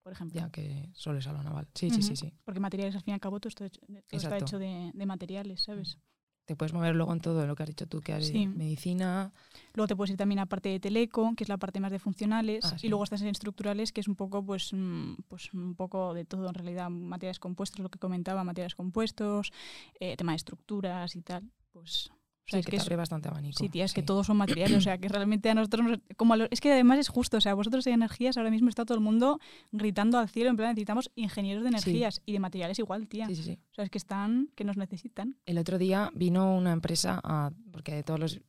por 0.02 0.12
ejemplo. 0.12 0.40
Ya 0.40 0.50
que 0.50 0.88
solo 0.92 1.18
es 1.18 1.26
a 1.26 1.32
lo 1.32 1.42
naval. 1.42 1.68
Sí, 1.74 1.90
sí, 1.90 2.02
sí, 2.02 2.16
sí. 2.16 2.32
Porque 2.44 2.60
materiales, 2.60 2.94
al 2.94 3.02
fin 3.02 3.12
y 3.12 3.14
al 3.14 3.20
cabo, 3.20 3.40
todo, 3.40 3.48
esto 3.48 3.68
todo 3.68 4.00
está 4.10 4.38
hecho 4.38 4.58
de, 4.58 4.90
de 4.94 5.06
materiales, 5.06 5.62
¿sabes? 5.62 5.98
Te 6.46 6.54
puedes 6.54 6.72
mover 6.72 6.94
luego 6.94 7.12
en 7.12 7.20
todo 7.20 7.44
lo 7.44 7.56
que 7.56 7.64
has 7.64 7.68
dicho 7.68 7.86
tú, 7.88 8.00
que 8.00 8.12
has 8.12 8.26
Sí. 8.26 8.46
medicina. 8.46 9.32
Luego 9.74 9.88
te 9.88 9.96
puedes 9.96 10.12
ir 10.12 10.16
también 10.16 10.38
a 10.38 10.46
parte 10.46 10.68
de 10.68 10.78
teleco, 10.78 11.34
que 11.36 11.42
es 11.42 11.48
la 11.48 11.58
parte 11.58 11.80
más 11.80 11.90
de 11.90 11.98
funcionales, 11.98 12.64
Ah, 12.64 12.78
sí. 12.78 12.86
y 12.86 12.88
luego 12.88 13.02
estás 13.02 13.20
en 13.22 13.28
estructurales, 13.28 13.90
que 13.92 14.00
es 14.00 14.06
un 14.08 14.14
poco, 14.14 14.44
pues, 14.44 14.72
mm, 14.72 15.14
pues 15.28 15.52
un 15.52 15.74
poco 15.74 16.14
de 16.14 16.24
todo 16.24 16.46
en 16.48 16.54
realidad, 16.54 16.88
materiales 16.88 17.40
compuestos, 17.40 17.80
lo 17.80 17.88
que 17.88 17.98
comentaba, 17.98 18.44
materiales 18.44 18.76
compuestos, 18.76 19.50
eh, 19.98 20.16
tema 20.16 20.32
de 20.32 20.36
estructuras 20.36 21.16
y 21.16 21.22
tal. 21.22 21.50
Pues, 21.72 22.10
o 22.46 22.50
sea, 22.50 22.60
Sí, 22.60 22.64
que, 22.64 22.70
que 22.76 22.76
te 22.82 22.92
es- 22.92 22.96
bastante 22.96 23.28
abanico. 23.28 23.58
Sí, 23.58 23.68
tía, 23.68 23.84
es 23.84 23.92
que 23.92 24.02
todos 24.02 24.26
son 24.26 24.36
materiales, 24.36 24.78
o 24.78 24.80
sea, 24.80 24.98
que 24.98 25.08
realmente 25.08 25.50
a 25.50 25.54
nosotros, 25.54 25.84
nos- 25.86 25.98
como 26.16 26.34
a 26.34 26.38
es 26.50 26.60
que 26.60 26.72
además 26.72 26.98
es 27.00 27.08
justo, 27.08 27.36
o 27.38 27.40
sea, 27.40 27.54
vosotros 27.54 27.84
de 27.84 27.90
energías 27.90 28.36
ahora 28.36 28.50
mismo 28.50 28.68
está 28.68 28.84
todo 28.84 28.96
el 28.96 29.02
mundo 29.02 29.40
gritando 29.72 30.18
al 30.18 30.28
cielo, 30.28 30.50
en 30.50 30.56
plan, 30.56 30.68
necesitamos 30.70 31.10
ingenieros 31.16 31.64
de 31.64 31.70
Sí. 31.70 31.74
energías 31.74 32.22
y 32.24 32.32
de 32.32 32.38
materiales 32.38 32.78
igual, 32.78 33.08
tía. 33.08 33.26
Sí, 33.26 33.34
sí, 33.36 33.42
sí. 33.42 33.58
O 33.72 33.74
sea, 33.74 33.84
es 33.84 33.90
que 33.90 33.98
están, 33.98 34.48
que 34.54 34.64
nos 34.64 34.76
necesitan. 34.76 35.36
El 35.44 35.58
otro 35.58 35.76
día 35.78 36.10
vino 36.14 36.54
una 36.56 36.72
empresa, 36.72 37.20
a- 37.24 37.50
porque 37.72 37.94
de 37.94 38.02
todos 38.04 38.20
los 38.20 38.40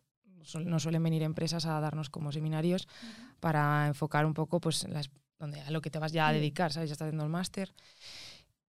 nos 0.64 0.84
suelen 0.84 1.04
venir 1.04 1.24
empresas 1.24 1.66
a 1.66 1.78
darnos 1.82 2.10
como 2.10 2.32
seminarios 2.32 2.88
para 3.42 3.88
enfocar 3.88 4.26
un 4.26 4.34
poco 4.34 4.62
pues 4.62 4.88
las, 4.88 5.10
donde, 5.40 5.60
a 5.60 5.72
lo 5.72 5.82
que 5.82 5.90
te 5.90 6.00
vas 6.00 6.14
ya 6.14 6.28
a 6.28 6.32
dedicar, 6.32 6.72
¿sabes? 6.72 6.90
Ya 6.90 6.94
estás 6.94 7.08
haciendo 7.08 7.26
el 7.26 7.30
máster. 7.30 7.74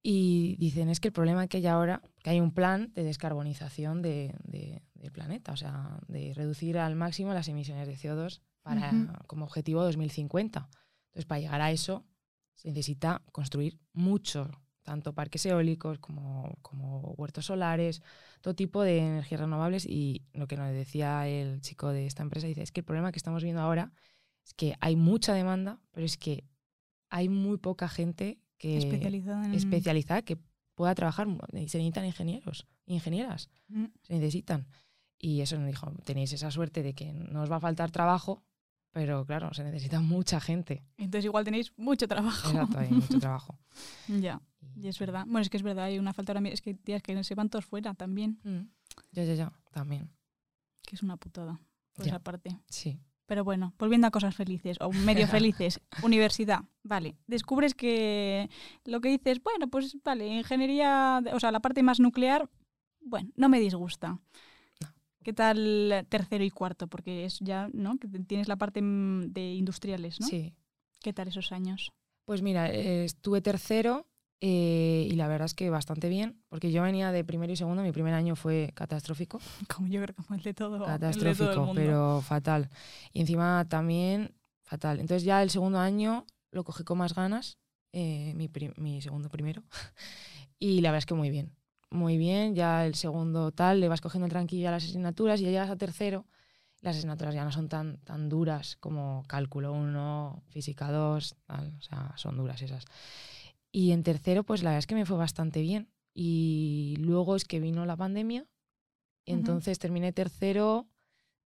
Y 0.03 0.55
dicen, 0.59 0.89
es 0.89 0.99
que 0.99 1.07
el 1.07 1.13
problema 1.13 1.47
que 1.47 1.57
hay 1.57 1.67
ahora, 1.67 2.01
que 2.21 2.29
hay 2.31 2.41
un 2.41 2.51
plan 2.51 2.91
de 2.93 3.03
descarbonización 3.03 4.01
de, 4.01 4.35
de- 4.43 4.81
del 5.03 5.11
planeta, 5.11 5.51
o 5.51 5.57
sea, 5.57 5.99
de 6.07 6.33
reducir 6.33 6.77
al 6.77 6.95
máximo 6.95 7.33
las 7.33 7.47
emisiones 7.49 7.87
de 7.87 7.95
CO2 7.95 8.41
para, 8.61 9.21
como 9.27 9.43
objetivo 9.45 9.83
2050. 9.83 10.69
Entonces, 11.07 11.25
para 11.25 11.41
llegar 11.41 11.61
a 11.61 11.71
eso, 11.71 12.05
se 12.55 12.69
necesita 12.69 13.21
construir 13.33 13.77
mucho, 13.91 14.49
tanto 14.81 15.13
parques 15.13 15.45
eólicos 15.45 15.99
como, 15.99 16.57
como 16.61 17.13
huertos 17.17 17.45
solares, 17.47 18.01
todo 18.41 18.55
tipo 18.55 18.81
de 18.81 18.99
energías 18.99 19.41
renovables. 19.41 19.85
Y 19.85 20.23
lo 20.33 20.47
que 20.47 20.55
nos 20.55 20.71
decía 20.71 21.27
el 21.27 21.59
chico 21.61 21.89
de 21.89 22.05
esta 22.05 22.23
empresa, 22.23 22.47
dice, 22.47 22.63
es 22.63 22.71
que 22.71 22.79
el 22.79 22.85
problema 22.85 23.11
que 23.11 23.19
estamos 23.19 23.43
viendo 23.43 23.61
ahora 23.61 23.91
es 24.45 24.53
que 24.53 24.75
hay 24.79 24.95
mucha 24.95 25.33
demanda, 25.33 25.81
pero 25.91 26.05
es 26.05 26.17
que 26.17 26.45
hay 27.09 27.27
muy 27.27 27.57
poca 27.57 27.89
gente 27.89 28.39
que 28.57 28.77
especializada 28.77 29.45
en... 29.45 29.53
especializada 29.53 30.21
que 30.21 30.37
pueda 30.75 30.95
trabajar. 30.95 31.27
Se 31.51 31.77
necesitan 31.77 32.05
ingenieros, 32.05 32.65
ingenieras, 32.85 33.49
Mm. 33.67 33.85
se 34.01 34.13
necesitan. 34.13 34.67
Y 35.25 35.39
eso 35.39 35.57
nos 35.57 35.67
dijo, 35.67 35.89
tenéis 36.03 36.33
esa 36.33 36.51
suerte 36.51 36.83
de 36.83 36.93
que 36.93 37.13
no 37.13 37.43
os 37.43 37.49
va 37.49 37.55
a 37.55 37.59
faltar 37.61 37.91
trabajo, 37.91 38.43
pero 38.91 39.25
claro, 39.25 39.53
se 39.53 39.63
necesita 39.63 40.01
mucha 40.01 40.41
gente. 40.41 40.83
Entonces 40.97 41.23
igual 41.23 41.45
tenéis 41.45 41.71
mucho 41.77 42.09
trabajo. 42.09 42.49
Exacto, 42.49 42.77
hay 42.77 42.89
mucho 42.89 43.19
trabajo. 43.19 43.57
ya, 44.09 44.41
y 44.75 44.89
es 44.89 44.99
verdad. 44.99 45.23
Bueno, 45.25 45.39
es 45.39 45.49
que 45.49 45.55
es 45.55 45.63
verdad, 45.63 45.85
hay 45.85 45.97
una 45.97 46.11
falta 46.11 46.33
ahora 46.33 46.41
mismo, 46.41 46.55
es 46.55 46.61
que, 46.61 46.73
tía, 46.73 46.97
es 46.97 47.03
que 47.03 47.23
se 47.23 47.35
van 47.35 47.49
todos 47.49 47.63
fuera 47.65 47.93
también, 47.93 48.37
Mm. 48.43 48.67
Ya, 49.13 49.23
ya, 49.23 49.33
ya, 49.33 49.53
también. 49.71 50.09
que 50.81 50.95
es 50.97 51.03
una 51.03 51.15
putada, 51.15 51.57
por 51.93 52.03
Ya. 52.05 52.11
esa 52.11 52.19
parte. 52.19 52.59
Sí. 52.67 52.99
Pero 53.25 53.45
bueno, 53.45 53.73
volviendo 53.79 54.05
a 54.07 54.11
cosas 54.11 54.35
felices, 54.35 54.75
o 54.81 54.91
medio 54.91 55.25
felices, 55.63 55.79
universidad, 56.03 56.59
vale. 56.83 57.15
Descubres 57.27 57.73
que 57.73 58.49
lo 58.83 58.99
que 58.99 59.07
dices, 59.07 59.41
bueno, 59.41 59.69
pues 59.69 59.95
vale, 60.03 60.27
ingeniería, 60.27 61.23
o 61.31 61.39
sea, 61.39 61.51
la 61.51 61.61
parte 61.61 61.81
más 61.81 62.01
nuclear, 62.01 62.49
bueno, 62.99 63.31
no 63.37 63.47
me 63.47 63.61
disgusta. 63.61 64.19
¿Qué 65.23 65.33
tal 65.33 66.05
tercero 66.09 66.43
y 66.43 66.49
cuarto? 66.49 66.87
Porque 66.87 67.25
es 67.25 67.39
ya, 67.39 67.69
¿no? 67.73 67.97
Que 67.97 68.07
tienes 68.07 68.47
la 68.47 68.57
parte 68.57 68.81
mm, 68.81 69.31
de 69.33 69.53
industriales, 69.53 70.19
¿no? 70.19 70.27
Sí. 70.27 70.53
¿Qué 71.01 71.13
tal 71.13 71.27
esos 71.27 71.51
años? 71.51 71.91
Pues 72.25 72.41
mira, 72.41 72.69
eh, 72.71 73.03
estuve 73.03 73.41
tercero 73.41 74.07
eh, 74.39 75.07
y 75.09 75.15
la 75.15 75.27
verdad 75.27 75.45
es 75.45 75.53
que 75.53 75.69
bastante 75.69 76.09
bien, 76.09 76.41
porque 76.49 76.71
yo 76.71 76.83
venía 76.83 77.11
de 77.11 77.23
primero 77.23 77.51
y 77.51 77.55
segundo, 77.55 77.81
mi 77.81 77.91
primer 77.91 78.13
año 78.13 78.35
fue 78.35 78.71
catastrófico, 78.75 79.39
Como 79.73 79.87
yo 79.87 80.01
creo 80.01 80.15
como 80.15 80.35
el 80.35 80.43
de 80.43 80.53
todo, 80.53 80.75
el 80.75 80.81
de 80.81 80.83
todo 80.83 80.91
el 80.91 80.99
catastrófico, 80.99 81.65
mundo. 81.65 81.73
pero 81.75 82.21
fatal. 82.21 82.69
Y 83.13 83.21
encima 83.21 83.65
también 83.69 84.35
fatal. 84.63 84.99
Entonces 84.99 85.23
ya 85.23 85.41
el 85.43 85.49
segundo 85.49 85.79
año 85.79 86.25
lo 86.51 86.63
cogí 86.63 86.83
con 86.83 86.97
más 86.97 87.15
ganas, 87.15 87.57
eh, 87.93 88.33
mi, 88.35 88.49
mi 88.77 89.01
segundo 89.01 89.29
primero, 89.29 89.63
y 90.59 90.81
la 90.81 90.89
verdad 90.91 90.99
es 90.99 91.05
que 91.05 91.13
muy 91.13 91.29
bien. 91.29 91.55
Muy 91.93 92.17
bien, 92.17 92.55
ya 92.55 92.87
el 92.87 92.95
segundo 92.95 93.51
tal, 93.51 93.79
le 93.79 93.87
vas 93.87 94.01
cogiendo 94.01 94.25
el 94.25 94.31
tranquillo 94.31 94.67
a 94.67 94.71
las 94.71 94.83
asignaturas 94.83 95.39
y 95.39 95.43
ya 95.43 95.51
llegas 95.51 95.69
a 95.69 95.75
tercero, 95.75 96.25
las 96.81 96.95
asignaturas 96.97 97.35
ya 97.35 97.43
no 97.45 97.51
son 97.51 97.69
tan, 97.69 97.99
tan 97.99 98.29
duras 98.29 98.77
como 98.77 99.21
cálculo 99.27 99.71
1, 99.73 100.41
física 100.47 100.91
2, 100.91 101.35
tal, 101.45 101.71
o 101.77 101.81
sea, 101.83 102.11
son 102.17 102.35
duras 102.35 102.63
esas. 102.63 102.85
Y 103.71 103.91
en 103.91 104.01
tercero, 104.01 104.43
pues 104.43 104.63
la 104.63 104.71
verdad 104.71 104.79
es 104.79 104.87
que 104.87 104.95
me 104.95 105.05
fue 105.05 105.17
bastante 105.17 105.61
bien. 105.61 105.87
Y 106.15 106.95
luego 106.97 107.35
es 107.35 107.45
que 107.45 107.59
vino 107.59 107.85
la 107.85 107.95
pandemia, 107.95 108.47
y 109.23 109.33
Ujú. 109.33 109.39
entonces 109.39 109.77
terminé 109.77 110.13
tercero, 110.13 110.87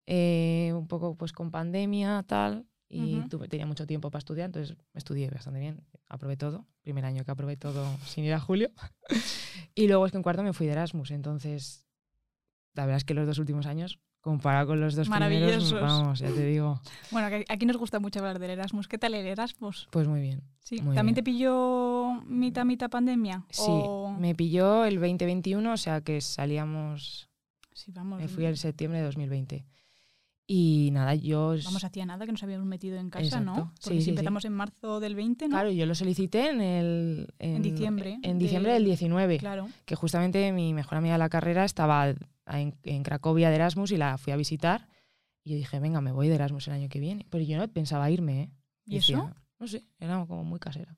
eh, 0.05 0.71
un 0.73 0.87
poco 0.87 1.15
pues 1.15 1.33
con 1.33 1.51
pandemia, 1.51 2.23
tal, 2.25 2.67
y 2.87 3.19
Ujú. 3.19 3.27
tuve, 3.27 3.47
tenía 3.49 3.65
mucho 3.65 3.85
tiempo 3.85 4.11
para 4.11 4.19
estudiar, 4.19 4.45
entonces 4.45 4.77
estudié 4.93 5.29
bastante 5.29 5.59
bien, 5.59 5.83
aprobé 6.07 6.37
todo, 6.37 6.65
primer 6.83 7.03
año 7.03 7.25
que 7.25 7.31
aprobé 7.31 7.57
todo 7.57 7.97
sin 8.05 8.23
ir 8.23 8.33
a 8.33 8.39
julio. 8.39 8.71
y 9.75 9.87
luego 9.87 10.05
es 10.05 10.11
que 10.11 10.17
en 10.17 10.23
cuarto 10.23 10.43
me 10.43 10.53
fui 10.53 10.65
de 10.67 10.73
Erasmus, 10.73 11.11
entonces 11.11 11.85
la 12.73 12.85
verdad 12.85 12.97
es 12.97 13.03
que 13.05 13.13
los 13.13 13.25
dos 13.27 13.39
últimos 13.39 13.65
años, 13.65 13.99
comparado 14.21 14.67
con 14.67 14.79
los 14.81 14.95
dos 14.95 15.09
primeros, 15.09 15.71
vamos, 15.73 16.19
ya 16.19 16.27
te 16.31 16.45
digo, 16.45 16.79
Bueno, 17.11 17.27
aquí 17.47 17.65
nos 17.65 17.77
gusta 17.77 17.99
mucho 17.99 18.19
hablar 18.19 18.39
del 18.39 18.51
Erasmus. 18.51 18.87
¿Qué 18.87 18.97
tal 18.97 19.13
el 19.13 19.25
Erasmus? 19.25 19.87
pues 19.91 20.07
muy 20.07 20.21
bien. 20.21 20.43
Sí. 20.59 20.81
Muy 20.81 20.95
¿También 20.95 21.15
bien. 21.15 21.23
te 21.23 21.23
pilló 21.23 22.21
mitad, 22.25 22.65
mitad 22.65 22.89
pandemia? 22.89 23.45
Sí, 23.49 23.63
O- 23.69 24.11
me 24.19 24.35
pilló 24.35 24.83
el 24.85 24.95
2021, 24.95 25.71
o 25.73 25.77
sea 25.77 26.01
que 26.01 26.19
salíamos, 26.19 27.29
Sí, 27.73 27.91
vamos. 27.93 28.19
me 28.19 28.27
fui 28.27 28.45
en 28.45 28.57
septiembre 28.57 28.99
de 28.99 29.05
2020. 29.05 29.65
Y 30.49 30.91
nada, 30.93 31.13
yo... 31.13 31.55
Vamos, 31.65 31.83
hacía 31.83 32.05
nada 32.05 32.25
que 32.25 32.31
nos 32.31 32.41
habíamos 32.41 32.65
metido 32.65 32.97
en 32.97 33.09
casa, 33.09 33.41
¿no? 33.41 33.51
Exacto. 33.51 33.71
Porque 33.83 33.89
Sí, 33.89 33.89
si 33.95 33.97
sí, 33.99 34.03
sí. 34.05 34.09
empezamos 34.11 34.45
en 34.45 34.53
marzo 34.53 35.01
del 35.01 35.13
20, 35.13 35.49
¿no? 35.49 35.55
Claro, 35.55 35.71
yo 35.71 35.85
lo 35.85 35.93
solicité 35.93 36.49
en 36.49 36.61
el... 36.61 37.27
En 37.39 37.61
diciembre 37.61 38.17
En 38.23 38.37
de- 38.39 38.45
diciembre 38.45 38.71
del 38.71 38.85
19, 38.85 39.39
Claro. 39.39 39.67
que 39.85 39.95
justamente 39.95 40.49
mi 40.53 40.73
mejor 40.73 40.99
amiga 40.99 41.15
de 41.15 41.19
la 41.19 41.27
carrera 41.27 41.65
estaba 41.65 42.07
en, 42.09 42.75
en 42.83 43.03
Cracovia 43.03 43.49
de 43.49 43.55
Erasmus 43.55 43.91
y 43.91 43.97
la 43.97 44.17
fui 44.17 44.31
a 44.31 44.37
visitar. 44.37 44.87
Y 45.43 45.49
yo 45.51 45.55
dije, 45.57 45.81
venga, 45.81 45.99
me 45.99 46.13
voy 46.13 46.29
de 46.29 46.35
Erasmus 46.35 46.67
el 46.69 46.75
año 46.75 46.87
que 46.87 47.01
viene. 47.01 47.25
Pero 47.29 47.43
yo 47.43 47.57
no 47.57 47.67
pensaba 47.67 48.09
irme, 48.09 48.41
¿eh? 48.43 48.49
¿Y 48.85 48.95
Decía, 48.95 49.17
eso? 49.17 49.31
No 49.59 49.67
sé, 49.67 49.83
era 49.99 50.25
como 50.25 50.45
muy 50.45 50.59
casera. 50.59 50.95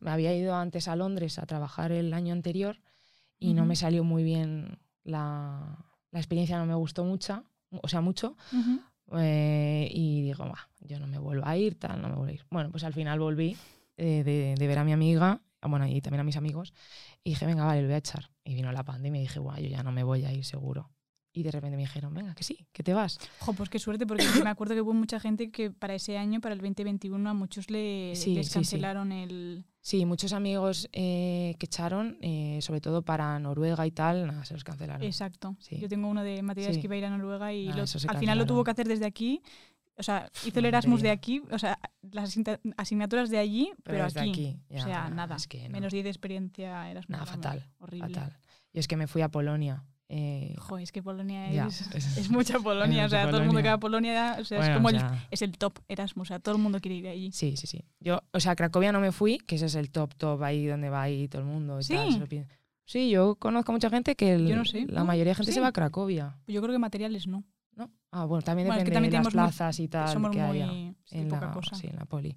Me 0.00 0.10
había 0.10 0.34
ido 0.34 0.54
antes 0.56 0.88
a 0.88 0.96
Londres 0.96 1.38
a 1.38 1.44
trabajar 1.44 1.92
el 1.92 2.14
año 2.14 2.32
anterior 2.32 2.80
y 3.38 3.52
no 3.52 3.62
Ujú. 3.62 3.68
me 3.68 3.76
salió 3.76 4.02
muy 4.02 4.22
bien 4.24 4.78
la, 5.04 5.76
la 6.10 6.18
experiencia, 6.18 6.58
no 6.58 6.64
me 6.66 6.74
gustó 6.74 7.04
mucho, 7.04 7.44
o 7.82 7.88
sea, 7.88 8.00
mucho. 8.00 8.36
Eh, 9.14 9.88
y 9.92 10.22
digo, 10.22 10.44
"Buah, 10.44 10.68
yo 10.80 10.98
no 10.98 11.06
me 11.06 11.18
vuelvo 11.18 11.46
a 11.46 11.56
ir, 11.56 11.78
tal, 11.78 12.00
no 12.00 12.08
me 12.08 12.14
vuelvo 12.14 12.30
a 12.30 12.34
ir. 12.34 12.44
Bueno, 12.50 12.70
pues 12.70 12.84
al 12.84 12.94
final 12.94 13.18
volví 13.18 13.56
eh, 13.96 14.22
de, 14.24 14.54
de 14.58 14.66
ver 14.66 14.78
a 14.78 14.84
mi 14.84 14.92
amiga, 14.92 15.40
ah, 15.60 15.68
bueno, 15.68 15.86
y 15.86 16.00
también 16.00 16.20
a 16.20 16.24
mis 16.24 16.36
amigos, 16.36 16.72
y 17.22 17.30
dije, 17.30 17.44
venga, 17.46 17.64
vale, 17.64 17.82
lo 17.82 17.88
voy 17.88 17.94
a 17.94 17.98
echar. 17.98 18.30
Y 18.44 18.54
vino 18.54 18.72
la 18.72 18.84
pandemia 18.84 19.20
y 19.20 19.24
dije, 19.24 19.38
guau, 19.38 19.58
yo 19.60 19.68
ya 19.68 19.82
no 19.82 19.92
me 19.92 20.02
voy 20.02 20.24
a 20.24 20.32
ir 20.32 20.44
seguro. 20.44 20.90
Y 21.34 21.42
de 21.44 21.50
repente 21.50 21.76
me 21.76 21.82
dijeron, 21.84 22.12
venga, 22.12 22.34
que 22.34 22.44
sí, 22.44 22.66
que 22.72 22.82
te 22.82 22.92
vas. 22.92 23.18
Jo, 23.38 23.54
pues 23.54 23.70
qué 23.70 23.78
suerte, 23.78 24.06
porque 24.06 24.24
me 24.44 24.50
acuerdo 24.50 24.74
que 24.74 24.82
hubo 24.82 24.92
mucha 24.92 25.18
gente 25.18 25.50
que 25.50 25.70
para 25.70 25.94
ese 25.94 26.18
año, 26.18 26.40
para 26.42 26.54
el 26.54 26.60
2021, 26.60 27.30
a 27.30 27.32
muchos 27.32 27.70
le, 27.70 28.12
Sí, 28.16 28.34
les 28.34 28.46
sí, 28.46 28.50
sí. 28.52 28.54
cancelaron 28.58 29.12
el... 29.12 29.64
Sí, 29.80 30.04
muchos 30.04 30.32
amigos 30.34 30.88
eh, 30.92 31.56
que 31.58 31.66
echaron, 31.66 32.18
eh, 32.20 32.58
sobre 32.60 32.80
todo 32.82 33.02
para 33.02 33.38
Noruega 33.38 33.86
y 33.86 33.90
tal, 33.90 34.26
nada, 34.26 34.44
se 34.44 34.52
los 34.54 34.62
cancelaron. 34.62 35.02
Exacto. 35.06 35.56
Sí. 35.58 35.78
Yo 35.80 35.88
tengo 35.88 36.06
uno 36.08 36.22
de 36.22 36.42
materiales 36.42 36.76
Sí. 36.76 36.80
que 36.82 36.86
iba 36.86 36.94
a 36.94 36.98
ir 36.98 37.04
a 37.06 37.10
Noruega 37.16 37.52
y 37.52 37.68
Ah, 37.68 37.76
lo- 37.76 37.82
al 38.10 38.18
final 38.18 38.38
lo 38.38 38.44
tuvo 38.46 38.62
cancelaron. 38.62 38.64
que 38.64 38.70
hacer 38.70 38.88
desde 38.88 39.06
aquí. 39.06 39.42
O 39.98 40.02
sea, 40.02 40.30
hizo 40.46 40.58
el 40.58 40.64
Erasmus 40.66 41.02
de 41.02 41.10
aquí, 41.10 41.42
o 41.50 41.58
sea, 41.58 41.78
las 42.02 42.30
asigna- 42.36 42.60
asignaturas 42.76 43.28
de 43.30 43.38
allí, 43.38 43.72
pero, 43.82 44.04
desde 44.04 44.20
aquí. 44.20 44.30
aquí, 44.30 44.58
o 44.70 44.74
ya, 44.74 44.84
sea, 44.84 45.10
nada. 45.10 45.36
es 45.36 45.46
que 45.46 45.68
no. 45.68 45.72
Menos 45.72 45.92
10 45.92 46.04
de 46.04 46.10
experiencia 46.10 46.90
Erasmus. 46.90 47.10
Nada, 47.10 47.26
fatal, 47.26 47.68
Horrible. 47.78 48.08
Fatal. 48.14 48.36
Yo 48.72 48.80
es 48.80 48.88
que 48.88 48.96
me 48.96 49.06
fui 49.06 49.20
a 49.22 49.28
Polonia. 49.30 49.84
Eh, 50.14 50.54
Jo, 50.58 50.76
es 50.76 50.92
que 50.92 51.02
Polonia 51.02 51.50
Ya, 51.50 51.66
es, 51.68 51.80
es- 52.18 52.30
mucha 52.30 52.58
Polonia. 52.58 53.04
es 53.04 53.06
o 53.06 53.10
sea, 53.10 53.20
mucha 53.20 53.30
todo 53.30 53.40
el 53.40 53.46
mundo 53.46 53.62
que 53.62 53.70
Polonia. 53.78 54.26
va 54.26 54.34
a 54.34 54.36
Polonia, 54.36 54.36
o 54.40 54.44
sea, 54.44 54.58
bueno, 54.58 54.72
es 54.72 54.76
como 54.76 54.86
o 54.88 54.90
el, 54.90 54.98
sea, 54.98 55.28
es 55.30 55.42
el 55.42 55.52
top 55.58 55.78
Erasmus. 55.88 56.26
O 56.26 56.28
sea, 56.28 56.38
todo 56.38 56.54
el 56.54 56.60
mundo 56.60 56.80
quiere 56.80 56.96
ir 56.96 57.08
allí. 57.08 57.32
Sí, 57.32 57.56
sí, 57.56 57.66
sí. 57.66 57.84
Yo, 58.00 58.20
o 58.32 58.38
sea, 58.40 58.52
a 58.52 58.56
Cracovia 58.56 58.92
no 58.92 59.00
me 59.00 59.10
fui, 59.10 59.38
que 59.38 59.54
ese 59.56 59.66
es 59.66 59.74
el 59.74 59.90
top 59.90 60.14
top 60.16 60.42
ahí 60.42 60.66
donde 60.66 60.90
va 60.90 61.02
ahí 61.02 61.28
todo 61.28 61.40
el 61.42 61.48
mundo. 61.48 61.80
y 61.80 61.84
tal, 61.84 62.12
Sí. 62.12 62.20
piden. 62.28 62.46
Sí, 62.84 63.08
yo 63.10 63.36
conozco 63.36 63.72
a 63.72 63.74
mucha 63.74 63.88
gente 63.90 64.14
que 64.14 64.34
el- 64.34 64.54
no 64.54 64.64
sé, 64.66 64.84
la 64.86 65.00
¿no? 65.00 65.06
mayoría 65.06 65.30
de 65.30 65.34
gente 65.36 65.52
Sí. 65.52 65.54
se 65.54 65.60
va 65.60 65.68
a 65.68 65.72
Cracovia. 65.72 66.36
Yo 66.46 66.60
creo 66.60 66.72
que 66.74 66.78
materiales 66.78 67.26
no. 67.26 67.44
¿no? 67.74 67.90
Ah, 68.10 68.26
bueno, 68.26 68.42
también 68.42 68.68
Bueno, 68.68 68.80
es 68.82 68.84
que 68.84 68.90
depende 68.90 69.08
también 69.08 69.10
de 69.12 69.16
las 69.16 69.28
tenemos 69.28 69.34
muy- 69.34 69.48
plazas 69.58 69.80
y 69.80 69.88
tal 69.88 70.08
Somos 70.12 70.30
que 70.30 70.42
muy 70.42 70.60
haya 70.60 70.70
sí, 71.06 71.16
en 71.18 71.28
poca 71.28 71.46
la, 71.46 71.52
cosa. 71.52 71.76
en 71.82 71.96
la 71.96 72.04
poli. 72.04 72.36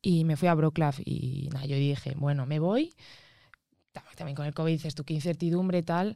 Y 0.00 0.24
me 0.24 0.36
fui 0.36 0.46
a 0.46 0.54
Wrocław 0.54 0.94
y 1.04 1.48
nada, 1.52 1.66
yo 1.66 1.74
dije, 1.74 2.14
bueno, 2.16 2.46
me 2.46 2.60
voy. 2.60 2.94
Tam- 3.92 4.04
También 4.16 4.36
con 4.36 4.46
el 4.46 4.54
COVID 4.54 4.70
dices 4.72 4.94
tú, 4.94 5.02
qué 5.02 5.14
incertidumbre 5.14 5.82
tal. 5.82 6.14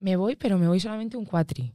Me 0.00 0.16
voy, 0.16 0.36
pero 0.36 0.58
me 0.58 0.68
voy 0.68 0.80
solamente 0.80 1.16
un 1.16 1.24
cuatri. 1.24 1.74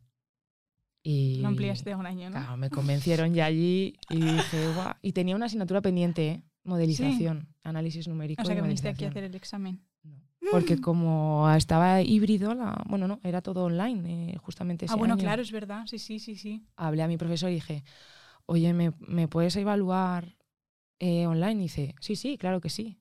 Y 1.06 1.40
Lo 1.42 1.50
ampliaste 1.50 1.92
a 1.92 1.98
un 1.98 2.06
año, 2.06 2.30
¿no? 2.30 2.38
Claro, 2.38 2.56
me 2.58 2.70
convencieron 2.70 3.34
ya 3.34 3.46
allí 3.46 3.98
y 4.10 4.22
dije, 4.22 4.68
guau. 4.76 4.94
Y 5.02 5.12
tenía 5.12 5.36
una 5.36 5.48
asignatura 5.48 5.82
pendiente, 5.82 6.28
¿eh? 6.30 6.44
modelización, 6.64 7.50
análisis 7.64 8.08
numérico. 8.08 8.42
O 8.42 8.46
sea, 8.46 8.56
que 8.56 8.62
viniste 8.62 8.88
aquí 8.88 9.04
a 9.04 9.10
hacer 9.10 9.26
el 9.26 9.36
examen. 9.36 9.84
No. 10.04 10.52
Porque 10.52 10.80
como 10.80 11.50
estaba 11.56 12.02
híbrido, 12.02 12.54
la, 12.54 12.84
bueno, 12.88 13.08
no, 13.08 13.20
era 13.24 13.42
todo 13.42 13.66
online, 13.66 14.32
eh, 14.32 14.38
justamente 14.38 14.86
ese 14.86 14.94
Ah, 14.94 14.98
bueno, 14.98 15.16
año. 15.16 15.22
claro, 15.24 15.42
es 15.42 15.52
verdad. 15.52 15.86
Sí, 15.88 16.00
sí, 16.00 16.20
sí, 16.20 16.36
sí. 16.36 16.66
Hablé 16.78 17.04
a 17.04 17.08
mi 17.08 17.18
profesor 17.18 17.50
y 17.50 17.56
dije, 17.56 17.84
oye, 18.46 18.74
¿me, 18.74 18.92
me 19.00 19.28
puedes 19.28 19.56
evaluar 19.58 20.38
eh, 21.00 21.28
online? 21.28 21.56
Y 21.62 21.64
dice, 21.64 21.96
sí, 22.00 22.16
sí, 22.16 22.38
claro 22.38 22.62
que 22.62 22.70
sí. 22.70 23.00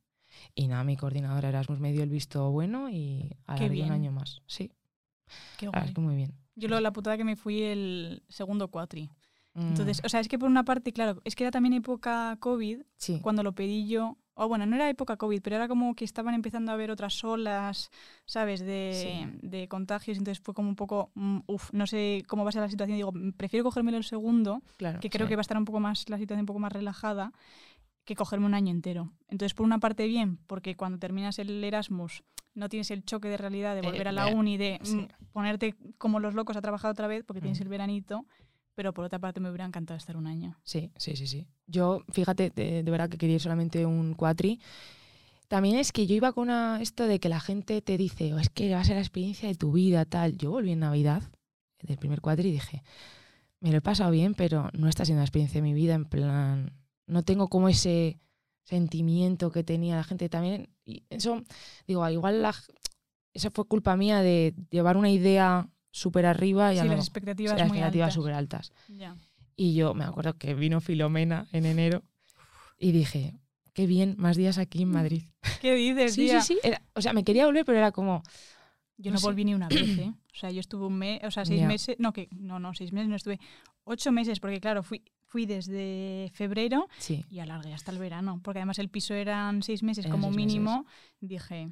Y 0.54 0.66
nada, 0.66 0.82
mi 0.82 0.96
coordinadora 0.96 1.48
Erasmus 1.50 1.78
me 1.78 1.92
dio 1.92 2.02
el 2.02 2.10
visto 2.10 2.50
bueno 2.50 2.88
y 2.90 3.30
alargué 3.46 3.82
un 3.84 3.92
año 3.92 4.12
más. 4.12 4.40
Sí, 4.46 4.70
Qué 5.58 5.66
verdad 5.66 5.80
guay. 5.80 5.88
es 5.88 5.94
que 5.94 6.00
muy 6.00 6.16
bien. 6.16 6.34
Yo 6.54 6.68
lo 6.68 6.78
la 6.80 6.92
putada 6.92 7.16
que 7.16 7.24
me 7.24 7.36
fui 7.36 7.62
el 7.62 8.22
segundo 8.28 8.68
cuatri. 8.68 9.10
Entonces, 9.54 10.00
Mm, 10.02 10.06
o 10.06 10.08
sea, 10.08 10.20
es 10.20 10.28
que 10.28 10.38
por 10.38 10.48
una 10.48 10.64
parte, 10.64 10.92
claro, 10.92 11.20
es 11.24 11.34
que 11.36 11.44
era 11.44 11.50
también 11.50 11.74
época 11.74 12.36
COVID, 12.40 12.82
sí, 12.96 13.20
cuando 13.20 13.42
lo 13.42 13.52
pedí 13.52 13.86
yo. 13.86 14.16
O 14.34 14.48
bueno, 14.48 14.64
no 14.64 14.76
era 14.76 14.88
época 14.88 15.18
COVID, 15.18 15.42
pero 15.42 15.56
era 15.56 15.68
como 15.68 15.94
que 15.94 16.06
estaban 16.06 16.32
empezando 16.32 16.70
a 16.70 16.74
haber 16.74 16.90
otras 16.90 17.22
olas, 17.22 17.90
¿sabes? 18.24 18.60
De, 18.60 19.28
de 19.42 19.68
contagios. 19.68 20.16
Entonces 20.16 20.42
fue 20.42 20.54
como 20.54 20.70
un 20.70 20.74
poco, 20.76 21.10
mm, 21.14 21.40
uff, 21.46 21.70
no 21.74 21.86
sé 21.86 22.22
cómo 22.26 22.42
va 22.42 22.48
a 22.48 22.52
ser 22.52 22.62
la 22.62 22.70
situación. 22.70 22.96
Digo, 22.96 23.12
mm, 23.12 23.32
prefiero 23.32 23.64
cogérmelo 23.64 23.98
el 23.98 24.04
segundo, 24.04 24.62
claro. 24.78 25.00
que 25.00 25.10
creo 25.10 25.26
sí. 25.26 25.28
que 25.28 25.36
va 25.36 25.40
a 25.40 25.42
estar 25.42 25.58
un 25.58 25.66
poco 25.66 25.80
más, 25.80 26.08
la 26.08 26.16
situación 26.16 26.40
un 26.40 26.46
poco 26.46 26.60
más 26.60 26.72
relajada, 26.72 27.32
que 28.06 28.16
cogerme 28.16 28.46
un 28.46 28.54
año 28.54 28.70
entero. 28.70 29.12
Entonces, 29.28 29.52
por 29.52 29.66
una 29.66 29.78
parte, 29.78 30.06
bien, 30.06 30.38
porque 30.46 30.76
cuando 30.76 30.98
terminas 30.98 31.38
el 31.38 31.62
Erasmus 31.62 32.22
no 32.54 32.68
tienes 32.68 32.90
el 32.90 33.04
choque 33.04 33.28
de 33.28 33.36
realidad 33.36 33.74
de 33.74 33.80
Eh, 33.80 33.84
volver 33.84 34.08
a 34.08 34.12
la 34.12 34.28
eh, 34.28 34.34
uni, 34.34 34.56
de 34.56 34.78
mm, 34.80 34.84
sí. 34.86 35.08
ponerte 35.32 35.74
como 35.98 36.20
los 36.20 36.34
locos 36.34 36.56
a 36.56 36.60
trabajar 36.60 36.90
otra 36.90 37.06
vez, 37.06 37.24
porque 37.24 37.40
tienes 37.40 37.60
Mm. 37.60 37.62
el 37.62 37.68
veranito. 37.68 38.26
Pero 38.74 38.94
por 38.94 39.04
otra 39.04 39.18
parte, 39.18 39.38
me 39.38 39.50
hubiera 39.50 39.66
encantado 39.66 39.98
estar 39.98 40.16
un 40.16 40.26
año. 40.26 40.56
Sí, 40.62 40.90
sí, 40.96 41.14
sí, 41.14 41.26
sí. 41.26 41.46
Yo, 41.66 42.02
fíjate, 42.10 42.48
de, 42.50 42.82
de 42.82 42.90
verdad 42.90 43.10
que 43.10 43.18
quería 43.18 43.34
ir 43.36 43.40
solamente 43.42 43.84
un 43.84 44.14
cuatri. 44.14 44.60
También 45.48 45.76
es 45.76 45.92
que 45.92 46.06
yo 46.06 46.14
iba 46.14 46.32
con 46.32 46.44
una, 46.44 46.80
esto 46.80 47.06
de 47.06 47.20
que 47.20 47.28
la 47.28 47.38
gente 47.40 47.82
te 47.82 47.98
dice, 47.98 48.32
"Oh, 48.32 48.38
es 48.38 48.48
que 48.48 48.72
va 48.72 48.80
a 48.80 48.84
ser 48.84 48.94
la 48.96 49.02
experiencia 49.02 49.46
de 49.48 49.54
tu 49.54 49.72
vida, 49.72 50.06
tal. 50.06 50.38
Yo 50.38 50.50
volví 50.50 50.70
en 50.72 50.78
Navidad 50.80 51.22
del 51.82 51.98
primer 51.98 52.22
cuatri 52.22 52.48
y 52.48 52.52
dije, 52.52 52.82
me 53.60 53.70
lo 53.70 53.76
he 53.78 53.80
pasado 53.82 54.10
bien, 54.10 54.32
pero 54.34 54.70
no 54.72 54.88
está 54.88 55.04
siendo 55.04 55.20
la 55.20 55.24
experiencia 55.26 55.60
de 55.60 55.68
mi 55.68 55.74
vida, 55.74 55.92
en 55.94 56.06
plan, 56.06 56.72
no 57.06 57.22
tengo 57.22 57.48
como 57.48 57.68
ese 57.68 58.18
sentimiento 58.64 59.50
que 59.50 59.62
tenía 59.64 59.96
la 59.96 60.04
gente 60.04 60.28
también. 60.30 60.70
Y 60.84 61.04
eso, 61.10 61.42
digo, 61.86 62.08
igual 62.08 62.42
la, 62.42 62.54
eso 63.32 63.50
fue 63.50 63.64
culpa 63.66 63.96
mía 63.96 64.20
de 64.20 64.54
llevar 64.70 64.96
una 64.96 65.10
idea 65.10 65.68
súper 65.90 66.26
arriba 66.26 66.72
y 66.74 66.78
Sí, 66.80 66.86
las 66.86 66.98
expectativas 66.98 67.58
las 67.58 67.68
muy 67.68 67.78
expectativas 67.78 68.06
altas. 68.08 68.14
súper 68.14 68.32
altas. 68.34 68.72
Y 69.56 69.74
yo 69.74 69.94
me 69.94 70.04
acuerdo 70.04 70.36
que 70.38 70.54
vino 70.54 70.80
Filomena 70.80 71.46
en 71.52 71.66
enero 71.66 72.02
y 72.78 72.92
dije, 72.92 73.34
qué 73.74 73.86
bien, 73.86 74.14
más 74.18 74.36
días 74.36 74.58
aquí 74.58 74.82
en 74.82 74.90
Madrid. 74.90 75.24
¿Qué 75.60 75.74
dices, 75.74 76.14
Sí, 76.14 76.22
tía? 76.22 76.40
sí, 76.40 76.54
sí. 76.54 76.60
era- 76.62 76.82
o 76.94 77.00
sea, 77.02 77.12
me 77.12 77.22
quería 77.24 77.46
volver, 77.46 77.64
pero 77.64 77.78
era 77.78 77.92
como, 77.92 78.22
Yo 78.96 79.10
No 79.10 79.14
no, 79.16 79.20
sé. 79.20 79.26
volví 79.26 79.44
ni 79.44 79.54
una 79.54 79.68
vez, 79.68 79.98
¿eh? 79.98 80.12
O 80.32 80.34
sea, 80.36 80.50
yo 80.50 80.60
estuve 80.60 80.86
un 80.86 80.96
mes, 80.98 81.20
o 81.24 81.30
sea, 81.30 81.44
seis 81.44 81.62
meses, 81.62 81.96
no, 81.98 82.12
que 82.12 82.28
no, 82.30 82.58
no, 82.58 82.72
seis 82.74 82.92
meses, 82.92 83.08
no 83.08 83.16
estuve, 83.16 83.38
ocho 83.84 84.12
meses, 84.12 84.38
porque 84.40 84.60
claro, 84.60 84.82
fui, 84.82 85.02
fui 85.32 85.46
desde 85.46 86.30
febrero 86.34 86.88
sí, 86.98 87.24
y 87.30 87.38
alargué 87.40 87.72
hasta 87.72 87.90
el 87.90 87.96
verano, 87.98 88.38
porque 88.44 88.58
además 88.58 88.78
el 88.78 88.90
piso 88.90 89.14
eran 89.14 89.62
seis 89.62 89.82
meses 89.82 90.04
Eran 90.04 90.12
como 90.20 90.26
seis 90.28 90.36
mínimo. 90.36 90.84
Dije, 91.20 91.70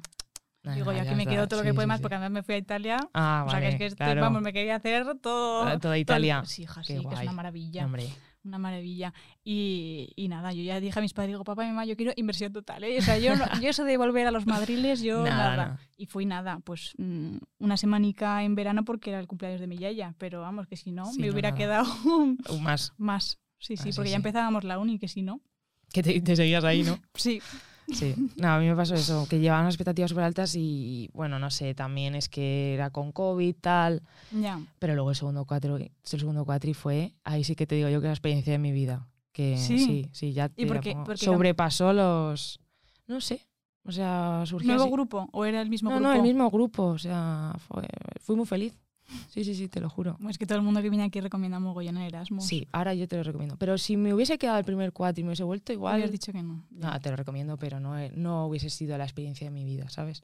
nada, 0.63 0.75
digo, 0.75 0.91
yo 0.91 0.97
ya 0.97 1.03
aquí 1.03 1.15
me 1.15 1.27
quedo 1.27 1.47
todo 1.47 1.59
lo 1.59 1.63
que 1.63 1.69
sí, 1.69 1.75
puede 1.75 1.85
sí, 1.85 1.89
más, 1.89 1.97
sí. 1.99 2.01
porque 2.01 2.15
además 2.15 2.31
me 2.31 2.41
fui 2.43 2.55
a 2.55 2.57
Italia. 2.57 2.97
Ah, 3.13 3.43
o 3.45 3.49
sea, 3.51 3.59
vale, 3.59 3.69
que 3.69 3.73
es 3.73 3.77
que, 3.77 3.85
estoy- 3.85 4.05
claro. 4.05 4.21
vamos, 4.21 4.41
me 4.41 4.51
quería 4.51 4.77
hacer 4.77 5.05
todo. 5.21 5.61
Toda 5.63 5.79
todo 5.79 5.93
el- 5.93 6.01
Italia. 6.01 6.43
Sí, 6.45 6.63
hija, 6.63 6.81
Qué 6.81 6.87
sí, 6.87 6.93
que 6.93 6.99
es 6.99 7.03
guay. 7.05 7.23
una 7.27 7.33
maravilla. 7.33 7.85
Hombre, 7.85 8.09
Una 8.43 8.57
maravilla. 8.57 9.13
Y, 9.43 10.11
y 10.15 10.27
nada, 10.27 10.51
yo 10.51 10.63
ya 10.63 10.79
dije 10.79 10.97
a 10.97 11.01
mis 11.03 11.13
padres, 11.13 11.33
digo, 11.33 11.43
papá 11.43 11.63
y 11.63 11.67
mamá, 11.67 11.85
yo 11.85 11.95
quiero 11.95 12.11
inversión 12.15 12.51
total. 12.51 12.83
¿eh? 12.83 12.97
O 12.97 13.01
sea, 13.03 13.19
yo, 13.19 13.33
yo 13.61 13.69
eso 13.69 13.83
de 13.83 13.97
volver 13.97 14.25
a 14.25 14.31
los 14.31 14.47
madriles, 14.47 15.03
yo 15.03 15.21
Nada, 15.23 15.55
nada. 15.55 15.79
Y 15.95 16.07
fui 16.07 16.25
nada, 16.25 16.59
pues 16.63 16.95
mm, 16.97 17.37
una 17.59 17.77
semanica 17.77 18.43
en 18.43 18.55
verano 18.55 18.83
porque 18.83 19.11
era 19.11 19.19
el 19.19 19.27
cumpleaños 19.27 19.61
de 19.61 19.67
mi 19.67 19.77
yaya. 19.77 20.15
Pero 20.17 20.41
vamos, 20.41 20.65
que 20.65 20.75
si 20.75 20.91
no, 20.91 21.05
Sí, 21.05 21.21
me 21.21 21.27
no, 21.27 21.33
hubiera 21.33 21.49
nada. 21.51 21.57
quedado 21.59 21.85
más. 22.63 22.93
más. 22.97 23.37
Sí, 23.61 23.77
sí, 23.77 23.89
Ah, 23.89 23.91
sí, 23.91 23.95
porque 23.95 24.09
ya 24.09 24.15
sí. 24.15 24.19
empezábamos 24.19 24.63
la 24.65 24.77
uni, 24.79 24.99
que 24.99 25.07
si 25.07 25.21
no. 25.21 25.39
Que 25.93 26.03
te, 26.03 26.19
te 26.21 26.35
seguías 26.35 26.63
ahí, 26.65 26.83
¿no? 26.83 26.99
Sí, 27.15 27.41
Sí. 27.91 28.15
No, 28.37 28.47
a 28.53 28.59
mí 28.59 28.67
me 28.67 28.75
pasó 28.75 28.95
eso, 28.95 29.27
que 29.29 29.39
llevaban 29.39 29.65
las 29.65 29.73
expectativas 29.73 30.09
súper 30.11 30.23
altas 30.23 30.55
y, 30.55 31.09
bueno, 31.13 31.39
no 31.39 31.49
sé, 31.51 31.73
también 31.75 32.15
es 32.15 32.29
que 32.29 32.73
era 32.73 32.89
con 32.89 33.11
COVID, 33.11 33.53
tal. 33.59 34.01
ya. 34.31 34.61
Pero 34.79 34.95
luego 34.95 35.09
el 35.09 35.15
segundo 35.17 35.43
cuatro, 35.45 35.75
el 35.77 35.91
segundo 36.03 36.45
cuatri 36.45 36.73
fue, 36.73 37.13
ahí 37.25 37.43
sí 37.43 37.55
que 37.55 37.67
te 37.67 37.75
digo 37.75 37.89
yo 37.89 37.99
que 37.99 38.07
la 38.07 38.13
experiencia 38.13 38.53
de 38.53 38.59
mi 38.59 38.71
vida. 38.71 39.07
Que 39.33 39.57
Sí. 39.57 39.77
sí, 39.79 40.09
sí, 40.13 40.31
ya 40.33 40.47
te 40.49 40.65
por 40.67 40.79
qué- 40.79 40.93
por 40.95 41.17
qué 41.17 41.25
sobrepasó 41.25 41.91
los. 41.91 42.59
No 43.07 43.19
sé. 43.19 43.45
O 43.83 43.91
sea, 43.91 44.43
surgió. 44.45 44.67
¿Nuevo 44.67 44.83
así. 44.83 44.91
grupo 44.93 45.27
o 45.33 45.43
era 45.43 45.61
el 45.61 45.69
mismo 45.69 45.89
No, 45.89 45.95
grupo? 45.97 46.09
no, 46.09 46.15
el 46.15 46.21
mismo 46.21 46.49
grupo. 46.49 46.83
O 46.83 46.97
sea, 46.99 47.53
fue- 47.67 47.87
fui 48.21 48.35
muy 48.37 48.45
feliz. 48.45 48.77
Sí, 49.29 49.43
sí, 49.43 49.55
sí, 49.55 49.67
te 49.67 49.79
lo 49.79 49.89
juro. 49.89 50.17
Es 50.29 50.37
que 50.37 50.45
todo 50.45 50.57
el 50.57 50.63
mundo 50.63 50.81
que 50.81 50.89
viene 50.89 51.03
aquí 51.05 51.19
recomienda 51.21 51.59
mogollón 51.59 51.97
el 51.97 52.07
Erasmus. 52.07 52.45
Sí, 52.45 52.67
ahora 52.71 52.93
yo 52.93 53.07
te 53.07 53.17
lo 53.17 53.23
recomiendo. 53.23 53.57
Pero 53.57 53.77
si 53.77 53.97
me 53.97 54.13
hubiese 54.13 54.37
quedado 54.37 54.57
el 54.59 54.65
primer 54.65 54.91
cuatro 54.93 55.21
y 55.21 55.23
me 55.23 55.29
hubiese 55.29 55.43
vuelto 55.43 55.73
igual. 55.73 56.09
Dicho 56.11 56.31
que 56.31 56.41
no. 56.43 56.65
No, 56.71 56.99
te 56.99 57.09
lo 57.09 57.15
recomiendo, 57.15 57.57
pero 57.57 57.79
no, 57.79 57.97
eh, 57.97 58.11
no 58.15 58.47
hubiese 58.47 58.69
sido 58.69 58.97
la 58.97 59.03
experiencia 59.05 59.45
de 59.47 59.51
mi 59.51 59.63
vida, 59.65 59.89
¿sabes? 59.89 60.23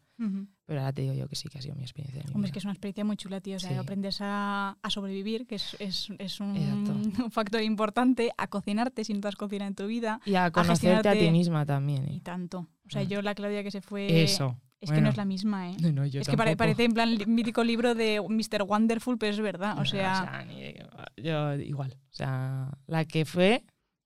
Pero 0.66 0.80
ahora 0.82 0.92
te 0.94 1.02
digo 1.04 1.14
yo 1.14 1.28
que 1.30 1.36
sí 1.36 1.48
que 1.48 1.60
ha 1.60 1.62
sido 1.62 1.76
mi 1.76 1.84
experiencia 1.84 2.22
de 2.22 2.28
mi 2.28 2.34
Hombre, 2.36 2.48
es 2.48 2.52
vida. 2.52 2.54
que 2.54 2.60
es 2.60 2.66
una 2.66 2.74
experiencia 2.74 3.06
muy 3.06 3.16
chula, 3.18 3.40
tío. 3.42 3.56
O 3.56 3.60
sea, 3.60 3.70
Sí. 3.72 3.76
aprendes 3.78 4.18
a, 4.22 4.78
a 4.82 4.90
sobrevivir, 4.90 5.46
que 5.48 5.56
es, 5.56 5.78
es, 5.80 6.10
es 6.18 6.40
un, 6.42 6.52
factor 7.32 7.62
importante, 7.62 8.32
a 8.38 8.48
cocinarte 8.48 9.04
si 9.04 9.14
no 9.14 9.22
te 9.22 9.28
has 9.30 9.36
cocinado 9.36 9.68
en 9.70 9.76
tu 9.76 9.86
vida, 9.88 10.20
Y 10.26 10.36
a 10.36 10.52
conocerte 10.52 11.08
a 11.10 11.14
ti 11.14 11.30
misma 11.32 11.66
también. 11.66 12.06
y 12.12 12.18
¿eh? 12.18 12.22
tanto. 12.22 12.68
O 12.86 12.90
sea, 12.90 13.04
Mm. 13.04 13.08
yo 13.08 13.22
la 13.22 13.36
Claudia 13.36 13.64
que 13.64 13.72
se 13.72 13.82
fue... 13.82 14.24
Eso. 14.24 14.58
Es 14.80 14.92
que 14.92 15.02
no 15.02 15.10
es 15.10 15.18
la 15.18 15.26
misma, 15.26 15.72
¿eh? 15.72 15.78
No, 15.82 15.92
no, 15.92 16.06
yo 16.06 16.22
es 16.22 16.28
que 16.28 16.38
parece 16.38 16.84
en 16.84 16.94
plan 16.94 17.10
el 17.10 17.26
mítico 17.28 17.64
libro 17.64 17.96
de 17.96 18.22
Mr. 18.22 18.64
Wonderful, 18.64 19.18
pero 19.18 19.32
es 19.34 19.40
verdad. 19.40 19.74
O 19.74 19.80
No, 19.80 19.86
sea, 19.86 20.46
ni 20.48 20.62
de- 20.62 20.86
yo 21.18 21.56
igual. 21.56 21.98
O 22.12 22.16
sea, 22.16 22.70
la 22.86 23.06
que 23.06 23.26
fue, 23.26 23.64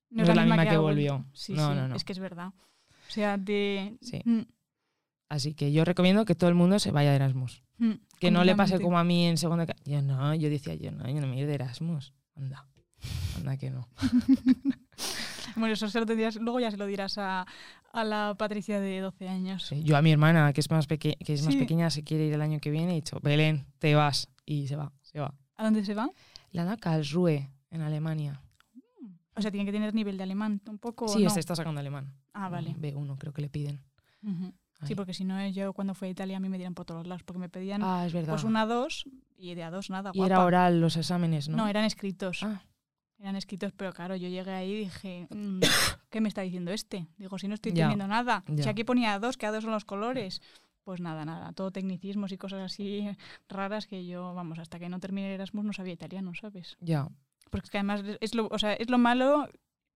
no 0.10 0.24
es 0.24 0.34
la, 0.34 0.46
misma, 0.46 0.66
que, 0.66 0.78
volvió. 0.78 1.26
Sí, 1.34 1.54
No, 1.54 1.70
sí, 1.70 1.76
no, 1.76 1.88
no. 1.90 1.96
es 1.96 2.04
que 2.06 2.14
es 2.14 2.20
verdad. 2.20 2.54
O 2.90 3.12
sea, 3.14 3.38
de... 3.38 3.98
Sí. 4.02 4.22
Mm, 4.24 4.42
así 5.28 5.54
que 5.54 5.74
yo 5.74 5.84
recomiendo 5.84 6.24
que 6.24 6.36
todo 6.36 6.50
el 6.50 6.56
mundo 6.56 6.80
se 6.80 6.92
vaya 6.92 7.10
de 7.10 7.18
Erasmus. 7.18 7.62
mm, 7.78 7.92
Que 8.20 8.32
no 8.32 8.46
le 8.46 8.56
pase 8.56 8.80
como 8.80 8.98
a 8.98 9.04
mí 9.04 9.26
en 9.28 9.38
segunda. 9.38 9.66
ca- 9.66 9.76
Yo 9.84 10.02
no, 10.02 10.34
yo 10.36 10.50
decía, 10.50 10.76
yo 10.76 10.92
no, 10.92 11.06
yo 11.08 11.20
no 11.20 11.28
me 11.28 11.36
voy 11.36 11.44
de 11.44 11.54
Erasmus. 11.56 12.14
Anda. 12.36 12.66
Anda 13.36 13.58
que 13.58 13.72
no. 13.72 13.90
Bueno, 15.56 15.74
eso 15.74 15.88
se 15.90 16.00
lo 16.00 16.06
tendrías... 16.06 16.36
Luego 16.36 16.60
ya 16.60 16.72
se 16.72 16.78
lo 16.78 16.86
dirás 16.86 17.18
a, 17.18 17.46
a 17.94 18.04
la 18.04 18.36
Patricia 18.38 18.80
de 18.80 19.00
12 19.00 19.28
años. 19.30 19.66
Sí, 19.68 19.84
Yo 19.84 19.98
a 19.98 20.02
mi 20.02 20.12
hermana, 20.12 20.52
que 20.54 20.62
es 20.62 20.70
más, 20.70 20.88
peque- 20.88 21.18
que 21.24 21.34
es 21.34 21.44
más 21.46 21.56
pequeña, 21.56 21.90
se 21.90 22.04
quiere 22.04 22.26
ir 22.26 22.34
el 22.34 22.42
año 22.42 22.60
que 22.60 22.70
viene, 22.72 22.92
he 22.92 22.96
dicho, 22.96 23.20
Belén, 23.22 23.66
te 23.80 23.96
vas. 23.96 24.28
Y 24.46 24.68
se 24.68 24.76
va, 24.76 24.92
se 25.02 25.20
va. 25.20 25.34
¿A 25.58 25.64
dónde 25.64 25.84
se 25.86 25.94
va? 25.94 26.10
La 26.52 26.66
da 26.66 26.78
Karlsruhe, 26.78 27.50
en 27.70 27.82
Alemania. 27.82 28.42
O 29.36 29.42
sea, 29.42 29.50
tiene 29.52 29.66
que 29.66 29.72
tener 29.72 29.94
nivel 29.94 30.18
de 30.18 30.24
alemán 30.24 30.62
un 30.68 30.78
poco. 30.78 31.08
Sí, 31.08 31.24
¿o 31.24 31.28
este 31.28 31.36
no? 31.36 31.40
está 31.40 31.56
sacando 31.56 31.80
alemán. 31.80 32.14
Ah, 32.34 32.50
vale. 32.50 32.76
B1 32.76 33.18
creo 33.18 33.32
que 33.34 33.42
le 33.42 33.50
piden. 33.50 33.82
Sí, 34.84 34.96
porque 34.96 35.14
si 35.14 35.24
no, 35.26 35.48
yo 35.50 35.74
cuando 35.74 35.94
fui 35.94 36.08
a 36.08 36.12
Italia 36.12 36.38
a 36.38 36.40
mí 36.40 36.50
me 36.50 36.58
dieron 36.58 36.74
por 36.74 36.86
todos 36.86 37.06
lados, 37.06 37.22
porque 37.24 37.40
me 37.40 37.50
pedían 37.50 37.82
Ah, 37.84 38.06
es 38.06 38.14
verdad. 38.14 38.34
pues 38.34 38.44
una 38.44 38.66
2 38.66 39.06
Y 39.38 39.54
de 39.54 39.64
a 39.64 39.70
dos 39.72 39.90
nada, 39.92 40.12
Y 40.14 40.24
era 40.24 40.44
oral 40.44 40.82
los 40.82 40.98
exámenes, 40.98 41.50
¿no? 41.50 41.58
No, 41.58 41.68
eran 41.68 41.86
escritos. 41.86 42.42
Ah, 42.44 42.62
Eran 43.22 43.36
escritos, 43.36 43.72
pero 43.72 43.94
claro, 43.94 44.16
yo 44.16 44.28
llegué 44.28 44.52
ahí 44.52 44.72
y 44.72 44.78
dije, 44.80 45.28
mm, 45.30 45.60
¿qué 46.10 46.22
me 46.22 46.28
está 46.28 46.42
diciendo 46.42 46.72
este? 46.72 47.08
Digo, 47.18 47.38
si 47.38 47.48
no 47.48 47.54
estoy 47.54 47.70
entendiendo 47.70 48.08
nada. 48.08 48.44
Si 48.58 48.68
aquí 48.68 48.84
ponía 48.84 49.20
dos, 49.20 49.38
que 49.38 49.46
a 49.46 49.52
dos 49.52 49.64
son 49.64 49.72
los 49.72 49.86
colores. 49.86 50.42
Pues 50.84 51.00
nada, 51.00 51.24
nada, 51.26 51.54
todo 51.54 51.70
tecnicismos 51.72 52.32
y 52.32 52.38
cosas 52.38 52.62
así 52.62 53.08
raras 53.50 53.86
que 53.86 54.08
yo, 54.08 54.34
vamos, 54.34 54.58
hasta 54.58 54.80
que 54.80 54.90
no 54.90 55.00
terminé 55.00 55.28
el 55.28 55.36
Erasmus 55.36 55.64
no 55.64 55.74
sabía 55.74 55.94
italiano, 55.94 56.34
¿sabes? 56.34 56.78
ya. 56.82 57.08
Porque 57.52 57.66
es 57.66 57.72
que 57.72 57.78
además 57.78 58.02
es 58.22 58.34
lo, 58.34 58.48
o 58.50 58.58
sea, 58.58 58.74
es 58.74 58.90
lo 58.90 58.98
malo 58.98 59.48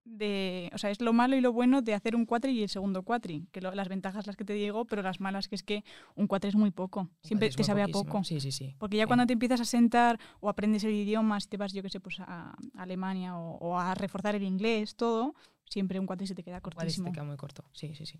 de, 0.04 0.70
o 0.74 0.78
sea, 0.78 0.90
es 0.90 1.00
lo 1.00 1.12
malo 1.12 1.34
y 1.36 1.40
lo 1.40 1.52
bueno 1.52 1.80
de 1.80 1.94
hacer 1.94 2.14
un 2.14 2.26
cuatri 2.26 2.52
y 2.52 2.62
el 2.62 2.68
segundo 2.68 3.02
cuatri, 3.02 3.46
que 3.52 3.60
lo- 3.62 3.74
las 3.74 3.88
ventajas 3.88 4.26
las 4.26 4.36
que 4.36 4.44
te 4.44 4.52
digo, 4.52 4.84
pero 4.84 5.00
las 5.02 5.18
malas 5.18 5.48
que 5.48 5.54
es 5.54 5.62
que 5.62 5.82
un 6.14 6.26
cuatri 6.26 6.48
es 6.50 6.56
muy 6.56 6.70
poco, 6.70 7.08
siempre 7.22 7.48
te 7.50 7.64
sabe 7.64 7.82
a 7.82 7.88
poco. 7.88 8.22
Sí, 8.24 8.38
sí, 8.40 8.52
sí. 8.52 8.74
Porque 8.78 8.96
ya 8.98 9.04
Sí. 9.04 9.06
cuando 9.06 9.26
te 9.26 9.32
empiezas 9.32 9.60
a 9.60 9.64
sentar 9.64 10.20
o 10.40 10.48
aprendes 10.50 10.84
el 10.84 10.92
idioma, 10.92 11.40
si 11.40 11.48
te 11.48 11.56
vas, 11.56 11.72
yo 11.72 11.82
que 11.82 11.88
sé, 11.88 12.00
pues 12.00 12.16
a 12.20 12.54
Alemania 12.76 13.36
o, 13.38 13.56
o 13.56 13.78
a 13.78 13.94
reforzar 13.94 14.34
el 14.34 14.42
inglés, 14.42 14.94
todo, 14.94 15.34
siempre 15.64 15.98
un 15.98 16.06
cuatri 16.06 16.26
se 16.26 16.34
te 16.34 16.42
queda 16.42 16.58
Igual 16.58 16.72
se 16.72 16.76
cortísimo. 16.78 17.06
te 17.08 17.12
queda 17.12 17.24
muy 17.24 17.36
corto. 17.36 17.64
Sí, 17.72 17.94
sí, 17.94 18.04
sí. 18.04 18.18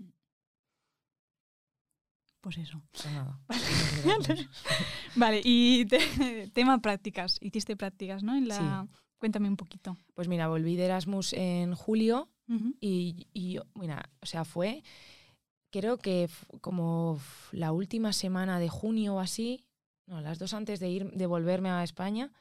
Pues 2.41 2.59
eso. 2.59 2.83
Pues 2.93 3.07
nada. 3.13 3.39
Vale, 5.17 5.41
y 5.45 5.87
te- 5.87 6.49
tema 6.55 6.79
prácticas. 6.81 7.39
Hiciste 7.41 7.77
prácticas, 7.77 8.23
¿no? 8.23 8.35
En 8.37 8.49
la, 8.49 8.87
Cuéntame 9.25 9.49
un 9.49 9.57
poquito. 9.57 9.97
Pues 10.13 10.29
mira, 10.29 10.49
volví 10.49 10.77
de 10.77 10.85
Erasmus 10.85 11.33
en 11.33 11.75
julio 11.75 12.29
y, 12.79 13.27
y, 13.33 13.59
mira, 13.75 14.11
o 14.21 14.27
sea, 14.27 14.45
fue, 14.45 14.83
creo 15.71 15.97
que 15.97 16.29
como 16.61 17.19
la 17.51 17.73
última 17.73 18.13
semana 18.13 18.59
de 18.59 18.69
junio 18.69 19.15
o 19.15 19.21
así, 19.21 19.65
no, 20.07 20.21
las 20.21 20.39
dos 20.39 20.53
antes 20.53 20.79
de 20.79 20.91
ir, 20.91 21.11
de 21.11 21.25
volverme 21.25 21.71
a 21.71 21.83
España, 21.83 22.33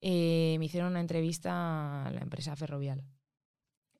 eh, 0.00 0.54
me 0.60 0.66
hicieron 0.66 0.92
una 0.92 1.00
entrevista 1.00 2.06
a 2.06 2.12
la 2.12 2.20
empresa 2.20 2.54
Ferrovial. 2.54 3.02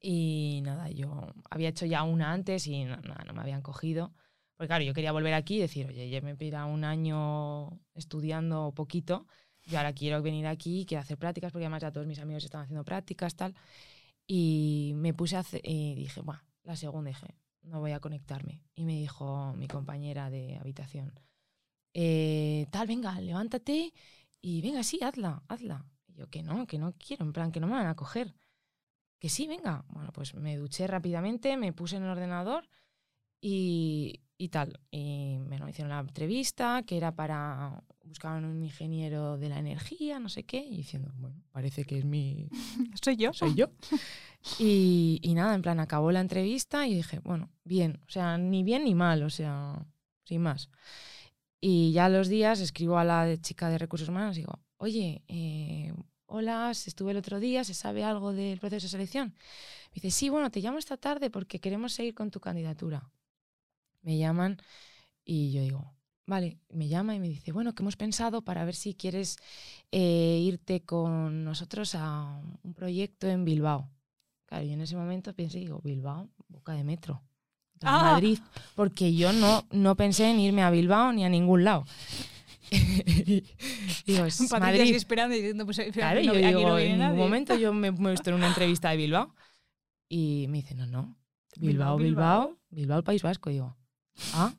Y 0.00 0.60
nada, 0.62 0.90
yo 0.90 1.34
había 1.50 1.70
hecho 1.70 1.86
ya 1.86 2.04
una 2.04 2.30
antes 2.30 2.68
y 2.68 2.84
no, 2.84 2.98
nada, 2.98 3.24
no 3.26 3.32
me 3.32 3.40
habían 3.40 3.62
cogido. 3.62 4.12
Porque 4.56 4.68
claro, 4.68 4.84
yo 4.84 4.94
quería 4.94 5.10
volver 5.10 5.34
aquí 5.34 5.56
y 5.56 5.62
decir, 5.62 5.88
oye, 5.88 6.08
ya 6.08 6.20
me 6.20 6.36
pira 6.36 6.66
un 6.66 6.84
año 6.84 7.80
estudiando 7.94 8.70
poquito, 8.76 9.26
y 9.70 9.76
ahora 9.76 9.92
quiero 9.92 10.22
venir 10.22 10.46
aquí, 10.46 10.86
quiero 10.86 11.02
hacer 11.02 11.18
prácticas, 11.18 11.52
porque 11.52 11.66
además 11.66 11.82
ya 11.82 11.92
todos 11.92 12.06
mis 12.06 12.18
amigos 12.18 12.44
están 12.44 12.62
haciendo 12.62 12.84
prácticas, 12.84 13.34
tal. 13.34 13.54
Y 14.26 14.92
me 14.96 15.14
puse 15.14 15.36
a 15.36 15.40
hacer, 15.40 15.60
y 15.64 15.94
dije, 15.94 16.20
bueno, 16.22 16.42
la 16.62 16.76
segunda 16.76 17.08
dije, 17.08 17.36
no 17.62 17.80
voy 17.80 17.92
a 17.92 18.00
conectarme. 18.00 18.62
Y 18.74 18.84
me 18.84 18.94
dijo 18.94 19.52
mi 19.54 19.68
compañera 19.68 20.30
de 20.30 20.56
habitación, 20.56 21.12
eh, 21.92 22.66
tal, 22.70 22.86
venga, 22.86 23.20
levántate 23.20 23.92
y 24.40 24.62
venga, 24.62 24.82
sí, 24.82 25.00
hazla, 25.02 25.42
hazla. 25.48 25.84
Y 26.06 26.14
yo, 26.14 26.28
que 26.28 26.42
no, 26.42 26.66
que 26.66 26.78
no 26.78 26.94
quiero, 26.94 27.24
en 27.24 27.32
plan, 27.32 27.52
que 27.52 27.60
no 27.60 27.66
me 27.66 27.74
van 27.74 27.86
a 27.86 27.96
coger. 27.96 28.34
Que 29.18 29.28
sí, 29.28 29.46
venga. 29.46 29.84
Bueno, 29.88 30.12
pues 30.12 30.34
me 30.34 30.56
duché 30.56 30.86
rápidamente, 30.86 31.56
me 31.56 31.72
puse 31.72 31.96
en 31.96 32.04
el 32.04 32.10
ordenador 32.10 32.68
y, 33.40 34.22
y 34.38 34.48
tal. 34.48 34.80
Y 34.90 35.38
me 35.40 35.58
lo 35.58 35.68
hicieron 35.68 35.90
la 35.90 36.00
entrevista, 36.00 36.82
que 36.84 36.96
era 36.96 37.14
para 37.14 37.82
buscaban 38.08 38.44
un 38.44 38.62
ingeniero 38.62 39.36
de 39.38 39.48
la 39.48 39.58
energía, 39.58 40.18
no 40.18 40.28
sé 40.28 40.44
qué, 40.44 40.58
y 40.58 40.78
diciendo, 40.78 41.12
bueno, 41.16 41.36
parece 41.52 41.84
que 41.84 41.98
es 41.98 42.04
mi, 42.04 42.48
Soy 43.02 43.16
yo. 43.16 43.32
soy 43.32 43.54
yo. 43.54 43.68
Y, 44.58 45.20
y 45.22 45.34
nada, 45.34 45.54
en 45.54 45.62
plan, 45.62 45.78
acabó 45.80 46.10
la 46.10 46.20
entrevista 46.20 46.86
y 46.86 46.94
dije, 46.94 47.20
bueno, 47.20 47.50
bien, 47.64 48.00
o 48.06 48.10
sea, 48.10 48.38
ni 48.38 48.62
bien 48.62 48.84
ni 48.84 48.94
mal, 48.94 49.22
o 49.22 49.30
sea, 49.30 49.86
sin 50.24 50.42
más. 50.42 50.70
Y 51.60 51.92
ya 51.92 52.06
a 52.06 52.08
los 52.08 52.28
días 52.28 52.60
escribo 52.60 52.98
a 52.98 53.04
la 53.04 53.36
chica 53.40 53.68
de 53.68 53.78
recursos 53.78 54.08
humanos 54.08 54.36
y 54.36 54.40
digo, 54.40 54.60
oye, 54.76 55.22
eh, 55.28 55.92
hola, 56.26 56.70
estuve 56.70 57.10
el 57.10 57.16
otro 57.16 57.40
día, 57.40 57.64
¿se 57.64 57.74
sabe 57.74 58.04
algo 58.04 58.32
del 58.32 58.58
proceso 58.60 58.86
de 58.86 58.90
selección? 58.90 59.34
Me 59.90 59.94
dice, 59.94 60.10
sí, 60.10 60.28
bueno, 60.28 60.50
te 60.50 60.60
llamo 60.60 60.78
esta 60.78 60.96
tarde 60.96 61.30
porque 61.30 61.60
queremos 61.60 61.92
seguir 61.92 62.14
con 62.14 62.30
tu 62.30 62.40
candidatura. 62.40 63.10
Me 64.02 64.16
llaman 64.18 64.58
y 65.24 65.52
yo 65.52 65.62
digo, 65.62 65.94
vale, 66.28 66.58
me 66.68 66.88
llama 66.88 67.14
y 67.14 67.20
me 67.20 67.28
dice, 67.28 67.52
bueno, 67.52 67.74
que 67.74 67.82
hemos 67.82 67.96
pensado 67.96 68.42
para 68.42 68.64
ver 68.66 68.74
si 68.74 68.94
quieres 68.94 69.38
eh, 69.90 70.38
irte 70.42 70.82
con 70.82 71.42
nosotros 71.42 71.94
a 71.94 72.38
un 72.62 72.74
proyecto 72.74 73.26
en 73.28 73.46
Bilbao. 73.46 73.90
Claro, 74.44 74.64
yo 74.64 74.72
en 74.74 74.82
ese 74.82 74.94
momento 74.94 75.34
pensé, 75.34 75.58
digo, 75.58 75.80
Bilbao, 75.82 76.28
boca 76.48 76.74
de 76.74 76.84
metro. 76.84 77.22
Ah. 77.82 78.12
Madrid, 78.12 78.38
porque 78.74 79.14
yo 79.14 79.32
no, 79.32 79.66
no 79.70 79.96
pensé 79.96 80.30
en 80.30 80.40
irme 80.40 80.62
a 80.62 80.70
Bilbao 80.70 81.12
ni 81.12 81.24
a 81.24 81.30
ningún 81.30 81.64
lado. 81.64 81.86
digo, 84.06 84.26
es 84.26 84.52
Madrid. 84.52 84.94
esperando 84.94 85.34
y 85.34 85.38
diciendo, 85.38 85.64
pues 85.64 85.80
Claro, 85.92 86.18
aquí, 86.18 86.26
y 86.26 86.28
no, 86.28 86.34
yo 86.34 86.46
aquí 86.46 86.56
digo, 86.56 86.68
no 86.68 86.76
viene 86.76 86.92
en 86.92 86.98
nadie. 86.98 87.12
un 87.12 87.18
momento 87.18 87.54
yo 87.54 87.72
me, 87.72 87.90
visto 87.90 88.28
en 88.28 88.36
una 88.36 88.48
entrevista 88.48 88.90
de 88.90 88.98
Bilbao 88.98 89.34
y 90.10 90.46
me 90.50 90.58
dice, 90.58 90.74
no, 90.74 90.86
no, 90.86 91.16
Bilbao, 91.56 91.96
Bilbao, 91.96 91.96
Bilbao. 91.96 92.40
Bilbao, 92.46 92.58
Bilbao, 92.68 92.98
el 92.98 93.04
País 93.04 93.22
Vasco. 93.22 93.48
Y 93.48 93.54
digo, 93.54 93.76
ah. 94.34 94.52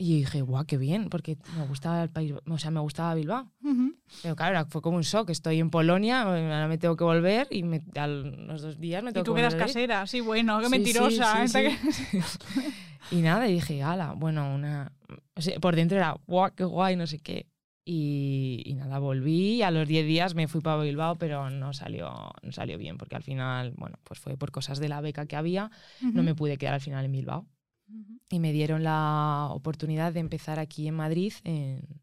Y 0.00 0.18
dije, 0.18 0.42
guau, 0.42 0.64
qué 0.64 0.76
bien, 0.78 1.08
porque 1.10 1.36
me 1.56 1.66
gustaba 1.66 2.00
el 2.04 2.08
país, 2.08 2.32
o 2.48 2.58
sea, 2.58 2.70
me 2.70 2.78
gustaba 2.78 3.14
Bilbao. 3.16 3.50
Ujú. 3.64 3.96
Pero 4.22 4.36
claro, 4.36 4.64
fue 4.70 4.80
como 4.80 4.96
un 4.96 5.02
shock. 5.02 5.28
Estoy 5.30 5.58
en 5.58 5.70
Polonia, 5.70 6.22
ahora 6.22 6.68
me 6.68 6.78
tengo 6.78 6.96
que 6.96 7.02
volver 7.02 7.48
y 7.50 7.64
me, 7.64 7.82
a 7.96 8.06
los 8.06 8.62
dos 8.62 8.78
días 8.78 9.02
me 9.02 9.10
Y 9.10 9.14
tengo 9.14 9.24
tú 9.24 9.34
que 9.34 9.42
volver 9.42 9.58
casera, 9.58 10.06
sí, 10.06 10.20
bueno, 10.20 10.60
qué 10.60 10.66
Sí, 10.66 10.70
mentirosa. 10.70 11.48
sí, 11.48 11.52
sí. 11.92 12.12
que- 12.12 12.22
Y 13.10 13.22
nada, 13.22 13.48
y 13.48 13.54
dije, 13.54 13.82
ala, 13.82 14.12
bueno, 14.12 14.54
una... 14.54 14.92
o 15.34 15.40
sea, 15.40 15.58
por 15.58 15.74
dentro 15.74 15.96
era, 15.98 16.14
guau, 16.26 16.52
qué 16.54 16.62
guay, 16.64 16.94
no 16.94 17.06
sé 17.08 17.18
qué. 17.18 17.46
Y, 17.84 18.62
y 18.66 18.74
nada, 18.74 18.98
volví 18.98 19.54
y 19.56 19.62
a 19.62 19.70
los 19.70 19.88
10 19.88 20.06
días 20.06 20.34
me 20.34 20.46
fui 20.46 20.60
para 20.60 20.80
Bilbao, 20.82 21.16
pero 21.16 21.48
no 21.50 21.72
salió, 21.72 22.10
no 22.42 22.52
salió 22.52 22.76
bien, 22.78 22.98
porque 22.98 23.16
al 23.16 23.22
final, 23.22 23.72
bueno, 23.78 23.98
pues 24.04 24.20
fue 24.20 24.36
por 24.36 24.50
cosas 24.52 24.78
de 24.78 24.90
la 24.90 25.00
beca 25.00 25.24
que 25.26 25.36
había, 25.36 25.70
no 26.02 26.22
me 26.22 26.34
pude 26.34 26.56
quedar 26.58 26.74
al 26.74 26.80
final 26.82 27.04
en 27.06 27.12
Bilbao. 27.12 27.46
Ujú. 27.88 28.20
Y 28.30 28.38
me 28.40 28.52
dieron 28.52 28.82
la 28.84 29.48
oportunidad 29.50 30.12
de 30.12 30.20
empezar 30.20 30.58
aquí 30.58 30.86
en 30.88 30.94
Madrid, 30.94 31.32
en- 31.44 32.00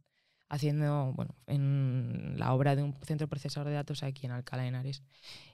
haciendo, 0.50 1.12
bueno, 1.14 1.36
en 1.48 2.36
la 2.38 2.54
obra 2.54 2.76
de 2.76 2.84
un 2.84 2.94
centro 3.04 3.28
procesador 3.28 3.68
de 3.70 3.76
datos 3.76 4.04
aquí 4.04 4.26
en 4.26 4.32
Alcalá 4.32 4.64
de 4.64 4.70
Henares. 4.70 5.04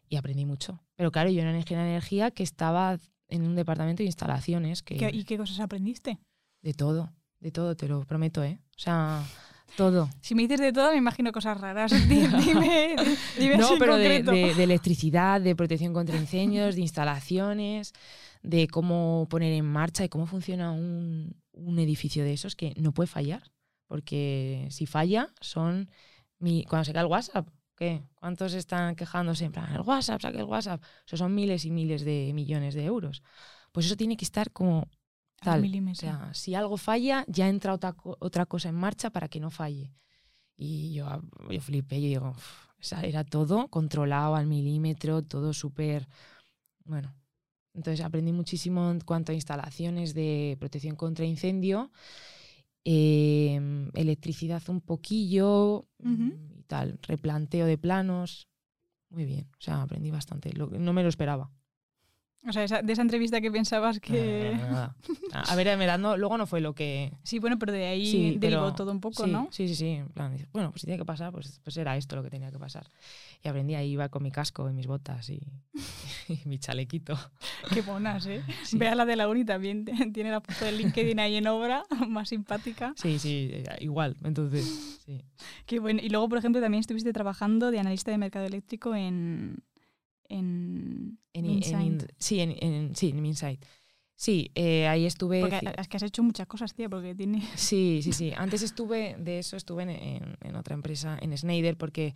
Y 0.10 0.18
aprendí 0.18 0.46
mucho. 0.46 0.84
Pero 0.96 1.12
claro, 1.12 1.30
yo 1.30 1.42
era 1.42 1.50
una 1.50 1.60
ingeniera 1.60 1.86
de 1.86 1.92
energía 1.92 2.32
que 2.32 2.44
estaba 2.44 2.98
en 3.30 3.44
un 3.44 3.56
departamento 3.56 4.04
de 4.04 4.08
instalaciones, 4.08 4.84
que 4.84 4.98
¿Qué- 4.98 5.10
¿Y 5.14 5.24
qué 5.24 5.38
cosas 5.38 5.60
aprendiste? 5.62 6.20
de 6.62 6.74
todo, 6.74 7.14
de 7.40 7.52
todo, 7.52 7.76
te 7.76 7.88
lo 7.88 8.04
prometo, 8.06 8.44
¿eh? 8.44 8.60
O 8.76 8.80
sea, 8.80 9.24
todo. 9.76 10.10
Si 10.22 10.36
me 10.36 10.44
dices 10.44 10.60
de 10.60 10.74
todo, 10.74 10.92
me 10.92 10.98
imagino 10.98 11.32
cosas 11.32 11.60
raras. 11.60 11.92
Di- 12.08 12.28
Dime, 12.28 12.96
dime 13.40 13.58
No, 13.58 13.70
pero 13.80 13.96
de, 13.98 14.24
de- 14.24 14.54
de 14.56 14.64
electricidad, 14.64 15.42
de 15.42 15.56
protección 15.56 15.94
contra 15.94 16.18
incendios, 16.18 16.76
de 16.76 16.82
instalaciones, 16.82 17.94
de 18.44 18.68
cómo 18.68 19.28
poner 19.30 19.54
en 19.54 19.66
marcha 19.66 20.04
y 20.04 20.10
cómo 20.10 20.26
funciona 20.26 20.72
un, 20.72 21.36
un 21.54 21.80
edificio 21.80 22.24
de 22.24 22.34
esos 22.34 22.56
que 22.56 22.74
no 22.78 22.92
puede 22.94 23.08
fallar. 23.08 23.44
Porque 23.88 24.68
si 24.70 24.86
falla, 24.86 25.30
son. 25.42 25.90
Mi, 26.40 26.64
cuando 26.64 26.86
se 26.86 26.94
cae 26.94 27.04
el 27.04 27.08
WhatsApp, 27.10 27.48
¿qué? 27.78 28.02
¿Cuántos 28.16 28.54
están 28.54 28.96
quejándose 28.96 29.46
en 29.46 29.52
plan, 29.52 29.72
el 29.76 29.82
WhatsApp, 29.82 30.22
saque 30.22 30.40
el 30.40 30.46
WhatsApp? 30.46 30.82
Eso 31.06 31.18
son 31.18 31.36
miles 31.36 31.66
y 31.66 31.72
miles 31.72 32.04
de 32.04 32.32
millones 32.34 32.74
de 32.74 32.84
euros. 32.86 33.22
Pues 33.72 33.86
eso 33.86 33.96
tiene 33.96 34.18
que 34.18 34.26
estar 34.26 34.52
como 34.52 34.88
tal. 35.46 35.62
O 35.92 35.96
sea, 35.96 36.34
si 36.34 36.56
algo 36.56 36.78
falla, 36.78 37.26
ya 37.28 37.50
entra 37.50 37.74
otra, 37.74 37.96
otra 38.04 38.46
cosa 38.46 38.70
en 38.70 38.76
marcha 38.76 39.10
para 39.10 39.28
que 39.28 39.40
no 39.40 39.50
falle. 39.52 39.94
Y 40.58 40.94
yo, 40.94 41.08
ah, 41.08 41.22
yo 41.50 41.60
flipé, 41.62 42.02
yo 42.02 42.08
digo, 42.08 42.30
"Uf, 42.32 42.68
era 43.04 43.24
todo 43.24 43.68
controlado 43.68 44.36
al 44.36 44.48
milímetro, 44.48 45.22
todo 45.24 45.54
súper... 45.54 46.08
Bueno, 46.86 47.14
entonces 47.74 48.04
aprendí 48.06 48.32
muchísimo 48.34 48.92
en 48.92 49.00
cuanto 49.02 49.32
a 49.32 49.36
instalaciones 49.36 50.14
de 50.14 50.58
protección 50.60 50.96
contra 50.96 51.26
incendio, 51.26 51.92
em, 52.84 53.90
electricidad 53.94 54.62
un 54.70 54.82
poquillo 54.82 55.88
Ujú. 56.00 56.34
y 56.58 56.64
tal, 56.64 57.00
replanteo 57.04 57.66
de 57.66 57.78
planos. 57.78 58.48
Muy 59.10 59.26
bien, 59.26 59.48
o 59.54 59.62
sea, 59.62 59.82
aprendí 59.82 60.10
bastante. 60.10 60.54
Lo- 60.54 60.68
no 60.68 60.94
me 60.94 61.04
lo 61.04 61.10
esperaba. 61.10 61.52
O 62.48 62.52
sea, 62.52 62.64
esa- 62.64 62.82
de 62.82 62.92
esa 62.94 63.04
entrevista 63.04 63.40
que 63.40 63.52
pensabas 63.52 64.00
que... 64.00 64.54
Nada. 64.60 64.96
A 65.48 65.56
ver, 65.56 65.78
no- 66.00 66.18
luego 66.18 66.38
no 66.38 66.48
fue 66.48 66.60
lo 66.60 66.74
que, 66.74 67.14
Sí, 67.24 67.38
bueno, 67.38 67.60
pero 67.60 67.72
de 67.72 67.86
ahí 67.86 68.06
Sí, 68.12 68.36
derivó 68.40 68.64
pero- 68.64 68.74
todo 68.74 68.92
un 68.92 69.00
poco, 69.00 69.26
sí, 69.26 69.32
¿no? 69.32 69.48
Sí, 69.52 69.68
sí, 69.68 69.76
sí. 69.76 69.88
En 69.90 70.10
plan, 70.10 70.36
bueno, 70.52 70.72
pues 70.72 70.82
si 70.82 70.88
tiene 70.88 70.98
que 70.98 71.06
pasar, 71.06 71.32
pues, 71.32 71.60
pues 71.64 71.78
era 71.78 71.96
esto 71.98 72.16
lo 72.16 72.24
que 72.24 72.32
tenía 72.32 72.52
que 72.52 72.58
pasar. 72.58 72.90
Y 73.44 73.48
aprendí 73.48 73.76
ahí, 73.76 73.92
iba 73.92 74.10
con 74.10 74.24
mi 74.24 74.32
casco 74.32 74.68
y 74.70 74.74
mis 74.74 74.88
botas 74.88 75.30
y, 75.30 75.40
y 76.28 76.40
mi 76.46 76.58
chalequito. 76.58 77.16
Qué 77.74 77.84
monas, 77.84 78.26
¿eh? 78.26 78.42
Sí. 78.64 78.78
Ve 78.78 78.88
a 78.88 78.96
la 78.96 79.06
de 79.06 79.16
la 79.16 79.28
uni 79.30 79.46
también, 79.46 79.86
tiene 80.12 80.32
la 80.32 80.42
foto 80.42 80.66
de 80.66 80.72
LinkedIn 80.72 81.20
ahí 81.20 81.36
en 81.36 81.46
obra, 81.48 81.84
más 82.08 82.30
simpática. 82.30 82.94
Sí, 82.96 83.20
sí, 83.20 83.52
igual. 83.82 84.18
Entonces, 84.24 85.00
sí. 85.06 85.22
Qué 85.68 85.80
bueno. 85.80 86.00
Y 86.04 86.10
luego, 86.10 86.28
por 86.28 86.40
ejemplo, 86.40 86.60
también 86.60 86.80
estuviste 86.82 87.14
trabajando 87.14 87.70
de 87.70 87.78
analista 87.80 88.10
de 88.10 88.18
mercado 88.18 88.46
eléctrico 88.48 88.96
en... 88.96 89.64
En, 90.32 91.20
En, 91.34 91.46
Insight. 91.46 91.74
en 91.74 91.82
in- 91.94 92.08
sí, 92.18 92.40
en, 92.40 92.96
sí, 92.96 93.10
en 93.10 93.26
Insight. 93.26 93.66
Sí, 94.16 94.52
eh, 94.56 94.88
ahí 94.88 95.06
estuve. 95.06 95.42
Porque 95.42 95.60
es 95.78 95.88
que 95.88 95.98
has 95.98 96.04
hecho 96.04 96.24
muchas 96.24 96.48
cosas, 96.48 96.74
tía, 96.74 96.88
porque 96.90 97.16
tiene... 97.16 97.42
Sí, 97.56 98.02
sí, 98.04 98.14
sí. 98.14 98.32
Antes 98.38 98.62
estuve, 98.62 99.16
de 99.20 99.40
eso 99.40 99.58
estuve 99.58 99.84
en, 99.84 99.90
en- 100.42 100.56
otra 100.56 100.76
empresa, 100.76 101.18
en 101.22 101.36
Schneider, 101.38 101.76
porque 101.78 102.14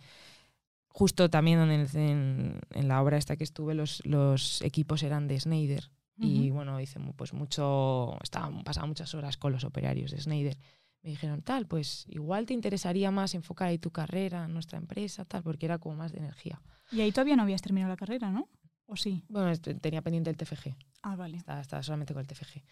justo 0.88 1.28
también 1.28 1.58
en, 1.60 1.70
el- 1.70 1.96
en- 1.96 2.60
en 2.72 2.88
la 2.88 3.02
obra 3.02 3.16
esta 3.18 3.36
que 3.36 3.44
estuve, 3.44 3.74
los, 3.74 4.04
los 4.06 4.62
equipos 4.62 5.02
eran 5.02 5.28
de 5.28 5.38
Schneider. 5.40 5.90
Y 6.18 6.46
Ujú. 6.46 6.54
bueno, 6.56 6.80
hice 6.80 6.98
pues 7.16 7.34
mucho, 7.34 8.16
estaba, 8.22 8.50
pasaba 8.64 8.86
muchas 8.86 9.14
horas 9.14 9.36
con 9.36 9.52
los 9.52 9.64
operarios 9.64 10.10
de 10.12 10.20
Schneider. 10.20 10.56
Me 11.02 11.10
dijeron, 11.10 11.42
tal, 11.42 11.66
pues 11.66 12.06
igual 12.08 12.46
te 12.46 12.54
interesaría 12.54 13.10
más 13.10 13.34
enfocar 13.34 13.68
ahí 13.68 13.78
tu 13.78 13.90
carrera 13.90 14.44
en 14.46 14.54
nuestra 14.54 14.78
empresa, 14.78 15.24
tal, 15.26 15.42
porque 15.42 15.66
era 15.66 15.78
como 15.78 15.96
más 15.96 16.12
de 16.12 16.18
energía. 16.18 16.62
Y 16.92 17.00
ahí 17.00 17.10
todavía 17.12 17.36
no 17.36 17.42
habías 17.42 17.62
terminado 17.62 17.90
la 17.92 17.96
carrera, 17.96 18.30
¿no? 18.30 18.48
¿O 18.86 18.96
sí? 18.96 19.24
Bueno, 19.28 19.50
est- 19.50 19.68
tenía 19.80 20.02
pendiente 20.02 20.30
el 20.30 20.36
TFG, 20.36 20.76
Ah, 21.02 21.16
vale. 21.16 21.36
estaba, 21.36 21.60
estaba 21.60 21.82
solamente 21.82 22.14
con 22.14 22.20
el 22.20 22.26
TFG. 22.28 22.62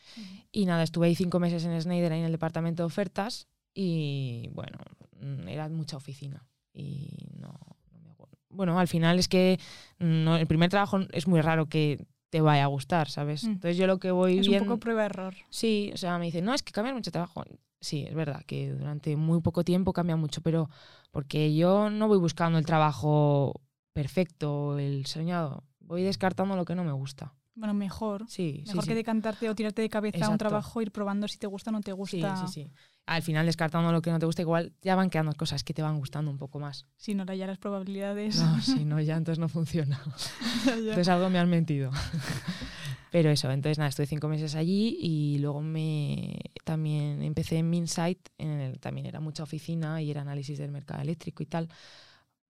Y 0.52 0.66
nada, 0.66 0.82
estuve 0.84 1.06
ahí 1.06 1.14
cinco 1.16 1.40
meses 1.40 1.64
en 1.64 1.80
Schneider, 1.80 2.12
ahí 2.12 2.20
en 2.20 2.26
el 2.26 2.32
departamento 2.32 2.82
de 2.82 2.86
ofertas, 2.86 3.48
y 3.74 4.48
bueno, 4.52 4.78
mm, 5.20 5.48
era 5.48 5.68
mucha 5.68 5.96
oficina. 5.96 6.46
Y 6.72 7.08
no, 7.38 7.52
no 7.92 7.98
me 8.00 8.10
gu- 8.14 8.28
Bueno, 8.48 8.78
al 8.78 8.86
final 8.88 9.18
es 9.18 9.26
que 9.28 9.58
no, 9.98 10.36
el 10.36 10.46
primer 10.46 10.70
trabajo 10.70 11.00
es 11.12 11.26
muy 11.26 11.40
raro 11.40 11.66
que 11.66 12.06
te 12.30 12.40
vaya 12.40 12.64
a 12.64 12.68
gustar, 12.68 13.08
¿sabes? 13.10 13.44
Mm. 13.44 13.50
Entonces 13.52 13.76
yo 13.76 13.86
lo 13.88 13.98
que 13.98 14.10
voy 14.12 14.38
Es 14.38 14.48
un 14.48 14.58
poco 14.58 14.78
prueba-error. 14.78 15.34
Sí, 15.50 15.90
o 15.92 15.96
sea, 15.96 16.18
me 16.18 16.26
dicen, 16.26 16.44
no, 16.44 16.54
es 16.54 16.62
que 16.62 16.72
cambia 16.72 16.92
mucho 16.94 17.10
trabajo. 17.10 17.44
Sí, 17.80 18.04
es 18.08 18.14
verdad 18.14 18.42
que 18.46 18.70
durante 18.72 19.14
muy 19.16 19.40
poco 19.40 19.62
tiempo 19.64 19.92
cambia 19.92 20.16
mucho, 20.16 20.40
pero 20.40 20.68
porque 21.10 21.54
yo 21.54 21.90
no 21.90 22.08
voy 22.08 22.18
buscando 22.18 22.58
el 22.58 22.64
trabajo 22.66 23.60
perfecto, 23.94 24.78
el 24.78 25.06
soñado. 25.06 25.64
Voy 25.80 26.02
descartando 26.02 26.56
lo 26.56 26.64
que 26.66 26.74
no 26.74 26.84
me 26.84 26.92
gusta. 26.92 27.32
Bueno, 27.56 27.72
mejor. 27.72 28.24
Sí, 28.28 28.62
sí, 28.64 28.68
Mejor 28.70 28.82
sí. 28.82 28.88
que 28.88 28.94
decantarte 28.96 29.48
o 29.48 29.54
tirarte 29.54 29.80
de 29.80 29.88
cabeza 29.88 30.26
a 30.26 30.28
un 30.28 30.38
trabajo, 30.38 30.82
ir 30.82 30.90
probando 30.90 31.28
si 31.28 31.38
te 31.38 31.46
gusta 31.46 31.70
o 31.70 31.72
no 31.72 31.80
te 31.80 31.92
Sí, 31.92 31.96
gusta. 31.96 32.36
sí, 32.36 32.52
sí. 32.52 32.70
Al 33.06 33.22
final, 33.22 33.46
descartando 33.46 33.92
lo 33.92 34.02
que 34.02 34.10
no 34.10 34.18
te 34.18 34.26
gusta, 34.26 34.42
igual 34.42 34.72
ya 34.82 34.96
van 34.96 35.08
quedando 35.08 35.32
cosas 35.34 35.62
que 35.62 35.72
te 35.72 35.80
van 35.82 35.98
gustando 35.98 36.30
un 36.32 36.38
poco 36.38 36.58
más. 36.58 36.86
Si 36.96 37.14
no, 37.14 37.24
ya 37.32 37.46
las 37.46 37.58
probabilidades. 37.58 38.40
No, 38.40 38.60
si 38.60 38.84
no, 38.84 39.00
ya 39.00 39.16
entonces 39.16 39.38
no 39.38 39.48
funciona. 39.48 40.00
Ya, 40.66 40.72
ya. 40.72 40.78
Entonces 40.78 41.08
algo 41.08 41.30
me 41.30 41.38
han 41.38 41.48
mentido. 41.48 41.92
Pero 43.12 43.30
eso, 43.30 43.48
entonces 43.52 43.78
nada, 43.78 43.90
estuve 43.90 44.06
cinco 44.06 44.26
meses 44.28 44.56
allí 44.56 44.96
y 45.00 45.38
luego 45.38 45.60
me 45.62 46.36
también 46.64 47.22
empecé 47.22 47.58
en 47.58 47.70
Minsight, 47.70 48.18
en 48.38 48.50
el, 48.60 48.80
también 48.80 49.06
era 49.06 49.20
mucha 49.20 49.44
oficina 49.44 50.02
y 50.02 50.10
era 50.10 50.22
análisis 50.22 50.58
del 50.58 50.72
mercado 50.72 51.00
eléctrico 51.02 51.42
y 51.44 51.46
tal. 51.46 51.68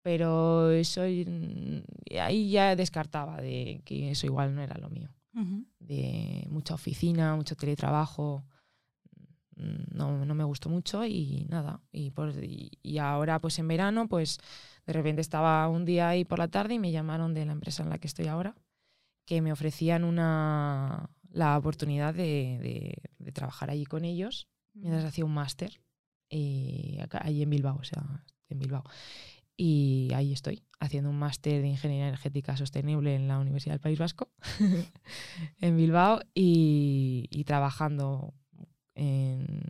Pero 0.05 0.69
eso 0.69 1.01
mm, 1.01 1.79
ahí 2.21 2.51
ya 2.51 2.75
descartaba 2.75 3.41
de 3.41 3.81
que 3.83 4.11
eso 4.11 4.27
igual 4.27 4.53
no 4.53 4.61
era 4.61 4.77
lo 4.77 4.87
mío. 4.91 5.09
De 5.79 6.45
mucha 6.51 6.75
oficina, 6.75 7.35
mucho 7.35 7.55
teletrabajo. 7.55 8.45
mm, 9.55 9.95
No, 9.97 10.23
no 10.25 10.35
me 10.35 10.43
gustó 10.43 10.69
mucho 10.69 11.03
y 11.05 11.47
nada. 11.49 11.81
Y, 11.91 12.11
por, 12.11 12.29
y, 12.43 12.71
y 12.83 12.99
ahora 12.99 13.39
pues 13.39 13.57
en 13.57 13.67
verano 13.67 14.07
pues 14.07 14.37
de 14.85 14.93
repente 14.93 15.21
estaba 15.21 15.67
un 15.69 15.85
día 15.85 16.09
ahí 16.09 16.23
por 16.23 16.37
la 16.37 16.49
tarde 16.49 16.75
y 16.75 16.79
me 16.79 16.91
llamaron 16.91 17.33
de 17.33 17.45
la 17.47 17.53
empresa 17.53 17.81
en 17.81 17.89
la 17.89 17.97
que 17.97 18.07
estoy 18.07 18.27
ahora 18.27 18.55
que 19.25 19.41
me 19.41 19.51
ofrecían 19.51 20.03
una, 20.03 21.09
la 21.31 21.57
oportunidad 21.57 22.13
de, 22.13 22.59
de- 22.61 23.01
de 23.17 23.31
trabajar 23.31 23.71
allí 23.71 23.85
con 23.85 24.05
ellos 24.05 24.47
mientras 24.75 25.03
hacía 25.03 25.25
un 25.25 25.33
máster 25.33 25.81
eh, 26.29 27.03
allí 27.21 27.41
en 27.41 27.49
Bilbao, 27.49 27.77
o 27.79 27.83
sea, 27.83 28.03
en 28.49 28.59
Bilbao. 28.59 28.83
Y 29.57 30.09
ahí 30.13 30.33
estoy, 30.33 30.63
haciendo 30.79 31.09
un 31.09 31.17
máster 31.17 31.61
de 31.61 31.69
Ingeniería 31.69 32.07
Energética 32.07 32.57
Sostenible 32.57 33.15
en 33.15 33.27
la 33.27 33.39
Universidad 33.39 33.75
del 33.75 33.81
País 33.81 33.99
Vasco, 33.99 34.29
en 35.61 35.77
Bilbao, 35.77 36.21
y, 36.33 37.27
y 37.29 37.43
trabajando 37.45 38.33
en, 38.95 39.61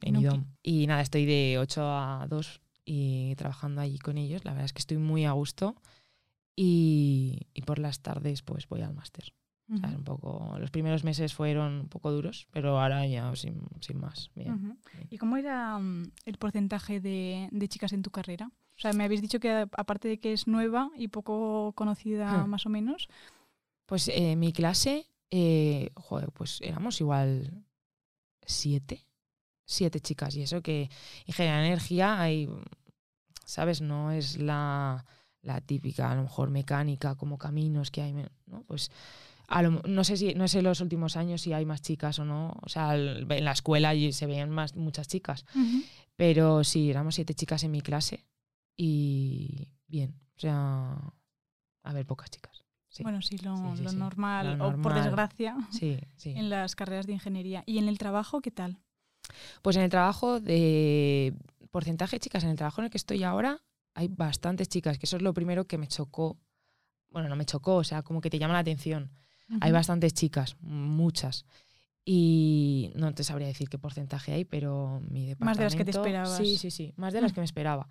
IDOM. 0.00 0.44
Y 0.62 0.86
nada, 0.86 1.02
estoy 1.02 1.26
de 1.26 1.58
8 1.58 1.82
a 1.82 2.26
2 2.28 2.60
y 2.84 3.34
trabajando 3.36 3.80
allí 3.80 3.98
con 3.98 4.18
ellos. 4.18 4.44
La 4.44 4.52
verdad 4.52 4.66
es 4.66 4.72
que 4.72 4.78
estoy 4.78 4.98
muy 4.98 5.24
a 5.24 5.32
gusto. 5.32 5.74
Y, 6.54 7.48
y 7.52 7.62
por 7.62 7.78
las 7.78 8.00
tardes 8.00 8.42
pues 8.42 8.66
voy 8.68 8.80
al 8.80 8.94
máster. 8.94 9.34
O 9.72 9.76
sea, 9.76 9.88
Ujú. 9.88 9.98
un 9.98 10.04
poco, 10.04 10.56
los 10.60 10.70
primeros 10.70 11.02
meses 11.02 11.34
fueron 11.34 11.72
un 11.80 11.88
poco 11.88 12.12
duros, 12.12 12.46
pero 12.52 12.80
ahora 12.80 13.04
ya 13.06 13.34
sin, 13.34 13.62
sin 13.80 13.98
más. 13.98 14.30
Bien. 14.34 14.78
¿Y 15.10 15.18
cómo 15.18 15.36
era 15.36 15.76
mm, 15.78 16.12
el 16.24 16.38
porcentaje 16.38 17.00
de, 17.00 17.48
de 17.50 17.68
chicas 17.68 17.92
en 17.92 18.02
tu 18.02 18.10
carrera? 18.10 18.50
O 18.76 18.80
sea, 18.80 18.92
me 18.92 19.04
habéis 19.04 19.22
dicho 19.22 19.40
que 19.40 19.50
aparte 19.72 20.08
de 20.08 20.18
que 20.18 20.32
es 20.32 20.46
nueva 20.46 20.90
y 20.96 21.08
poco 21.08 21.72
conocida 21.74 22.44
Hmm. 22.46 22.50
más 22.50 22.66
o 22.66 22.68
menos, 22.68 23.08
Pues 23.86 24.08
eh, 24.08 24.34
mi 24.36 24.52
clase, 24.52 25.06
eh, 25.30 25.90
joder, 25.94 26.32
pues 26.32 26.60
éramos 26.60 27.00
igual 27.00 27.64
siete, 28.44 29.06
siete 29.64 30.00
chicas. 30.00 30.34
Y 30.36 30.42
eso 30.42 30.60
que 30.60 30.90
ingeniería 31.26 31.60
de 31.60 31.66
energía 31.68 32.20
hay, 32.20 32.48
¿sabes? 33.44 33.80
No 33.80 34.10
es 34.10 34.38
la, 34.38 35.04
la 35.42 35.60
típica, 35.60 36.10
a 36.10 36.14
lo 36.16 36.22
mejor 36.22 36.50
mecánica, 36.50 37.14
como 37.14 37.38
caminos 37.38 37.90
que 37.90 38.02
hay, 38.02 38.12
¿no? 38.12 38.62
Pues 38.66 38.90
a 39.48 39.62
lo 39.62 39.70
no 39.86 40.02
sé 40.02 40.16
si 40.16 40.34
no 40.34 40.48
sé 40.48 40.60
los 40.60 40.80
últimos 40.80 41.16
años 41.16 41.40
si 41.42 41.52
hay 41.52 41.64
más 41.64 41.80
chicas 41.80 42.18
o 42.18 42.24
no. 42.24 42.56
O 42.62 42.68
sea, 42.68 42.96
en 42.96 43.44
la 43.44 43.52
escuela 43.52 43.92
se 44.10 44.26
veían 44.26 44.50
más 44.50 44.74
muchas 44.74 45.06
chicas. 45.06 45.44
Pero 46.16 46.64
sí, 46.64 46.90
éramos 46.90 47.14
siete 47.14 47.34
chicas 47.34 47.62
en 47.62 47.70
mi 47.70 47.80
clase 47.82 48.24
y 48.76 49.68
bien. 49.86 50.20
O 50.36 50.40
sea, 50.40 50.96
a 51.82 51.92
ver, 51.92 52.06
pocas 52.06 52.30
chicas. 52.30 52.64
Sí, 52.88 53.02
bueno, 53.02 53.20
sí, 53.22 53.36
lo, 53.38 53.56
Sí, 53.56 53.62
sí, 53.76 53.82
lo 53.84 53.92
normal, 53.92 54.58
Lo 54.58 54.68
o 54.68 54.76
por 54.80 54.94
desgracia, 54.94 55.56
sí, 55.70 55.98
sí. 56.16 56.30
en 56.30 56.48
las 56.50 56.74
carreras 56.76 57.06
de 57.06 57.12
ingeniería. 57.12 57.62
¿Y 57.66 57.78
en 57.78 57.88
el 57.88 57.98
trabajo 57.98 58.40
qué 58.40 58.50
tal? 58.50 58.78
Pues 59.62 59.76
en 59.76 59.82
el 59.82 59.90
trabajo 59.90 60.40
de 60.40 61.34
porcentaje 61.70 62.18
chicas, 62.18 62.44
en 62.44 62.50
el 62.50 62.56
trabajo 62.56 62.80
en 62.80 62.86
el 62.86 62.90
que 62.90 62.96
estoy 62.96 63.22
ahora, 63.22 63.62
hay 63.94 64.08
bastantes 64.08 64.68
chicas, 64.68 64.98
que 64.98 65.06
eso 65.06 65.16
es 65.16 65.22
lo 65.22 65.34
primero 65.34 65.64
que 65.66 65.78
me 65.78 65.88
chocó. 65.88 66.38
Bueno, 67.10 67.28
no 67.28 67.36
me 67.36 67.44
chocó, 67.44 67.76
o 67.76 67.84
sea, 67.84 68.02
como 68.02 68.20
que 68.20 68.30
te 68.30 68.38
llama 68.38 68.54
la 68.54 68.60
atención. 68.60 69.10
Hay 69.60 69.70
Ujú. 69.70 69.74
bastantes 69.78 70.12
chicas, 70.14 70.56
muchas. 70.60 71.44
Y 72.04 72.92
no 72.94 73.12
te 73.14 73.24
sabría 73.24 73.48
decir 73.48 73.68
qué 73.68 73.78
porcentaje 73.78 74.32
hay, 74.32 74.44
pero 74.44 75.00
mi 75.10 75.26
departamento... 75.26 75.44
Más 75.44 75.58
de 75.58 75.64
las 75.64 75.74
que 75.74 75.84
te 75.84 75.90
esperabas. 75.90 76.36
Sí, 76.36 76.56
sí, 76.56 76.70
sí, 76.70 76.92
más 76.96 77.12
de 77.12 77.20
las 77.20 77.32
Mm. 77.32 77.34
que 77.34 77.40
me 77.40 77.44
esperaba. 77.46 77.88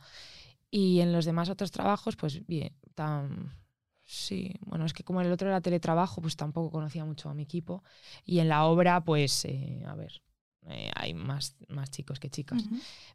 Y 0.77 0.99
en 0.99 1.13
los 1.13 1.23
demás 1.23 1.47
otros 1.47 1.71
trabajos, 1.71 2.17
pues 2.17 2.45
bien, 2.47 2.75
tan... 2.95 3.55
Sí, 4.03 4.53
bueno, 4.65 4.85
es 4.85 4.91
que 4.91 5.05
como 5.05 5.21
el 5.21 5.31
otro 5.31 5.47
era 5.47 5.61
teletrabajo, 5.61 6.21
pues 6.21 6.35
tampoco 6.35 6.69
conocía 6.69 7.05
mucho 7.05 7.29
a 7.29 7.33
mi 7.33 7.43
equipo. 7.43 7.81
Y 8.25 8.39
en 8.39 8.49
la 8.49 8.65
obra, 8.65 9.01
pues, 9.05 9.45
eh, 9.45 9.81
a 9.87 9.95
ver, 9.95 10.21
eh, 10.67 10.91
hay 10.93 11.13
más, 11.13 11.55
más 11.69 11.91
chicos 11.91 12.19
que 12.19 12.29
chicas. 12.29 12.61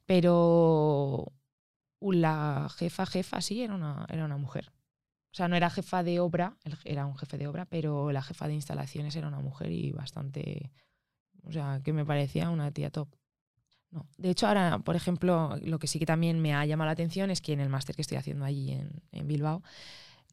Pero 0.06 1.34
la 2.00 2.66
jefa, 2.74 3.04
jefa, 3.04 3.42
sí, 3.42 3.62
era 3.62 3.74
una, 3.74 4.06
era 4.08 4.24
una 4.24 4.38
mujer. 4.38 4.72
O 5.30 5.34
sea, 5.34 5.46
no 5.46 5.54
era 5.54 5.68
jefa 5.68 6.02
de 6.02 6.18
obra, 6.18 6.56
era 6.84 7.04
un 7.04 7.18
jefe 7.18 7.36
de 7.36 7.46
obra, 7.46 7.66
pero 7.66 8.10
la 8.10 8.22
jefa 8.22 8.48
de 8.48 8.54
instalaciones 8.54 9.14
era 9.16 9.28
una 9.28 9.40
mujer 9.40 9.70
y 9.70 9.92
bastante. 9.92 10.72
O 11.42 11.52
sea, 11.52 11.82
que 11.84 11.92
me 11.92 12.06
parecía 12.06 12.48
una 12.48 12.70
tía 12.70 12.88
top. 12.88 13.19
No. 13.90 14.06
De 14.18 14.30
hecho, 14.30 14.46
ahora, 14.46 14.78
por 14.78 14.94
ejemplo, 14.96 15.56
lo 15.62 15.78
que 15.78 15.86
sí 15.88 15.98
que 15.98 16.06
también 16.06 16.40
me 16.40 16.54
ha 16.54 16.64
llamado 16.64 16.86
la 16.86 16.92
atención 16.92 17.30
es 17.30 17.40
que 17.40 17.52
en 17.52 17.60
el 17.60 17.68
máster 17.68 17.96
que 17.96 18.02
estoy 18.02 18.18
haciendo 18.18 18.44
allí 18.44 18.70
en, 18.72 19.02
en 19.10 19.26
Bilbao, 19.26 19.62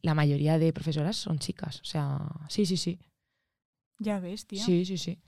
la 0.02 0.14
mayoría 0.14 0.58
de 0.58 0.72
profesoras 0.72 1.16
son 1.16 1.38
chicas. 1.40 1.80
O 1.80 1.84
sea, 1.84 2.20
sí, 2.48 2.66
sí, 2.66 2.76
sí. 2.76 3.00
Ya 3.98 4.20
ves, 4.20 4.46
tío. 4.46 4.62
Sí, 4.64 4.84
sí, 4.84 4.96
sí. 4.96 5.18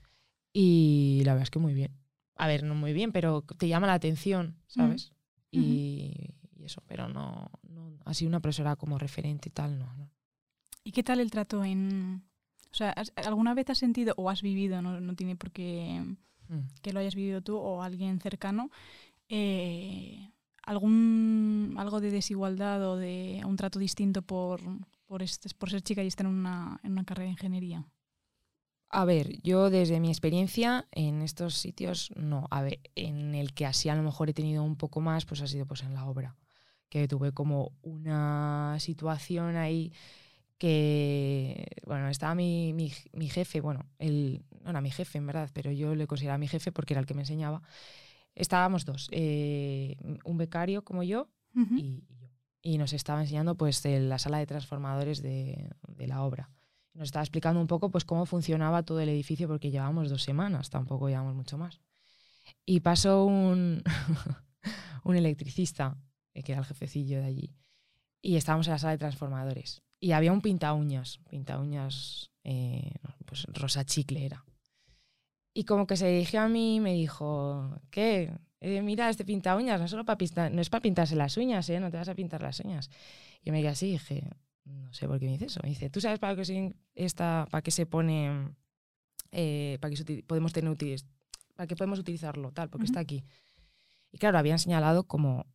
Y 0.53 1.21
la 1.25 1.33
verdad 1.33 1.43
es 1.43 1.51
que 1.51 1.59
muy 1.59 1.73
bien. 1.73 1.91
A 2.35 2.47
ver, 2.47 2.63
no 2.63 2.73
muy 2.73 2.93
bien, 2.93 3.11
pero 3.11 3.41
te 3.41 3.67
llama 3.67 3.87
la 3.87 3.93
atención, 3.93 4.55
¿sabes? 4.67 5.11
y, 5.51 6.33
y 6.55 6.63
eso, 6.63 6.81
pero 6.87 7.09
no, 7.09 7.51
no 7.67 7.97
así 8.05 8.25
una 8.25 8.39
profesora 8.39 8.77
como 8.77 8.97
referente 8.97 9.49
y 9.49 9.51
tal, 9.51 9.77
no. 9.77 9.93
no. 9.95 10.09
¿Y 10.85 10.93
qué 10.93 11.03
tal 11.03 11.19
el 11.19 11.29
trato 11.29 11.63
en... 11.65 12.23
O 12.71 12.73
sea, 12.73 12.91
¿has- 12.91 13.11
¿alguna 13.17 13.53
vez 13.53 13.69
has 13.69 13.77
sentido 13.77 14.13
o 14.17 14.29
has 14.29 14.41
vivido, 14.41 14.81
no, 14.81 15.01
no 15.01 15.15
tiene 15.15 15.35
por 15.35 15.51
qué 15.51 16.01
Que 16.81 16.93
lo 16.93 16.99
hayas 16.99 17.15
vivido 17.15 17.41
tú 17.41 17.57
o 17.57 17.81
alguien 17.81 18.19
cercano, 18.19 18.69
eh, 19.29 20.31
algún 20.63 21.75
algo 21.77 22.01
de 22.01 22.11
desigualdad 22.11 22.87
o 22.87 22.97
de 22.97 23.41
un 23.45 23.55
trato 23.57 23.79
distinto 23.79 24.21
por, 24.21 24.61
por, 25.05 25.23
este- 25.23 25.49
por 25.57 25.69
ser 25.69 25.81
chica 25.81 26.03
y 26.03 26.07
estar 26.07 26.25
en 26.25 26.33
una, 26.33 26.79
en 26.83 26.91
una 26.93 27.03
carrera 27.05 27.25
de 27.25 27.31
ingeniería? 27.31 27.85
A 28.89 29.05
ver, 29.05 29.41
yo 29.41 29.69
desde 29.69 30.01
mi 30.01 30.09
experiencia 30.09 30.85
en 30.91 31.21
estos 31.21 31.55
sitios, 31.55 32.11
no. 32.17 32.47
A 32.51 32.61
ver, 32.61 32.81
en 32.95 33.35
el 33.35 33.53
que 33.53 33.65
así 33.65 33.87
a 33.87 33.95
lo 33.95 34.03
mejor 34.03 34.29
he 34.29 34.33
tenido 34.33 34.63
un 34.63 34.75
poco 34.75 34.99
más, 34.99 35.25
pues 35.25 35.41
ha 35.41 35.47
sido 35.47 35.65
pues 35.65 35.83
en 35.83 35.93
la 35.93 36.05
obra. 36.05 36.35
Que 36.89 37.07
tuve 37.07 37.31
como 37.31 37.71
una 37.83 38.75
situación 38.79 39.55
ahí 39.55 39.93
que, 40.61 41.65
bueno, 41.87 42.07
estaba 42.07 42.35
mi, 42.35 42.71
mi, 42.71 42.93
mi 43.13 43.29
jefe, 43.29 43.61
bueno, 43.61 43.89
él 43.97 44.45
no 44.63 44.69
era 44.69 44.79
mi 44.79 44.91
jefe 44.91 45.17
en 45.17 45.25
verdad, 45.25 45.49
pero 45.53 45.71
yo 45.71 45.95
le 45.95 46.05
consideraba 46.05 46.37
mi 46.37 46.47
jefe 46.47 46.71
porque 46.71 46.93
era 46.93 47.01
el 47.01 47.07
que 47.07 47.15
me 47.15 47.23
enseñaba. 47.23 47.63
Estábamos 48.35 48.85
dos, 48.85 49.09
eh, 49.11 49.97
un 50.23 50.37
becario 50.37 50.83
como 50.83 51.01
yo 51.01 51.31
y, 51.55 52.03
y 52.07 52.17
yo. 52.19 52.29
Y 52.61 52.77
nos 52.77 52.93
estaba 52.93 53.21
enseñando 53.21 53.57
pues 53.57 53.81
de 53.81 54.01
la 54.01 54.19
sala 54.19 54.37
de 54.37 54.45
transformadores 54.45 55.23
de, 55.23 55.67
de 55.87 56.07
la 56.07 56.21
obra. 56.21 56.51
Nos 56.93 57.05
estaba 57.05 57.23
explicando 57.23 57.59
un 57.59 57.65
poco 57.65 57.89
pues 57.89 58.05
cómo 58.05 58.27
funcionaba 58.27 58.83
todo 58.83 58.99
el 58.99 59.09
edificio 59.09 59.47
porque 59.47 59.71
llevábamos 59.71 60.11
dos 60.11 60.21
semanas, 60.21 60.69
tampoco 60.69 61.09
llevamos 61.09 61.33
mucho 61.33 61.57
más. 61.57 61.81
Y 62.67 62.81
pasó 62.81 63.25
un, 63.25 63.81
un 65.05 65.15
electricista, 65.15 65.97
eh, 66.35 66.43
que 66.43 66.51
era 66.51 66.61
el 66.61 66.67
jefecillo 66.67 67.17
de 67.17 67.25
allí, 67.25 67.55
y 68.21 68.35
estábamos 68.35 68.67
en 68.67 68.73
la 68.73 68.77
sala 68.77 68.91
de 68.91 68.99
transformadores. 68.99 69.81
Y 70.03 70.13
había 70.13 70.33
un 70.33 70.41
pinta 70.41 70.73
uñas, 70.73 71.19
pinta 71.29 71.59
uñas, 71.59 72.31
eh, 72.43 72.95
pues 73.25 73.45
rosa 73.53 73.85
chicle 73.85 74.25
era. 74.25 74.43
Y 75.53 75.63
como 75.65 75.85
que 75.85 75.95
se 75.95 76.07
dirigió 76.09 76.41
a 76.41 76.49
mí 76.49 76.77
y 76.77 76.79
me 76.79 76.93
dijo, 76.93 77.79
¿qué? 77.91 78.33
Eh, 78.61 78.81
mira, 78.81 79.11
este 79.11 79.23
pinta 79.23 79.55
uñas 79.55 79.79
no, 79.79 79.87
solo 79.87 80.03
para 80.03 80.49
no 80.49 80.59
es 80.59 80.69
para 80.71 80.81
pintarse 80.81 81.15
las 81.15 81.37
uñas, 81.37 81.69
¿eh? 81.69 81.79
No 81.79 81.91
te 81.91 81.97
vas 81.97 82.09
a 82.09 82.15
pintar 82.15 82.41
las 82.41 82.59
uñas. 82.61 82.89
Y 83.43 83.51
me 83.51 83.59
quedé 83.61 83.69
así 83.69 83.89
y 83.89 83.91
dije, 83.91 84.23
no 84.65 84.91
sé 84.91 85.07
por 85.07 85.19
qué 85.19 85.25
me 85.25 85.33
dice 85.33 85.45
eso. 85.45 85.59
Me 85.61 85.69
dice, 85.69 85.91
¿tú 85.91 86.01
sabes 86.01 86.17
para 86.17 86.35
qué 86.35 86.45
se, 86.45 86.75
esta, 86.95 87.47
para 87.51 87.61
qué 87.61 87.69
se 87.69 87.85
pone, 87.85 88.55
eh, 89.31 89.77
para 89.81 89.93
qué 89.93 90.23
podemos 90.23 90.51
tener 90.51 90.75
para 91.55 91.67
qué 91.67 91.75
podemos 91.75 91.99
utilizarlo, 91.99 92.51
tal, 92.51 92.69
porque 92.69 92.85
está 92.85 93.01
aquí? 93.01 93.23
Y 94.11 94.17
claro, 94.17 94.39
habían 94.39 94.57
señalado 94.57 95.03
como 95.03 95.45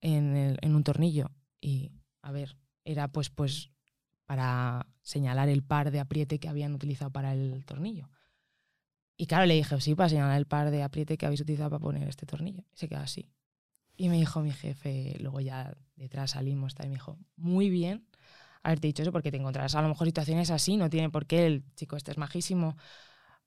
en, 0.00 0.36
el, 0.36 0.58
en 0.62 0.76
un 0.76 0.84
tornillo. 0.84 1.32
Y, 1.60 1.90
a 2.22 2.30
ver, 2.30 2.56
era 2.84 3.08
pues, 3.08 3.30
pues 3.30 3.70
para 4.28 4.86
señalar 5.00 5.48
el 5.48 5.62
par 5.62 5.90
de 5.90 6.00
apriete 6.00 6.38
que 6.38 6.50
habían 6.50 6.74
utilizado 6.74 7.10
para 7.10 7.32
el 7.32 7.64
tornillo. 7.64 8.10
Y 9.16 9.24
claro, 9.26 9.46
le 9.46 9.54
dije, 9.54 9.80
sí, 9.80 9.94
para 9.94 10.10
señalar 10.10 10.36
el 10.36 10.46
par 10.46 10.70
de 10.70 10.82
apriete 10.82 11.16
que 11.16 11.24
habéis 11.24 11.40
utilizado 11.40 11.70
para 11.70 11.80
poner 11.80 12.06
este 12.06 12.26
tornillo. 12.26 12.62
Y 12.70 12.76
se 12.76 12.88
quedó 12.90 13.00
así. 13.00 13.32
Y 13.96 14.10
me 14.10 14.18
dijo 14.18 14.42
mi 14.42 14.52
jefe, 14.52 15.16
luego 15.20 15.40
ya 15.40 15.74
detrás 15.96 16.32
salimos, 16.32 16.74
y 16.78 16.88
me 16.88 16.94
dijo, 16.96 17.18
muy 17.36 17.70
bien 17.70 18.06
haberte 18.62 18.88
dicho 18.88 19.00
eso, 19.00 19.12
porque 19.12 19.30
te 19.30 19.38
encontrarás 19.38 19.74
a 19.76 19.80
lo 19.80 19.88
mejor 19.88 20.06
situaciones 20.06 20.50
así, 20.50 20.76
no 20.76 20.90
tiene 20.90 21.08
por 21.08 21.24
qué, 21.24 21.46
el 21.46 21.64
chico 21.74 21.96
este 21.96 22.10
es 22.10 22.18
majísimo. 22.18 22.76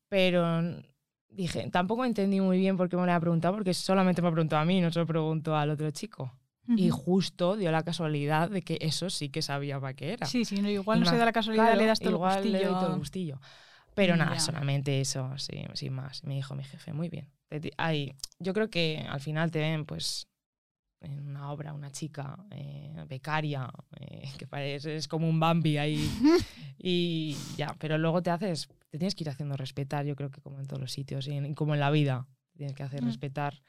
Pero 0.10 0.82
dije, 1.30 1.70
tampoco 1.70 2.06
entendí 2.06 2.42
muy 2.42 2.58
bien 2.58 2.76
por 2.76 2.90
qué 2.90 2.96
me 2.96 3.04
lo 3.04 3.12
había 3.12 3.20
preguntado, 3.20 3.54
porque 3.54 3.76
solamente 3.76 4.24
me 4.24 4.30
ha 4.30 4.32
preguntado 4.32 4.64
a 4.64 4.66
mí, 4.66 4.82
no 4.82 4.92
se 4.92 4.98
lo 4.98 5.06
preguntó 5.06 5.56
al 5.56 5.70
otro 5.70 5.92
chico. 5.92 6.34
Y 6.68 6.90
justo 6.90 7.58
dio 7.58 7.72
la 7.72 7.84
casualidad 7.84 8.50
de 8.50 8.62
que 8.62 8.78
eso 8.82 9.10
sí 9.10 9.30
que 9.30 9.42
sabía 9.42 9.80
para 9.80 9.94
qué 9.94 10.14
era. 10.14 10.26
Sí, 10.26 10.46
sí, 10.46 10.56
igual 10.56 11.02
no 11.02 11.06
se 11.06 11.18
da 11.18 11.26
la 11.26 11.34
casualidad, 11.34 11.76
le 11.76 11.86
das 11.86 12.00
todo 12.00 12.12
igual 12.12 12.38
el 12.38 12.44
gustillo. 12.44 12.60
Le 12.60 12.66
doy 12.66 12.80
todo 12.80 12.94
el 12.94 13.00
gustillo. 13.00 13.42
Pero 13.94 14.16
nada, 14.16 14.40
solamente 14.40 15.02
eso, 15.02 15.38
sí, 15.38 15.66
sin 15.74 15.94
más. 15.94 16.24
Me 16.24 16.36
dijo 16.36 16.56
mi 16.56 16.64
jefe, 16.64 16.94
muy 16.94 17.10
bien. 17.10 17.30
Ay, 17.78 18.16
yo 18.40 18.54
creo 18.54 18.70
que 18.70 19.06
al 19.10 19.20
final 19.20 19.52
te 19.52 19.60
ven, 19.60 19.86
pues, 19.86 20.28
en 21.02 21.28
una 21.28 21.52
obra, 21.52 21.74
una 21.74 21.92
chica 21.92 22.38
eh, 22.52 22.94
becaria, 23.08 23.70
eh, 24.00 24.30
que 24.38 24.48
parece, 24.48 24.96
es 24.96 25.08
como 25.08 25.28
un 25.28 25.40
Bambi 25.40 25.78
ahí. 25.78 26.10
y 26.78 27.36
ya, 27.58 27.76
pero 27.80 27.98
luego 27.98 28.22
te 28.22 28.30
haces, 28.30 28.70
te 28.90 28.98
tienes 28.98 29.16
que 29.16 29.24
ir 29.24 29.30
haciendo 29.30 29.58
respetar, 29.58 30.06
yo 30.06 30.16
creo 30.16 30.30
que 30.30 30.42
como 30.42 30.60
en 30.60 30.68
todos 30.68 30.80
los 30.80 30.92
sitios, 30.92 31.28
y, 31.28 31.54
como 31.56 31.74
en 31.74 31.80
la 31.80 31.92
vida, 31.92 32.28
tienes 32.56 32.76
que 32.76 32.84
hacer 32.84 33.02
mm. 33.02 33.08
respetar, 33.08 33.62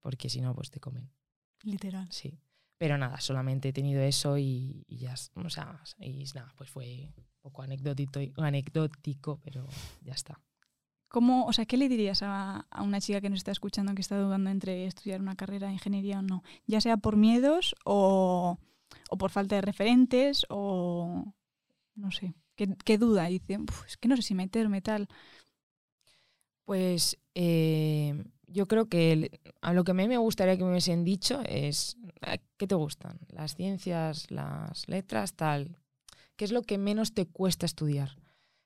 porque 0.00 0.28
si 0.28 0.40
no, 0.40 0.54
pues 0.54 0.70
te 0.70 0.80
comen. 0.80 1.10
Literal. 1.62 2.08
Sí. 2.10 2.38
Pero 2.78 2.96
nada, 2.96 3.20
solamente 3.20 3.68
he 3.68 3.72
tenido 3.74 4.00
eso 4.00 4.38
y, 4.38 4.86
ya, 4.88 5.14
o 5.34 5.50
sea, 5.50 5.82
y 5.98 6.24
nada, 6.34 6.54
pues 6.56 6.70
fue 6.70 7.12
un 7.14 7.24
poco 7.42 7.60
anecdótico, 7.60 8.20
anecdótico, 8.42 9.38
pero 9.44 9.68
ya 10.00 10.14
está. 10.14 10.40
¿Cómo, 11.10 11.44
o 11.44 11.52
sea, 11.52 11.66
¿qué 11.66 11.76
le 11.76 11.88
dirías 11.88 12.22
a, 12.22 12.66
una 12.80 13.00
chica 13.00 13.20
que 13.20 13.28
nos 13.28 13.40
está 13.40 13.50
escuchando 13.50 13.94
que 13.94 14.00
está 14.00 14.18
dudando 14.18 14.48
entre 14.48 14.86
estudiar 14.86 15.20
una 15.20 15.36
carrera 15.36 15.66
de 15.66 15.74
ingeniería 15.74 16.20
o 16.20 16.22
no? 16.22 16.42
Ya 16.66 16.80
sea 16.80 16.96
por 16.96 17.16
miedos 17.16 17.74
o, 17.84 18.58
por 19.18 19.30
falta 19.30 19.56
de 19.56 19.60
referentes 19.60 20.46
o 20.48 21.34
no 21.96 22.10
sé, 22.12 22.32
¿qué, 22.56 22.96
duda? 22.96 23.28
Y 23.28 23.40
dice, 23.40 23.58
es 23.86 23.96
que 23.98 24.08
no 24.08 24.16
sé 24.16 24.22
si 24.22 24.34
meterme 24.34 24.80
tal. 24.80 25.08
Pues 26.64 27.18
eh, 27.34 28.24
yo 28.52 28.66
creo 28.66 28.88
que 28.88 29.40
a 29.60 29.72
lo 29.72 29.84
que 29.84 29.92
a 29.92 29.94
mí 29.94 30.08
me 30.08 30.18
gustaría 30.18 30.56
que 30.56 30.64
me 30.64 30.70
hubiesen 30.70 31.04
dicho 31.04 31.40
es, 31.46 31.96
¿qué 32.56 32.66
te 32.66 32.74
gustan? 32.74 33.18
Las 33.28 33.54
ciencias, 33.54 34.30
las 34.30 34.88
letras, 34.88 35.34
tal. 35.34 35.78
¿Qué 36.36 36.44
es 36.44 36.52
lo 36.52 36.62
que 36.62 36.78
menos 36.78 37.14
te 37.14 37.26
cuesta 37.26 37.66
estudiar? 37.66 38.16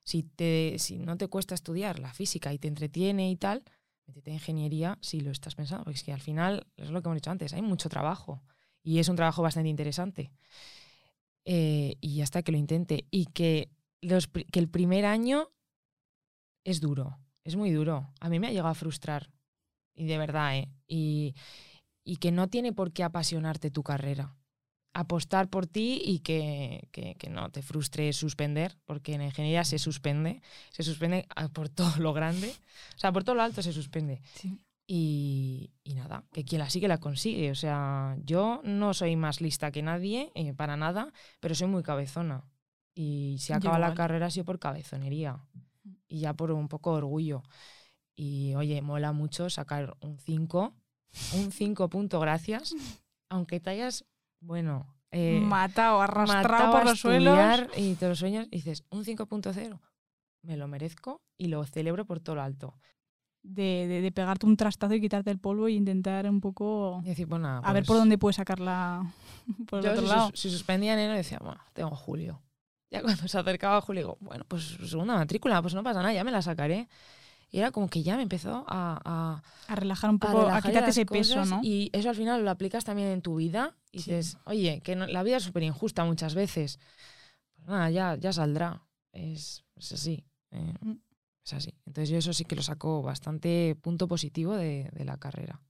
Si, 0.05 0.22
te, 0.22 0.76
si 0.78 0.99
no 0.99 1.16
te 1.16 1.28
cuesta 1.28 1.55
estudiar 1.55 1.99
la 1.99 2.12
física 2.12 2.53
y 2.53 2.59
te 2.59 2.68
entretiene 2.68 3.30
y 3.30 3.37
tal, 3.37 3.62
métete 4.07 4.30
en 4.30 4.35
ingeniería 4.35 4.99
si 5.01 5.20
lo 5.20 5.30
estás 5.30 5.55
pensando, 5.55 5.85
porque 5.85 5.97
es 5.97 6.05
que 6.05 6.12
al 6.12 6.20
final, 6.20 6.66
es 6.76 6.91
lo 6.91 7.03
que 7.03 7.09
hemos 7.09 7.16
dicho 7.16 7.30
antes, 7.30 7.53
hay 7.53 7.62
mucho 7.62 7.89
trabajo 7.89 8.43
y 8.82 8.99
es 8.99 9.09
un 9.09 9.16
trabajo 9.16 9.43
bastante 9.43 9.68
interesante. 9.68 10.30
Eh, 11.47 11.97
y 12.01 12.22
hasta 12.22 12.43
que 12.43 12.53
lo 12.53 12.59
intente. 12.59 13.07
Y 13.11 13.26
que, 13.26 13.70
los, 14.01 14.28
que 14.28 14.59
el 14.61 14.68
primer 14.68 15.05
año 15.05 15.51
es 16.64 16.80
duro, 16.80 17.18
es 17.45 17.57
muy 17.57 17.70
duro. 17.70 18.11
A 18.20 18.30
mí 18.30 18.39
me 18.41 18.47
ha 18.47 18.51
llegado 18.51 18.68
a 18.68 18.74
frustrar 18.74 19.34
y 19.95 20.07
de 20.07 20.18
verdad, 20.18 20.57
¿eh? 20.57 20.68
Y, 20.86 21.34
y 22.05 22.16
que 22.16 22.32
no 22.32 22.49
tiene 22.49 22.72
por 22.72 22.92
qué 22.92 23.03
apasionarte 23.03 23.70
tu 23.70 23.82
carrera. 23.82 24.36
Apostar 24.92 25.49
por 25.49 25.66
ti 25.66 26.01
y 26.05 26.20
que, 26.20 26.88
que, 26.92 27.16
que, 27.16 27.28
no 27.28 27.51
te 27.51 27.62
frustre 27.62 28.12
suspender, 28.12 28.76
porque 28.84 29.14
en 29.14 29.22
ingeniería 29.22 29.64
se 29.64 29.78
suspende, 29.78 30.40
se 30.70 30.84
suspende 30.84 31.26
por 31.53 31.68
todo 31.68 31.97
lo 31.99 32.12
grande, 32.12 32.55
o 32.95 32.99
sea, 32.99 33.11
por 33.11 33.24
todo 33.24 33.34
lo 33.34 33.42
alto 33.42 33.61
se 33.62 33.72
suspende. 33.72 34.20
Y, 34.86 35.72
y, 35.82 35.95
nada, 35.95 36.24
que 36.32 36.45
quien 36.45 36.61
la 36.61 36.70
sigue 36.70 36.88
la 36.88 36.99
consigue. 36.99 37.51
O 37.51 37.55
sea, 37.55 38.16
yo 38.22 38.61
no 38.64 38.95
soy 38.95 39.16
más 39.16 39.40
lista 39.40 39.72
que 39.72 39.82
nadie, 39.82 40.30
eh, 40.34 40.53
para 40.53 40.76
nada, 40.76 41.12
pero 41.40 41.55
soy 41.55 41.66
muy 41.66 41.82
cabezona. 41.82 42.45
Y 42.95 43.36
si 43.40 43.53
acaba 43.53 43.78
la 43.78 43.95
carrera 43.95 44.26
ha 44.26 44.30
sido 44.30 44.45
por 44.45 44.61
cabezonería 44.61 45.40
y 46.07 46.20
ya 46.20 46.34
por 46.34 46.53
un 46.53 46.68
poco 46.68 46.92
de 46.92 46.99
orgullo. 46.99 47.42
Y 48.16 48.54
oye, 48.54 48.80
mola 48.82 49.12
mucho 49.12 49.50
sacar 49.50 49.96
un 50.00 50.18
5, 50.18 50.74
un 51.34 51.52
5 51.52 51.88
punto 51.88 52.20
gracias, 52.20 52.74
aunque 53.28 53.60
te 53.60 53.70
hayas, 53.70 54.04
bueno, 54.40 54.94
eh, 55.10 55.40
matado, 55.40 56.00
arrastrado 56.02 56.72
por 56.72 56.84
los 56.84 57.00
suelos. 57.00 57.38
Y 57.76 57.94
te 57.94 58.08
los 58.08 58.18
sueños 58.18 58.46
y 58.50 58.56
dices, 58.56 58.84
un 58.90 59.04
5.0, 59.04 59.80
me 60.42 60.56
lo 60.56 60.68
merezco 60.68 61.22
y 61.38 61.48
lo 61.48 61.64
celebro 61.64 62.04
por 62.04 62.20
todo 62.20 62.36
lo 62.36 62.42
alto. 62.42 62.74
De, 63.42 63.86
de, 63.86 64.10
pegarte 64.10 64.46
un 64.46 64.56
trastazo 64.56 64.94
y 64.94 65.02
quitarte 65.02 65.30
el 65.30 65.38
polvo 65.38 65.68
e 65.68 65.72
intentar 65.72 66.28
un 66.30 66.40
poco 66.40 67.02
decir, 67.04 67.26
bueno, 67.26 67.60
a 67.62 67.72
ver 67.74 67.82
por 67.82 67.88
pues 67.88 67.98
dónde 67.98 68.16
puedes 68.16 68.36
sacarla 68.36 69.12
por 69.68 69.80
el 69.80 69.84
yo 69.84 69.92
otro 69.92 70.02
si, 70.02 70.08
lado. 70.08 70.30
si 70.32 70.50
suspendía 70.50 70.94
enero 70.94 71.12
decía, 71.12 71.38
bueno, 71.42 71.60
tengo 71.74 71.94
julio. 71.94 72.40
Ya 72.90 73.02
cuando 73.02 73.28
se 73.28 73.38
acercaba 73.38 73.80
julio 73.82 74.02
digo, 74.02 74.18
bueno, 74.20 74.44
pues 74.48 74.78
segunda 74.88 75.14
matrícula, 75.14 75.60
pues 75.60 75.74
no 75.74 75.82
pasa 75.82 76.00
nada, 76.00 76.14
ya 76.14 76.24
me 76.24 76.30
la 76.30 76.40
sacaré. 76.40 76.88
Y 77.55 77.61
era 77.61 77.70
como 77.70 77.86
que 77.86 78.02
ya 78.02 78.16
me 78.16 78.24
empezó 78.24 78.64
a... 78.66 79.40
A, 79.68 79.76
relajar 79.76 80.11
un 80.11 80.18
poco, 80.18 80.40
a, 80.40 80.61
quitarte 80.61 80.90
ese 80.90 81.07
peso, 81.07 81.44
¿no? 81.44 81.61
Y 81.62 81.88
eso 81.92 82.11
al 82.11 82.16
final 82.16 82.44
lo 82.44 82.50
aplicas 82.50 82.84
también 82.84 83.11
en 83.11 83.22
tu 83.22 83.36
vida. 83.36 83.76
Y 83.92 83.98
dices, 83.98 84.38
oye, 84.44 84.80
que 84.82 84.96
la 84.96 85.22
vida 85.22 85.36
es 85.36 85.44
súper 85.44 85.62
injusta 85.62 86.05
muchas 86.05 86.34
veces. 86.34 86.80
Pues 87.55 87.68
nada, 87.68 87.90
ya, 87.90 88.16
ya 88.16 88.32
saldrá. 88.32 88.82
Es, 89.12 89.62
así. 89.76 90.24
Eh, 90.50 90.74
mm. 90.80 90.96
Es 91.44 91.52
así. 91.52 91.72
Entonces 91.86 92.09
yo 92.09 92.18
eso 92.18 92.32
sí 92.32 92.44
que 92.44 92.57
lo 92.57 92.62
saco 92.62 93.02
bastante 93.02 93.76
punto 93.80 94.09
positivo 94.09 94.57
de, 94.57 94.90
de 94.92 95.05
la 95.05 95.18
carrera. 95.18 95.61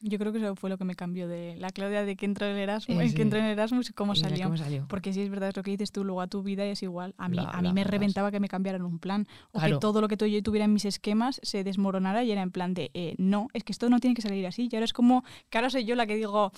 Yo 0.00 0.18
creo 0.18 0.32
que 0.32 0.38
eso 0.38 0.54
fue 0.54 0.70
lo 0.70 0.78
que 0.78 0.84
me 0.84 0.94
cambió 0.94 1.26
de 1.26 1.56
la 1.56 1.70
Claudia 1.70 2.04
de 2.04 2.14
que 2.14 2.26
entró 2.26 2.46
en 2.46 2.56
Erasmus, 2.56 3.12
que 3.12 3.22
entró 3.22 3.40
en 3.40 3.46
Erasmus 3.46 3.90
y 3.90 3.92
cómo 3.92 4.14
salió. 4.14 4.54
Porque 4.88 5.12
si 5.12 5.20
es 5.20 5.30
verdad 5.30 5.48
es 5.48 5.56
lo 5.56 5.62
que 5.62 5.72
dices 5.72 5.90
tú, 5.90 6.04
luego 6.04 6.20
a 6.20 6.28
tu 6.28 6.42
vida 6.42 6.64
es 6.64 6.82
igual. 6.82 7.14
A 7.18 7.28
mí, 7.28 7.38
a 7.40 7.60
mí 7.60 7.72
me 7.72 7.84
reventaba 7.84 8.30
que 8.30 8.40
me 8.40 8.48
cambiaran 8.48 8.82
un 8.82 8.98
plan 8.98 9.26
o 9.52 9.60
que 9.60 9.76
todo 9.78 10.00
lo 10.00 10.08
que 10.08 10.16
yo 10.30 10.42
tuviera 10.42 10.64
en 10.64 10.72
mis 10.72 10.84
esquemas 10.84 11.40
se 11.42 11.64
desmoronara 11.64 12.22
y 12.22 12.30
era 12.30 12.42
en 12.42 12.50
plan 12.50 12.74
de, 12.74 12.90
eh, 12.94 13.14
no, 13.18 13.48
es 13.52 13.64
que 13.64 13.72
esto 13.72 13.88
no 13.88 13.98
tiene 13.98 14.14
que 14.14 14.22
salir 14.22 14.46
así. 14.46 14.68
Y 14.70 14.76
ahora 14.76 14.84
es 14.84 14.92
como, 14.92 15.24
que 15.50 15.58
ahora 15.58 15.70
soy 15.70 15.84
yo 15.84 15.96
la 15.96 16.06
que 16.06 16.16
digo, 16.16 16.52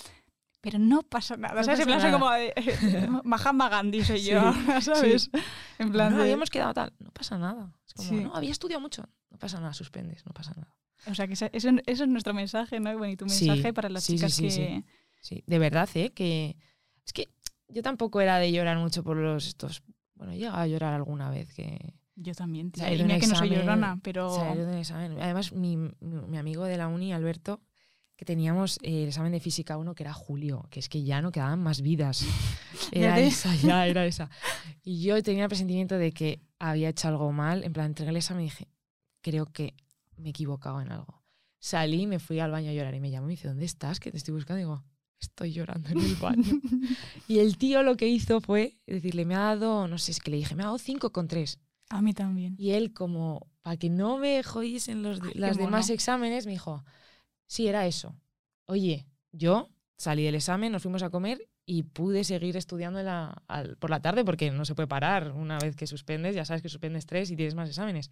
pero 0.60 0.78
no 0.78 1.02
pasa 1.02 1.36
nada. 1.36 1.62
¿Sabes? 1.64 1.80
en 1.80 1.86
plan, 1.86 2.00
soy 2.00 2.10
como 2.10 2.30
de, 2.30 2.52
Mahatma 3.24 3.68
Gandhi 3.68 4.04
soy 4.04 4.22
yo, 4.22 4.52
¿sabes? 4.80 5.30
En 5.78 5.92
plan, 5.92 6.14
no, 6.14 6.22
habíamos 6.22 6.50
quedado 6.50 6.74
tal, 6.74 6.92
no 6.98 7.10
pasa 7.12 7.38
nada. 7.38 7.72
Es 7.86 7.94
como, 7.94 8.20
no, 8.20 8.34
había 8.34 8.50
estudiado 8.50 8.80
mucho, 8.80 9.08
no 9.30 9.38
pasa 9.38 9.60
nada, 9.60 9.72
suspendes, 9.72 10.26
no 10.26 10.32
pasa 10.32 10.52
nada. 10.56 10.76
O 11.06 11.14
sea, 11.14 11.26
que 11.26 11.34
eso, 11.34 11.46
eso, 11.52 11.70
es 11.86 12.08
nuestro 12.08 12.34
mensaje, 12.34 12.80
¿no? 12.80 12.96
Bueno, 12.96 13.12
y 13.12 13.16
tu 13.16 13.26
mensaje 13.26 13.72
para 13.72 13.88
las 13.88 14.06
chicas 14.06 14.38
que... 14.38 14.82
Sí, 15.20 15.42
de 15.46 15.58
verdad, 15.58 15.88
¿eh? 15.94 16.12
Que 16.12 16.56
es 17.04 17.12
que 17.12 17.28
yo 17.68 17.82
tampoco 17.82 18.20
era 18.20 18.38
de 18.38 18.52
llorar 18.52 18.78
mucho 18.78 19.02
por 19.02 19.16
los 19.16 19.46
estos... 19.46 19.82
Bueno, 20.14 20.32
he 20.32 20.38
llegado 20.38 20.58
a 20.58 20.66
llorar 20.66 20.94
alguna 20.94 21.30
vez 21.30 21.52
que... 21.52 21.94
Yo 22.14 22.34
también, 22.34 22.70
tío. 22.70 22.86
Y 22.90 22.96
que 22.96 23.26
no 23.26 23.34
soy 23.34 23.50
llorona, 23.50 24.00
pero... 24.02 24.34
Además, 24.34 25.52
mi, 25.52 25.76
mi, 25.76 26.38
amigo 26.38 26.64
de 26.64 26.78
la 26.78 26.88
uni, 26.88 27.12
Alberto, 27.12 27.60
que 28.16 28.24
teníamos 28.24 28.78
eh, 28.82 29.02
el 29.02 29.08
examen 29.08 29.32
de 29.32 29.40
física 29.40 29.76
1 29.76 29.94
que 29.94 30.02
era 30.02 30.14
julio, 30.14 30.66
que 30.70 30.80
es 30.80 30.88
que 30.88 31.04
ya 31.04 31.20
no 31.20 31.30
quedaban 31.30 31.62
más 31.62 31.82
vidas. 31.82 32.24
Era 32.92 33.18
esa, 33.18 33.54
ya 33.56 33.86
era 33.86 34.06
esa. 34.06 34.30
Y 34.84 35.02
yo 35.02 35.20
tenía 35.22 35.42
el 35.42 35.48
presentimiento 35.48 35.98
de 35.98 36.12
que 36.12 36.40
había 36.58 36.88
hecho 36.88 37.08
algo 37.08 37.32
mal. 37.32 37.64
En 37.64 37.72
plan, 37.72 37.86
entregué 37.86 38.10
el 38.10 38.16
examen 38.16 38.44
y 38.44 38.46
dije, 38.46 38.68
creo 39.22 39.46
que 39.46 39.74
me 40.16 40.28
he 40.28 40.30
equivocado 40.30 40.80
en 40.80 40.90
algo. 40.92 41.22
Salí, 41.58 42.06
me 42.06 42.18
fui 42.18 42.38
al 42.40 42.50
baño 42.50 42.70
a 42.70 42.74
llorar 42.74 42.94
y 42.94 43.00
me 43.00 43.10
llamó 43.10 43.26
y 43.26 43.28
me 43.28 43.32
dice, 43.34 43.48
¿dónde 43.48 43.64
estás? 43.64 43.98
Que 44.00 44.10
te 44.10 44.16
estoy 44.18 44.34
buscando. 44.34 44.58
Y 44.60 44.64
digo, 44.64 44.84
estoy 45.20 45.52
llorando 45.52 45.88
en 45.90 45.98
el 45.98 46.14
baño. 46.20 46.60
y 47.28 47.38
el 47.38 47.56
tío 47.58 47.82
lo 47.82 47.96
que 47.96 48.08
hizo 48.08 48.40
fue 48.40 48.78
decirle, 48.86 49.24
me 49.24 49.34
ha 49.34 49.40
dado, 49.40 49.88
no 49.88 49.98
sé, 49.98 50.12
es 50.12 50.20
que 50.20 50.30
le 50.30 50.36
dije, 50.38 50.54
me 50.54 50.62
ha 50.62 50.66
dado 50.66 50.78
5 50.78 51.10
con 51.12 51.28
3. 51.28 51.58
A 51.90 52.02
mí 52.02 52.12
también. 52.14 52.54
Y 52.58 52.70
él, 52.72 52.92
como, 52.92 53.48
para 53.62 53.76
que 53.76 53.88
no 53.90 54.18
me 54.18 54.42
jodiesen 54.42 55.02
los, 55.02 55.20
Ay, 55.22 55.32
los 55.34 55.56
demás 55.56 55.88
exámenes, 55.90 56.44
me 56.46 56.52
dijo, 56.52 56.84
sí, 57.46 57.68
era 57.68 57.86
eso. 57.86 58.14
Oye, 58.66 59.06
yo 59.32 59.70
salí 59.96 60.24
del 60.24 60.34
examen, 60.34 60.72
nos 60.72 60.82
fuimos 60.82 61.02
a 61.02 61.10
comer 61.10 61.48
y 61.64 61.84
pude 61.84 62.22
seguir 62.24 62.56
estudiando 62.56 62.98
en 63.00 63.06
la- 63.06 63.42
al- 63.48 63.76
por 63.78 63.90
la 63.90 64.00
tarde 64.00 64.24
porque 64.24 64.50
no 64.50 64.64
se 64.64 64.74
puede 64.74 64.86
parar 64.88 65.32
una 65.32 65.58
vez 65.58 65.74
que 65.76 65.86
suspendes, 65.86 66.34
ya 66.36 66.44
sabes 66.44 66.62
que 66.62 66.68
suspendes 66.68 67.06
tres 67.06 67.30
y 67.30 67.36
tienes 67.36 67.54
más 67.54 67.68
exámenes. 67.68 68.10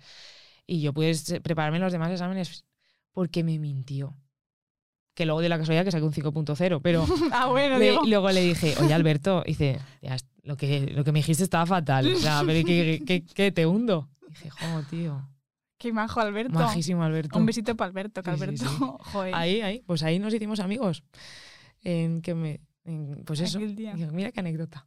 Y 0.67 0.81
yo 0.81 0.93
pude 0.93 1.15
prepararme 1.43 1.79
los 1.79 1.93
demás 1.93 2.11
exámenes 2.11 2.65
porque 3.13 3.45
me 3.45 3.59
mintió. 3.59 4.17
Que 5.15 5.27
luego 5.27 5.41
de 5.41 5.49
la 5.49 5.59
casualidad 5.59 5.85
que 5.85 5.93
saqué 5.93 6.05
un 6.05 6.13
5.0, 6.13 6.81
pero 6.83 7.07
ah, 7.33 7.47
bueno, 7.49 7.79
le- 7.79 7.99
luego 8.07 8.31
le 8.31 8.41
dije, 8.43 8.75
oye 8.81 8.93
Alberto, 8.95 9.45
dice, 9.47 9.79
"Ya 10.03 10.17
es- 10.17 10.27
lo 10.43 10.57
que, 10.57 10.87
lo 10.95 11.05
que 11.05 11.13
me 11.13 11.21
dijiste 11.21 11.45
estaba 11.45 11.65
fatal, 11.67 12.13
o 12.13 12.17
sea, 12.17 12.43
pero 12.45 12.67
¿qué, 12.67 13.03
qué- 13.07 13.25
qué 13.25 13.53
te 13.53 13.65
hundo? 13.67 14.09
dije, 14.29 14.51
jo, 14.51 14.83
tío, 14.91 15.29
Qué 15.79 15.93
majo, 15.93 16.21
Alberto. 16.21 16.53
majísimo 16.55 17.03
Alberto. 17.05 17.39
Un 17.39 17.47
besito 17.47 17.77
para 17.77 17.89
Alberto, 17.91 18.23
que 18.23 18.31
Sí, 18.31 18.37
sí, 18.37 18.43
Alberto, 18.43 18.65
sí. 18.69 18.77
joder. 19.13 19.35
Ahí, 19.35 19.61
ahí, 19.61 19.83
pues 19.87 20.03
ahí 20.03 20.19
nos 20.19 20.33
hicimos 20.35 20.59
amigos. 20.61 21.05
En 21.83 22.21
que 22.23 22.35
me, 22.35 22.61
en- 22.85 23.23
pues 23.25 23.41
eso. 23.41 23.61
Mira 23.61 24.33
qué 24.33 24.41
anécdota. 24.41 24.87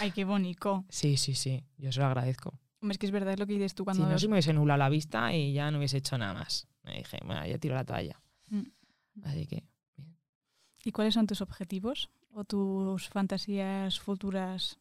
Ay, 0.00 0.10
qué 0.10 0.24
bonito. 0.24 0.84
Sí, 0.90 1.16
sí, 1.16 1.34
sí, 1.34 1.64
yo 1.78 1.92
se 1.92 2.00
lo 2.00 2.06
agradezco. 2.06 2.58
Hombre, 2.82 2.92
es 2.94 2.98
que 2.98 3.06
es 3.06 3.12
verdad 3.12 3.32
es 3.32 3.38
lo 3.38 3.46
que 3.46 3.54
dices 3.54 3.74
tú 3.74 3.82
Si 3.82 3.84
cuando... 3.84 4.06
no, 4.08 4.18
se 4.18 4.28
me 4.28 4.34
hubiese 4.34 4.52
nublado 4.52 4.78
la 4.78 4.88
vista 4.88 5.32
y 5.32 5.52
ya 5.52 5.70
no 5.70 5.78
hubiese 5.78 5.98
hecho 5.98 6.18
nada 6.18 6.34
más. 6.34 6.68
Me 6.82 6.98
dije, 6.98 7.18
bueno, 7.24 7.46
ya 7.46 7.56
tiro 7.58 7.74
la 7.74 7.84
toalla. 7.84 8.20
Mm. 8.48 8.62
Así 9.22 9.46
que, 9.46 9.64
¿Y 10.84 10.92
cuáles 10.92 11.14
son 11.14 11.26
tus 11.26 11.40
objetivos 11.40 12.10
o 12.32 12.44
tus 12.44 13.08
fantasías 13.08 14.00
futuras 14.00 14.78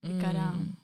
de 0.00 0.16
cara 0.18 0.52
mm, 0.52 0.76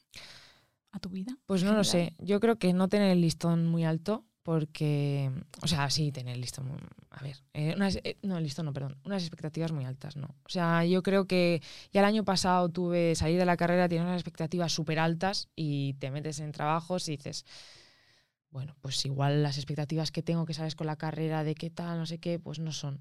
a 0.93 0.99
tu 0.99 1.09
vida? 1.09 1.37
Pues 1.47 1.65
no 1.65 1.73
lo 1.73 1.85
sé. 1.85 2.15
Yo 2.19 2.41
creo 2.41 2.59
que 2.59 2.73
no 2.73 2.89
tener 2.89 3.11
el 3.11 3.21
listón 3.21 3.67
muy 3.67 3.85
alto, 3.85 4.25
porque. 4.43 5.31
O 5.63 5.67
sea, 5.67 5.91
sí, 5.91 6.13
tener 6.13 6.37
muy- 6.37 6.79
A 7.11 7.23
ver, 7.23 7.37
eh, 7.55 7.75
eh, 8.05 8.17
no, 8.23 8.39
el 8.39 8.45
listón 8.45 8.67
no, 8.67 8.73
perdón. 8.73 8.97
Unas 9.05 9.23
expectativas 9.23 9.73
muy 9.73 9.85
altas, 9.85 10.17
¿no? 10.17 10.29
O 10.45 10.49
sea, 10.49 10.85
yo 10.85 11.03
creo 11.03 11.27
que 11.27 11.63
ya 11.93 12.01
el 12.01 12.07
año 12.07 12.25
pasado 12.25 12.69
tuve 12.69 13.15
salir 13.15 13.39
de 13.39 13.45
la 13.47 13.57
carrera, 13.57 13.89
tienes 13.89 14.07
unas 14.07 14.21
expectativas 14.21 14.73
súper 14.73 14.99
altas 14.99 15.49
y 15.57 15.95
te 15.95 16.11
metes 16.11 16.41
en 16.41 16.53
trabajos 16.53 17.09
y 17.09 17.17
dices. 17.17 17.45
Bueno, 18.51 18.75
pues 18.81 19.05
igual 19.07 19.43
las 19.43 19.59
expectativas 19.59 20.11
que 20.11 20.23
tengo, 20.23 20.45
que 20.45 20.55
sabes 20.55 20.75
con 20.75 20.87
la 20.87 20.97
carrera, 20.97 21.45
de 21.45 21.55
qué 21.55 21.71
tal, 21.71 21.99
no 21.99 22.07
sé 22.07 22.19
qué, 22.19 22.39
pues 22.41 22.59
no 22.59 22.73
son. 22.73 23.01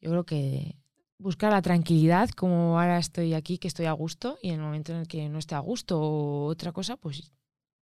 Yo 0.00 0.10
creo 0.10 0.24
que 0.24 0.76
buscar 1.18 1.52
la 1.52 1.62
tranquilidad, 1.62 2.30
como 2.30 2.78
ahora 2.80 2.98
estoy 2.98 3.34
aquí, 3.34 3.58
que 3.58 3.68
estoy 3.68 3.86
a 3.86 3.92
gusto, 3.92 4.38
y 4.42 4.50
en 4.50 4.56
el 4.56 4.60
momento 4.60 4.92
en 4.92 4.98
el 5.00 5.08
que 5.08 5.28
no 5.28 5.38
esté 5.38 5.56
a 5.56 5.60
gusto 5.60 6.00
o 6.00 6.46
otra 6.46 6.72
cosa, 6.72 6.96
pues 6.96 7.32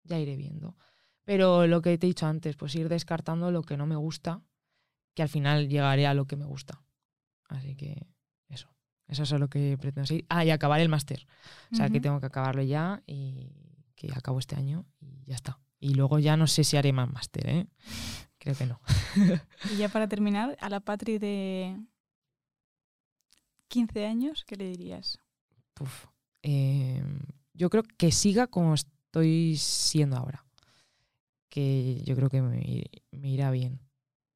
ya 0.04 0.20
iré 0.20 0.36
viendo. 0.36 0.76
Pero 1.26 1.67
lo 1.67 1.82
que 1.82 1.97
te 1.97 2.07
he 2.07 2.09
dicho 2.09 2.26
antes, 2.26 2.55
pues 2.55 2.76
ir 2.76 2.89
descartando 2.89 3.51
lo 3.51 3.63
que 3.63 3.78
no 3.78 3.86
me 3.86 3.95
gusta, 3.95 4.41
que 5.13 5.21
al 5.21 5.30
final 5.30 5.69
llegaré 5.69 6.05
a 6.07 6.13
lo 6.13 6.26
que 6.26 6.36
me 6.36 6.45
gusta. 6.45 6.84
Así 7.47 7.76
que 7.76 8.07
eso, 8.49 8.69
eso 9.07 9.24
es 9.24 9.32
lo 9.32 9.49
que 9.49 9.78
pretendo 9.80 10.05
seguir. 10.05 10.26
Ah, 10.30 10.43
y 10.43 10.51
acabar 10.51 10.82
el 10.82 10.89
máster. 10.89 11.26
O 11.71 11.76
sea, 11.76 11.89
que 11.89 12.01
tengo 12.01 12.19
que 12.19 12.26
acabarlo 12.26 12.61
ya 12.63 13.01
y 13.05 13.51
que 13.95 14.11
acabo 14.13 14.39
este 14.39 14.55
año 14.55 14.86
y 14.99 15.24
ya 15.26 15.36
está. 15.36 15.59
Y 15.80 15.95
luego 15.95 16.19
ya 16.19 16.38
no 16.38 16.47
sé 16.47 16.63
si 16.63 16.78
haré 16.78 16.93
más 16.93 17.11
máster, 17.11 17.47
¿eh? 17.49 17.67
Creo 18.38 18.55
que 18.55 18.65
no. 18.65 18.80
Y 19.74 19.78
ya 19.78 19.89
para 19.89 20.07
terminar, 20.07 20.57
a 20.59 20.69
la 20.69 20.80
Patri 20.80 21.17
de 21.17 21.78
15 23.69 24.05
años, 24.05 24.43
¿qué 24.45 24.55
le 24.55 24.65
dirías? 24.65 25.19
Puf. 25.74 26.07
Eh, 26.41 27.03
yo 27.53 27.69
creo 27.69 27.84
que 27.97 28.11
siga 28.11 28.47
como 28.47 28.74
estoy 28.74 29.57
siendo 29.57 30.17
ahora. 30.17 30.43
Que 31.54 32.01
yo 32.04 32.16
creo 32.16 32.30
que 32.30 32.41
me, 32.41 32.86
me 33.12 33.30
irá 33.30 33.51
bien. 33.51 33.80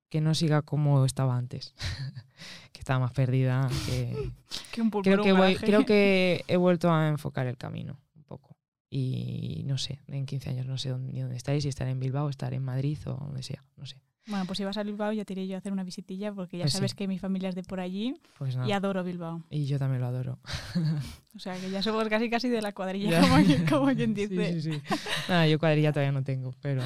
Que 0.09 0.21
no 0.21 0.35
siga 0.35 0.61
como 0.61 1.03
estaba 1.03 1.35
antes. 1.35 1.73
que 2.71 2.79
estaba 2.79 2.99
más 2.99 3.11
perdida. 3.11 3.67
Que, 3.87 4.31
Que 4.71 4.81
un 4.81 4.91
creo, 4.91 5.23
que 5.23 5.31
voy- 5.33 5.55
creo 5.55 5.83
que 5.85 6.43
he 6.47 6.57
vuelto 6.57 6.91
a 6.91 7.07
enfocar 7.07 7.47
el 7.47 7.57
camino 7.57 7.99
un 8.15 8.23
poco. 8.23 8.55
Y 8.91 9.63
no 9.65 9.79
sé, 9.79 9.99
en 10.07 10.27
15 10.27 10.51
años 10.51 10.67
no 10.67 10.77
sé 10.77 10.89
dónde, 10.89 11.11
ni 11.11 11.21
dónde 11.21 11.35
estaré, 11.35 11.59
si 11.59 11.69
estaré 11.69 11.89
en 11.91 11.99
Bilbao, 11.99 12.29
estaré 12.29 12.57
en 12.57 12.63
Madrid 12.63 12.99
o 13.07 13.13
donde 13.15 13.41
sea, 13.41 13.63
no 13.77 13.85
sé. 13.87 13.97
Bueno, 14.27 14.45
pues 14.45 14.57
si 14.57 14.65
vas 14.65 14.77
a 14.77 14.83
Bilbao 14.83 15.11
ya 15.13 15.23
te 15.25 15.33
iré 15.33 15.47
yo 15.47 15.55
a 15.55 15.59
hacer 15.59 15.71
una 15.71 15.83
visitilla 15.83 16.33
porque 16.33 16.57
ya 16.57 16.63
Pues 16.63 16.73
sí. 16.73 16.77
sabes 16.79 16.93
que 16.95 17.07
mi 17.07 17.17
familia 17.17 17.47
es 17.49 17.55
de 17.55 17.63
por 17.63 17.79
allí 17.79 18.13
Pues 18.37 18.57
y 18.65 18.71
adoro 18.73 19.03
Bilbao. 19.03 19.43
Y 19.49 19.65
yo 19.65 19.79
también 19.79 20.01
lo 20.01 20.07
adoro. 20.07 20.39
O 21.35 21.39
sea 21.39 21.55
que 21.59 21.69
ya 21.69 21.83
somos 21.83 22.07
casi 22.09 22.31
casi 22.31 22.49
de 22.49 22.61
la 22.63 22.71
cuadrilla, 22.73 23.21
como, 23.21 23.35
quien- 23.37 23.65
como 23.69 23.85
quien 23.93 24.15
Sí, 24.15 24.25
dice. 24.27 24.59
sí, 24.61 24.71
sí. 24.73 24.81
Nada, 25.29 25.47
yo 25.47 25.59
cuadrilla 25.59 25.91
todavía 25.93 26.11
no 26.11 26.23
tengo, 26.23 26.51
pero 26.61 26.81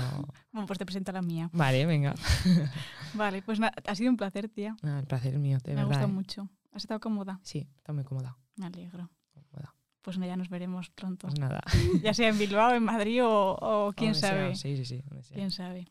Bueno, 0.51 0.67
pues 0.67 0.77
te 0.77 0.85
presento 0.85 1.11
la 1.13 1.21
mía. 1.21 1.49
vale, 1.53 1.85
venga. 1.85 2.13
Vale, 3.13 3.41
pues 3.41 3.59
ha 3.61 3.95
sido 3.95 4.09
un 4.09 4.17
placer, 4.17 4.47
tía. 4.49 4.75
El 4.83 5.05
placer 5.05 5.37
mío, 5.39 5.57
de 5.63 5.73
Me 5.73 5.81
ha 5.81 5.85
verdad. 5.85 5.87
gustado 5.87 6.07
¿eh? 6.09 6.13
mucho. 6.13 6.49
¿Has 6.73 6.83
estado 6.83 6.99
cómoda? 6.99 7.39
Sí, 7.43 7.67
está 7.77 7.91
muy 7.93 8.03
cómoda. 8.03 8.37
Me 8.57 8.65
alegro. 8.67 9.09
cómoda. 9.33 9.73
Pues 10.01 10.17
ya 10.17 10.35
nos 10.37 10.49
veremos 10.49 10.89
pronto. 10.89 11.27
Pues 11.27 11.39
nada. 11.39 11.61
Ya 12.03 12.13
sea 12.13 12.29
en 12.29 12.37
Bilbao, 12.37 12.73
en 12.73 12.83
Madrid 12.83 13.23
o, 13.23 13.57
o 13.87 13.93
quién 13.93 14.15
sea, 14.15 14.29
sabe. 14.29 14.55
Sí, 14.55 14.77
sí, 14.77 14.85
sí. 14.85 15.03
sea. 15.21 15.35
Quién 15.35 15.51
sabe. 15.51 15.87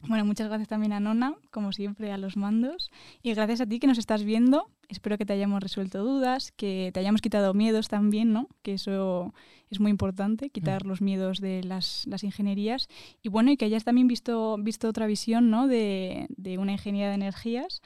Bueno, 0.00 0.26
muchas 0.26 0.48
gracias 0.48 0.68
también 0.68 0.92
a 0.92 1.00
Nona, 1.00 1.34
como 1.50 1.72
siempre, 1.72 2.12
a 2.12 2.18
los 2.18 2.36
mandos. 2.36 2.90
Y 3.22 3.32
gracias 3.32 3.62
a 3.62 3.66
ti 3.66 3.78
que 3.80 3.86
nos 3.86 3.96
estás 3.96 4.22
viendo. 4.22 4.68
Espero 4.88 5.16
que 5.16 5.24
te 5.24 5.32
hayamos 5.32 5.62
resuelto 5.62 6.04
dudas, 6.04 6.52
que 6.52 6.90
te 6.92 7.00
hayamos 7.00 7.22
quitado 7.22 7.54
miedos 7.54 7.88
también, 7.88 8.30
¿no? 8.32 8.48
Que 8.62 8.74
eso 8.74 9.32
es 9.70 9.80
muy 9.80 9.90
importante, 9.90 10.50
quitar 10.50 10.84
Mm. 10.84 10.88
los 10.88 11.00
miedos 11.00 11.40
de 11.40 11.64
las, 11.64 12.04
las 12.06 12.22
ingenierías. 12.22 12.88
Y 13.22 13.30
bueno, 13.30 13.50
y 13.50 13.56
que 13.56 13.64
hayas 13.64 13.84
también 13.84 14.06
visto, 14.06 14.56
visto 14.60 14.88
otra 14.90 15.06
visión, 15.06 15.48
¿no? 15.48 15.66
De, 15.68 16.26
de 16.36 16.58
una 16.58 16.72
ingeniería 16.72 17.08
de 17.08 17.14
energías. 17.14 17.80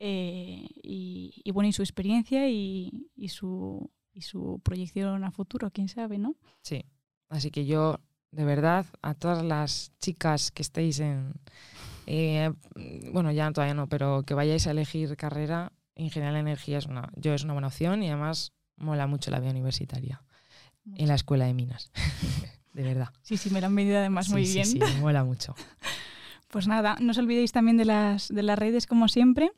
eh, 0.00 0.68
y, 0.82 1.34
y 1.44 1.50
bueno, 1.50 1.68
y 1.68 1.72
su 1.72 1.82
experiencia 1.82 2.48
y, 2.48 3.08
y 3.16 3.28
su, 3.30 3.90
y 4.14 4.22
su 4.22 4.60
proyección 4.62 5.24
a 5.24 5.32
futuro, 5.32 5.70
quién 5.70 5.88
sabe, 5.88 6.18
¿no? 6.18 6.34
Sí. 6.62 6.84
Así 7.28 7.50
que 7.50 7.66
yo, 7.66 7.98
de 8.30 8.44
verdad, 8.44 8.86
a 9.02 9.14
todas 9.14 9.44
las 9.44 9.92
chicas 10.00 10.50
que 10.50 10.62
estéis 10.62 11.00
en. 11.00 11.32
eh, 12.06 12.52
bueno, 13.12 13.32
ya 13.32 13.50
todavía 13.52 13.74
no, 13.74 13.88
pero 13.88 14.22
que 14.24 14.34
vayáis 14.34 14.66
a 14.66 14.70
elegir 14.72 15.16
carrera, 15.16 15.72
ingeniería 15.96 16.34
de 16.34 16.40
energía 16.40 16.78
es 16.78 16.86
una, 16.86 17.10
yo 17.16 17.34
es 17.34 17.44
una 17.44 17.54
buena 17.54 17.68
opción 17.68 18.02
y 18.02 18.08
además 18.08 18.52
mola 18.76 19.06
mucho 19.06 19.30
la 19.30 19.40
vida 19.40 19.50
universitaria 19.50 20.22
en 20.96 21.08
la 21.08 21.14
escuela 21.14 21.46
de 21.46 21.54
minas. 21.54 21.90
de 22.72 22.82
verdad. 22.82 23.08
Sí, 23.22 23.36
sí, 23.36 23.50
me 23.50 23.60
lo 23.60 23.66
han 23.66 23.74
vendido 23.74 23.98
además 23.98 24.26
Sí, 24.26 24.32
muy 24.32 24.46
sí, 24.46 24.54
bien. 24.54 24.66
Sí, 24.66 24.80
mola 25.00 25.24
mucho. 25.24 25.54
Pues 26.50 26.66
nada, 26.66 26.96
no 26.98 27.10
os 27.10 27.18
olvidéis 27.18 27.52
también 27.52 27.76
de 27.76 27.84
las, 27.84 28.28
de 28.28 28.42
las 28.42 28.58
redes 28.58 28.86
como 28.86 29.08
siempre. 29.08 29.52